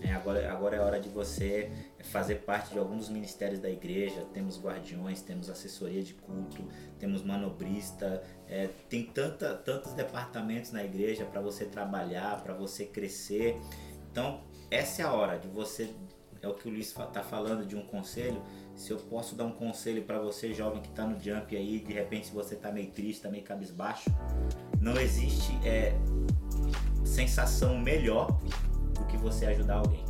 Né? 0.00 0.14
agora, 0.14 0.50
agora 0.50 0.76
é 0.76 0.80
hora 0.80 1.00
de 1.00 1.08
você 1.08 1.70
fazer 2.04 2.36
parte 2.36 2.72
de 2.72 2.78
alguns 2.78 3.08
ministérios 3.08 3.60
da 3.60 3.70
igreja. 3.70 4.24
Temos 4.32 4.60
guardiões, 4.60 5.22
temos 5.22 5.50
assessoria 5.50 6.02
de 6.02 6.14
culto, 6.14 6.62
temos 6.98 7.22
manobrista, 7.22 8.22
é, 8.46 8.68
tem 8.88 9.04
tanta, 9.04 9.54
tantos 9.54 9.92
departamentos 9.92 10.72
na 10.72 10.84
igreja 10.84 11.24
para 11.24 11.40
você 11.40 11.64
trabalhar, 11.64 12.42
para 12.42 12.54
você 12.54 12.84
crescer. 12.84 13.58
Então, 14.10 14.42
essa 14.70 15.02
é 15.02 15.04
a 15.04 15.12
hora 15.12 15.38
de 15.38 15.48
você. 15.48 15.94
É 16.40 16.46
o 16.46 16.54
que 16.54 16.68
o 16.68 16.70
Luiz 16.70 16.96
está 16.96 17.22
falando 17.22 17.66
de 17.66 17.74
um 17.74 17.82
conselho. 17.82 18.40
Se 18.76 18.92
eu 18.92 18.96
posso 18.96 19.34
dar 19.34 19.44
um 19.44 19.52
conselho 19.52 20.04
para 20.04 20.20
você, 20.20 20.54
jovem 20.54 20.80
que 20.80 20.88
está 20.88 21.04
no 21.04 21.20
jump 21.20 21.56
aí, 21.56 21.80
de 21.80 21.92
repente, 21.92 22.28
se 22.28 22.32
você 22.32 22.54
está 22.54 22.70
meio 22.70 22.90
triste, 22.92 23.14
está 23.14 23.28
meio 23.28 23.42
cabisbaixo, 23.42 24.08
não 24.80 24.96
existe 25.00 25.52
é, 25.66 25.94
sensação 27.04 27.76
melhor 27.76 28.38
você 29.18 29.46
ajudar 29.46 29.76
alguém. 29.76 30.04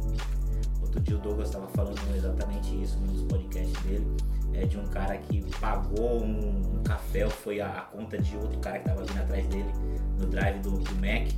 outro 0.81 1.01
dia 1.01 1.17
o 1.17 1.19
Douglas 1.19 1.49
estava 1.49 1.69
falando 1.69 1.99
exatamente 2.15 2.81
isso 2.83 2.99
nos 3.01 3.23
podcasts 3.23 3.83
dele. 3.83 4.07
É 4.55 4.65
de 4.65 4.77
um 4.77 4.87
cara 4.89 5.17
que 5.17 5.43
pagou 5.61 6.23
um, 6.23 6.79
um 6.79 6.83
café, 6.83 7.29
foi 7.29 7.61
a, 7.61 7.69
a, 7.69 7.81
conta 7.83 8.19
de 8.19 8.37
outro 8.37 8.59
cara 8.59 8.79
que 8.79 8.89
estava 8.89 9.05
vindo 9.05 9.21
atrás 9.21 9.47
dele 9.47 9.73
no 10.19 10.27
drive 10.27 10.59
do, 10.61 10.71
do 10.71 10.95
Mac. 10.95 11.31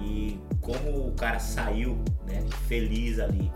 E 0.00 0.38
como 0.60 1.08
o 1.08 1.12
cara 1.12 1.38
saiu 1.38 1.98
né, 2.26 2.44
feliz 2.66 3.18
ali. 3.18 3.50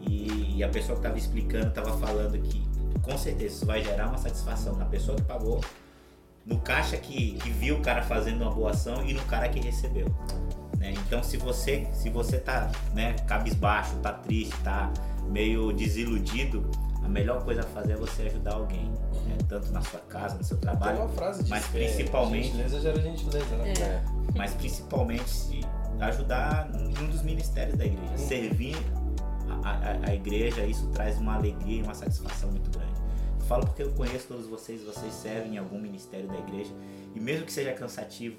E, 0.00 0.56
e 0.56 0.64
a 0.64 0.68
pessoa 0.68 0.94
que 0.96 1.00
estava 1.00 1.18
explicando 1.18 1.68
estava 1.68 1.96
falando 1.96 2.38
que 2.38 2.66
com 3.02 3.16
certeza 3.16 3.54
isso 3.54 3.66
vai 3.66 3.82
gerar 3.82 4.08
uma 4.08 4.18
satisfação 4.18 4.76
na 4.76 4.84
pessoa 4.84 5.16
que 5.16 5.22
pagou, 5.22 5.60
no 6.44 6.58
caixa 6.60 6.96
que, 6.96 7.32
que 7.34 7.50
viu 7.50 7.76
o 7.76 7.80
cara 7.80 8.02
fazendo 8.02 8.42
uma 8.42 8.50
boa 8.50 8.70
ação 8.70 9.04
e 9.04 9.14
no 9.14 9.22
cara 9.24 9.48
que 9.48 9.60
recebeu. 9.60 10.06
Né? 10.78 10.94
Então 11.06 11.22
se 11.22 11.36
você 11.36 11.86
se 11.92 12.08
você 12.08 12.38
tá 12.38 12.70
né, 12.94 13.14
cabisbaixo, 13.26 13.96
tá 13.96 14.12
triste, 14.12 14.56
tá 14.62 14.90
meio 15.28 15.72
desiludido, 15.72 16.70
a 17.04 17.08
melhor 17.08 17.42
coisa 17.44 17.60
a 17.62 17.64
fazer 17.64 17.92
é 17.92 17.96
você 17.96 18.22
ajudar 18.22 18.54
alguém, 18.54 18.90
né? 19.26 19.36
tanto 19.48 19.70
na 19.72 19.80
sua 19.82 20.00
casa, 20.00 20.36
no 20.36 20.44
seu 20.44 20.56
trabalho, 20.58 20.96
Tem 20.96 21.06
uma 21.06 21.14
frase 21.14 21.38
disso, 21.40 21.50
mas 21.50 21.64
é, 21.64 21.68
principalmente, 21.68 22.46
gentileza 22.48 22.80
gera 22.80 23.00
gentileza, 23.00 23.56
né? 23.56 23.72
É. 23.80 24.02
mas 24.36 24.54
principalmente 24.54 25.28
se 25.28 25.60
ajudar 26.00 26.68
num 26.70 27.08
dos 27.08 27.22
ministérios 27.22 27.76
da 27.76 27.84
igreja, 27.84 28.12
Uhum. 28.12 28.18
servir 28.18 28.76
a, 29.64 29.70
a, 29.70 30.10
a 30.10 30.14
igreja, 30.14 30.64
isso 30.64 30.86
traz 30.88 31.18
uma 31.18 31.34
alegria 31.34 31.80
e 31.80 31.82
uma 31.82 31.94
satisfação 31.94 32.50
muito 32.50 32.70
grande. 32.70 32.92
Eu 33.40 33.46
falo 33.46 33.66
porque 33.66 33.82
eu 33.82 33.90
conheço 33.92 34.28
todos 34.28 34.46
vocês, 34.46 34.82
vocês 34.82 35.12
servem 35.12 35.54
em 35.54 35.58
algum 35.58 35.78
ministério 35.80 36.28
da 36.28 36.36
igreja 36.38 36.72
e 37.14 37.20
mesmo 37.20 37.44
que 37.46 37.52
seja 37.52 37.72
cansativo, 37.72 38.36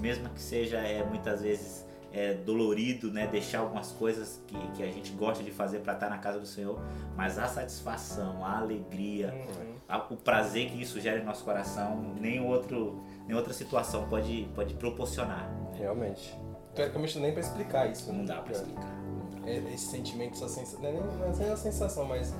mesmo 0.00 0.28
que 0.30 0.40
seja 0.40 0.78
é, 0.78 1.04
muitas 1.04 1.42
vezes 1.42 1.86
é, 2.14 2.34
dolorido, 2.34 3.10
né, 3.10 3.26
deixar 3.26 3.60
algumas 3.60 3.90
coisas 3.92 4.42
que, 4.46 4.54
que 4.72 4.82
a 4.82 4.86
gente 4.86 5.12
gosta 5.12 5.42
de 5.42 5.50
fazer 5.50 5.78
para 5.80 5.94
estar 5.94 6.10
na 6.10 6.18
casa 6.18 6.38
do 6.38 6.46
Senhor, 6.46 6.78
mas 7.16 7.38
a 7.38 7.46
satisfação, 7.48 8.44
a 8.44 8.58
alegria, 8.58 9.32
Uhum. 9.32 9.74
a- 9.88 10.06
o 10.10 10.16
prazer 10.16 10.68
que 10.70 10.82
isso 10.82 11.00
gera 11.00 11.20
em 11.20 11.24
nosso 11.24 11.42
coração, 11.42 12.14
nem 12.20 12.38
outro, 12.38 13.02
nem 13.26 13.34
outra 13.34 13.52
situação 13.54 14.06
pode, 14.08 14.46
pode 14.54 14.74
proporcionar. 14.74 15.48
Realmente. 15.74 16.38
Teoricamente 16.74 17.18
nem 17.18 17.32
pra 17.32 17.40
explicar 17.40 17.90
isso. 17.90 18.12
Não 18.12 18.20
né? 18.20 18.24
dá 18.26 18.42
para 18.42 18.52
explicar. 18.52 18.91
É, 19.46 19.56
Esse 19.74 19.86
sentimento, 19.86 20.34
essa 20.34 20.48
sensação, 20.48 20.80
não 20.80 20.88
é 20.88 20.92
não 20.92 21.32
é 21.34 21.36
nem 21.36 21.50
a 21.50 21.56
sensação, 21.56 22.04
mas 22.04 22.32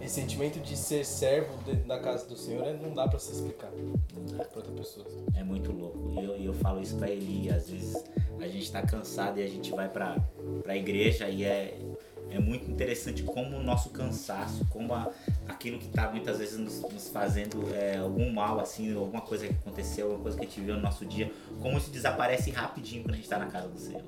esse 0.00 0.14
sentimento 0.14 0.58
de 0.60 0.76
ser 0.76 1.04
servo 1.04 1.52
dentro 1.64 1.86
da 1.88 1.98
casa 1.98 2.26
do 2.26 2.36
Senhor 2.36 2.64
é- 2.66 2.72
não 2.74 2.92
dá 2.94 3.08
pra 3.08 3.18
se 3.18 3.32
explicar 3.32 3.70
pra 3.70 4.46
outra 4.56 4.72
pessoa. 4.72 5.06
É 5.34 5.42
muito 5.42 5.72
louco. 5.72 6.12
E 6.20 6.24
eu, 6.24 6.36
eu 6.36 6.54
falo 6.54 6.80
isso 6.80 6.96
pra 6.96 7.08
ele, 7.08 7.50
às 7.50 7.68
vezes 7.70 8.02
a 8.38 8.46
gente 8.46 8.70
tá 8.70 8.82
cansado 8.82 9.38
e 9.40 9.42
a 9.42 9.48
gente 9.48 9.70
vai 9.70 9.88
pra, 9.88 10.16
pra 10.62 10.76
igreja 10.76 11.28
e 11.28 11.44
é, 11.44 11.78
é 12.30 12.38
muito 12.38 12.70
interessante 12.70 13.22
como 13.22 13.56
o 13.56 13.62
nosso 13.62 13.90
cansaço, 13.90 14.64
como 14.70 14.92
a- 14.94 15.10
aquilo 15.48 15.78
que 15.78 15.88
tá 15.88 16.10
muitas 16.10 16.38
vezes 16.38 16.58
nos, 16.58 16.80
nos 16.80 17.08
fazendo 17.08 17.74
é, 17.74 17.96
algum 17.98 18.30
mal, 18.32 18.60
assim, 18.60 18.94
alguma 18.94 19.20
coisa 19.22 19.46
que 19.48 19.54
aconteceu, 19.54 20.06
alguma 20.06 20.22
coisa 20.22 20.38
que 20.38 20.44
a 20.44 20.48
gente 20.48 20.60
viu 20.60 20.74
no 20.74 20.80
nosso 20.80 21.04
dia, 21.06 21.30
como 21.60 21.76
isso 21.76 21.90
desaparece 21.90 22.50
rapidinho 22.50 23.02
quando 23.02 23.14
a 23.14 23.16
gente 23.16 23.28
tá 23.28 23.38
na 23.38 23.46
casa 23.46 23.68
do 23.68 23.78
Senhor. 23.78 24.02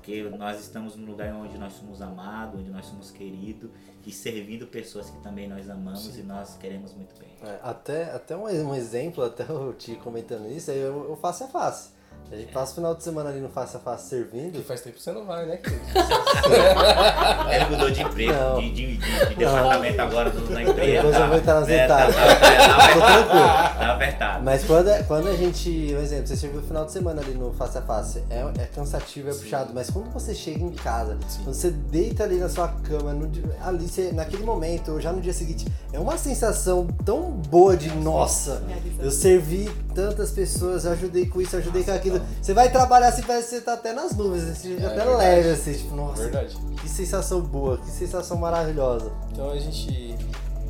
Porque 0.00 0.22
nós 0.30 0.58
estamos 0.60 0.96
num 0.96 1.04
lugar 1.04 1.32
onde 1.34 1.58
nós 1.58 1.74
somos 1.74 2.00
amados, 2.00 2.58
onde 2.58 2.70
nós 2.70 2.86
somos 2.86 3.10
queridos 3.10 3.70
e 4.06 4.10
servindo 4.10 4.66
pessoas 4.66 5.10
que 5.10 5.20
também 5.22 5.46
nós 5.46 5.68
amamos 5.68 6.16
e 6.16 6.22
nós 6.22 6.56
queremos 6.56 6.94
muito 6.94 7.14
bem. 7.18 7.28
É, 7.42 7.60
até 7.62 8.04
até 8.14 8.34
um, 8.34 8.44
um 8.44 8.74
exemplo, 8.74 9.22
até 9.22 9.44
eu 9.46 9.74
te 9.74 9.94
comentando 9.96 10.50
isso, 10.50 10.70
eu, 10.70 11.10
eu 11.10 11.16
face 11.16 11.44
a 11.44 11.48
face. 11.48 11.90
A 12.32 12.36
gente 12.36 12.52
passa 12.52 12.72
o 12.72 12.74
final 12.76 12.94
de 12.94 13.02
semana 13.02 13.28
ali 13.30 13.40
no 13.40 13.48
face 13.48 13.76
a 13.76 13.80
face 13.80 14.04
Que 14.04 14.08
servindo. 14.10 14.62
faz 14.64 14.80
tempo 14.82 14.96
que 14.96 15.02
você 15.02 15.10
não 15.10 15.24
vai, 15.26 15.46
né, 15.46 15.56
querido? 15.56 15.82
Ele 17.50 17.64
mudou 17.70 17.90
de 17.90 18.02
emprego, 18.02 18.32
Não. 18.32 18.60
de, 18.60 18.70
de, 18.70 18.96
de, 18.96 19.26
de 19.28 19.34
departamento 19.34 20.00
agora 20.00 20.30
do, 20.30 20.50
na 20.50 20.62
empresa. 20.62 20.92
Depois 21.02 21.16
eu 21.16 21.26
vou 21.28 21.36
entrar 21.38 21.60
nas 21.60 21.68
É, 21.68 21.82
detalhes. 21.82 22.14
Tá, 22.14 22.26
tá, 22.26 22.36
tá, 22.36 22.92
Tô 22.94 23.00
tá, 23.00 23.06
tranquilo. 23.06 23.44
tá 23.78 23.92
apertado. 23.94 24.44
Mas 24.44 24.64
quando, 24.64 24.88
é- 24.90 25.02
quando 25.02 25.28
a 25.28 25.34
gente, 25.36 25.94
um 25.94 26.00
exemplo, 26.00 26.26
você 26.28 26.36
serviu 26.36 26.60
o 26.60 26.62
final 26.62 26.84
de 26.84 26.92
semana 26.92 27.20
ali 27.20 27.34
no 27.34 27.52
face 27.52 27.78
a 27.78 27.82
face, 27.82 28.22
é, 28.30 28.38
é 28.62 28.66
cansativo, 28.66 29.28
é 29.28 29.32
puxado, 29.34 29.72
mas 29.74 29.90
quando 29.90 30.10
você 30.12 30.32
chega 30.34 30.62
em 30.62 30.70
casa, 30.72 31.18
Sim. 31.28 31.42
quando 31.44 31.54
você 31.56 31.70
deita 31.70 32.22
ali 32.24 32.36
na 32.36 32.48
sua 32.48 32.68
cama, 32.68 33.12
no 33.12 33.28
ali 33.64 33.88
você, 33.88 34.12
naquele 34.12 34.44
momento, 34.44 34.92
ou 34.92 35.00
já 35.00 35.12
no 35.12 35.20
dia 35.20 35.32
seguinte, 35.32 35.66
é 35.92 35.98
uma 35.98 36.16
sensação 36.16 36.86
tão 37.04 37.22
boa 37.32 37.76
de 37.76 37.90
nossa, 37.96 38.62
eu 39.00 39.10
servi 39.10 39.68
tantas 39.94 40.30
pessoas, 40.30 40.84
eu 40.84 40.92
ajudei 40.92 41.26
com 41.26 41.40
isso, 41.40 41.56
eu 41.56 41.60
ajudei 41.60 41.82
com 41.82 41.90
aquilo. 41.90 42.09
Você 42.40 42.54
vai 42.54 42.70
trabalhar 42.70 43.08
assim, 43.08 43.22
parece 43.22 43.48
que 43.50 43.54
você 43.56 43.60
tá 43.60 43.74
até 43.74 43.92
nas 43.92 44.16
nuvens, 44.16 44.44
assim, 44.44 44.54
você 44.54 44.74
fica 44.76 44.82
É 44.82 44.86
até 44.86 44.96
verdade. 44.96 45.18
leve, 45.18 45.48
assim, 45.50 45.72
tipo, 45.74 45.94
nossa, 45.96 46.22
Verdade. 46.22 46.56
que 46.80 46.88
sensação 46.88 47.40
boa, 47.42 47.78
que 47.78 47.90
sensação 47.90 48.36
maravilhosa. 48.38 49.12
Então 49.32 49.50
a 49.50 49.58
gente. 49.58 50.14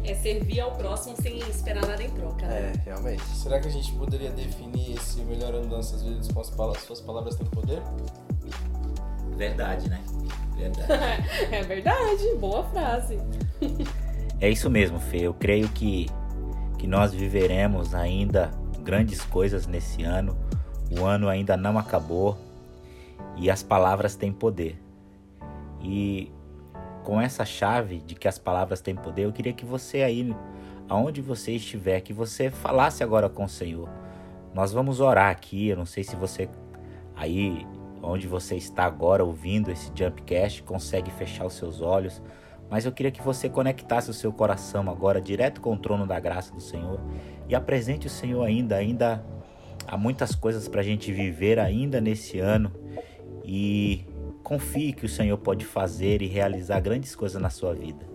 É 0.02 0.14
servir 0.14 0.60
ao 0.60 0.72
próximo 0.72 1.14
sem 1.20 1.38
esperar 1.50 1.86
nada 1.86 2.02
em 2.02 2.10
troca, 2.10 2.46
né? 2.46 2.72
É, 2.74 2.80
realmente. 2.90 3.22
Será 3.36 3.60
que 3.60 3.68
a 3.68 3.70
gente 3.70 3.92
poderia 3.92 4.30
definir 4.30 4.96
esse 4.96 5.20
melhorando 5.20 5.68
nossas 5.68 6.02
vidas 6.02 6.26
com 6.28 6.40
as 6.40 6.50
palavras, 6.50 6.82
suas 6.84 7.00
palavras 7.02 7.36
têm 7.36 7.46
poder? 7.48 7.80
Verdade, 9.36 9.88
né? 9.88 10.00
Verdade. 10.56 10.90
É 11.52 11.62
verdade, 11.62 12.34
boa 12.38 12.64
frase. 12.64 13.18
É 14.40 14.48
isso 14.48 14.68
mesmo, 14.70 14.98
Fê. 14.98 15.18
Eu 15.26 15.34
creio 15.34 15.68
que, 15.68 16.06
que 16.78 16.86
nós 16.86 17.12
viveremos 17.12 17.94
ainda 17.94 18.50
grandes 18.82 19.20
coisas 19.22 19.66
nesse 19.66 20.02
ano. 20.02 20.36
O 20.98 21.04
ano 21.04 21.28
ainda 21.28 21.56
não 21.56 21.78
acabou 21.78 22.36
e 23.36 23.50
as 23.50 23.62
palavras 23.62 24.16
têm 24.16 24.32
poder. 24.32 24.80
E 25.80 26.32
com 27.04 27.20
essa 27.20 27.44
chave 27.44 28.00
de 28.00 28.14
que 28.14 28.28
as 28.28 28.38
palavras 28.38 28.80
têm 28.80 28.94
poder, 28.94 29.24
eu 29.24 29.32
queria 29.32 29.52
que 29.52 29.64
você 29.64 30.02
aí, 30.02 30.34
aonde 30.88 31.20
você 31.20 31.52
estiver, 31.52 32.00
que 32.00 32.12
você 32.12 32.50
falasse 32.50 33.02
agora 33.02 33.28
com 33.28 33.44
o 33.44 33.48
Senhor. 33.48 33.88
Nós 34.52 34.72
vamos 34.72 35.00
orar 35.00 35.30
aqui. 35.30 35.68
Eu 35.68 35.76
não 35.76 35.86
sei 35.86 36.02
se 36.02 36.16
você 36.16 36.48
aí 37.14 37.66
onde 38.02 38.26
você 38.26 38.56
está 38.56 38.84
agora 38.84 39.24
ouvindo 39.24 39.70
esse 39.70 39.92
Jumpcast 39.94 40.62
consegue 40.62 41.10
fechar 41.10 41.46
os 41.46 41.54
seus 41.54 41.80
olhos. 41.80 42.20
Mas 42.68 42.84
eu 42.84 42.92
queria 42.92 43.10
que 43.10 43.20
você 43.20 43.48
conectasse 43.48 44.10
o 44.10 44.14
seu 44.14 44.32
coração 44.32 44.88
agora 44.88 45.20
direto 45.20 45.60
com 45.60 45.74
o 45.74 45.76
trono 45.76 46.06
da 46.06 46.20
graça 46.20 46.54
do 46.54 46.60
Senhor 46.60 47.00
e 47.48 47.54
apresente 47.54 48.06
o 48.06 48.10
Senhor 48.10 48.44
ainda, 48.44 48.76
ainda 48.76 49.24
há 49.86 49.96
muitas 49.96 50.34
coisas 50.34 50.68
para 50.68 50.80
a 50.80 50.84
gente 50.84 51.12
viver 51.12 51.58
ainda 51.58 52.00
nesse 52.00 52.38
ano 52.38 52.72
e 53.44 54.04
confie 54.42 54.92
que 54.92 55.06
o 55.06 55.08
Senhor 55.08 55.38
pode 55.38 55.64
fazer 55.64 56.22
e 56.22 56.26
realizar 56.26 56.80
grandes 56.80 57.14
coisas 57.14 57.40
na 57.40 57.50
sua 57.50 57.74
vida. 57.74 58.08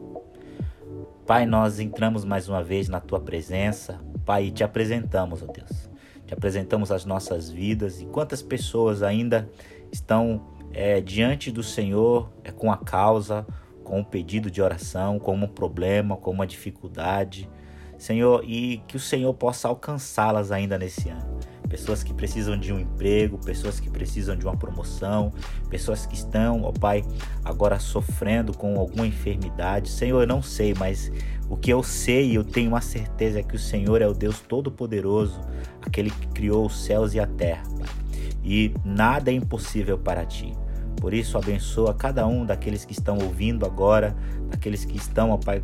Pai, 1.25 1.45
nós 1.45 1.79
entramos 1.79 2.23
mais 2.23 2.47
uma 2.47 2.63
vez 2.63 2.87
na 2.87 2.99
tua 2.99 3.19
presença, 3.19 3.99
Pai, 4.25 4.45
e 4.45 4.51
te 4.51 4.63
apresentamos, 4.63 5.41
ó 5.41 5.47
Deus. 5.47 5.89
Te 6.25 6.33
apresentamos 6.33 6.91
as 6.91 7.05
nossas 7.05 7.49
vidas 7.49 8.01
e 8.01 8.05
quantas 8.05 8.41
pessoas 8.41 9.03
ainda 9.03 9.49
estão 9.91 10.47
é, 10.73 10.99
diante 10.99 11.51
do 11.51 11.63
Senhor 11.63 12.31
é, 12.43 12.51
com 12.51 12.71
a 12.71 12.77
causa, 12.77 13.45
com 13.83 13.99
um 13.99 14.03
pedido 14.03 14.51
de 14.51 14.61
oração, 14.61 15.19
com 15.19 15.35
um 15.35 15.47
problema, 15.47 16.17
com 16.17 16.31
uma 16.31 16.45
dificuldade. 16.45 17.49
Senhor, 17.97 18.43
e 18.43 18.79
que 18.87 18.97
o 18.97 18.99
Senhor 18.99 19.33
possa 19.33 19.67
alcançá-las 19.67 20.51
ainda 20.51 20.77
nesse 20.77 21.09
ano. 21.09 21.39
Pessoas 21.69 22.03
que 22.03 22.13
precisam 22.13 22.57
de 22.57 22.71
um 22.71 22.79
emprego, 22.79 23.37
pessoas 23.37 23.79
que 23.79 23.89
precisam 23.89 24.35
de 24.35 24.45
uma 24.45 24.55
promoção, 24.55 25.33
pessoas 25.69 26.05
que 26.05 26.15
estão, 26.15 26.63
ó 26.63 26.71
Pai, 26.71 27.03
agora 27.43 27.79
sofrendo 27.79 28.55
com 28.55 28.79
alguma 28.79 29.07
enfermidade. 29.07 29.89
Senhor, 29.89 30.21
eu 30.21 30.27
não 30.27 30.41
sei, 30.41 30.73
mas 30.73 31.11
o 31.49 31.57
que 31.57 31.71
eu 31.71 31.83
sei 31.83 32.31
e 32.31 32.35
eu 32.35 32.43
tenho 32.43 32.69
uma 32.69 32.81
certeza 32.81 33.39
é 33.39 33.43
que 33.43 33.55
o 33.55 33.59
Senhor 33.59 34.01
é 34.01 34.07
o 34.07 34.13
Deus 34.13 34.39
Todo-Poderoso, 34.41 35.39
aquele 35.81 36.09
que 36.09 36.27
criou 36.27 36.65
os 36.65 36.83
céus 36.83 37.13
e 37.13 37.19
a 37.19 37.27
terra, 37.27 37.63
Pai. 37.77 37.89
E 38.43 38.73
nada 38.83 39.31
é 39.31 39.33
impossível 39.33 39.97
para 39.97 40.25
ti. 40.25 40.53
Por 40.97 41.13
isso, 41.13 41.37
abençoa 41.37 41.93
cada 41.93 42.25
um 42.25 42.45
daqueles 42.45 42.85
que 42.85 42.93
estão 42.93 43.17
ouvindo 43.17 43.65
agora, 43.65 44.15
daqueles 44.49 44.85
que 44.85 44.97
estão, 44.97 45.31
ó 45.31 45.37
Pai, 45.37 45.61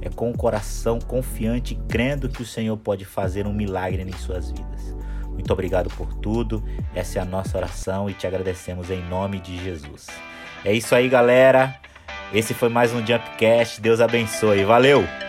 é, 0.00 0.08
com 0.08 0.30
o 0.30 0.36
coração 0.36 0.98
confiante, 0.98 1.74
crendo 1.88 2.28
que 2.28 2.42
o 2.42 2.46
Senhor 2.46 2.76
pode 2.76 3.04
fazer 3.04 3.46
um 3.46 3.52
milagre 3.52 4.02
em 4.02 4.12
suas 4.12 4.50
vidas. 4.50 4.94
Muito 5.36 5.52
obrigado 5.52 5.88
por 5.90 6.12
tudo. 6.14 6.64
Essa 6.94 7.18
é 7.18 7.22
a 7.22 7.24
nossa 7.24 7.56
oração 7.58 8.08
e 8.08 8.14
te 8.14 8.26
agradecemos 8.26 8.90
em 8.90 9.02
nome 9.02 9.38
de 9.38 9.62
Jesus. 9.62 10.06
É 10.64 10.72
isso 10.72 10.94
aí, 10.94 11.08
galera. 11.08 11.78
Esse 12.32 12.54
foi 12.54 12.70
mais 12.70 12.92
um 12.92 13.06
Jumpcast. 13.06 13.80
Deus 13.80 14.00
abençoe. 14.00 14.64
Valeu! 14.64 15.25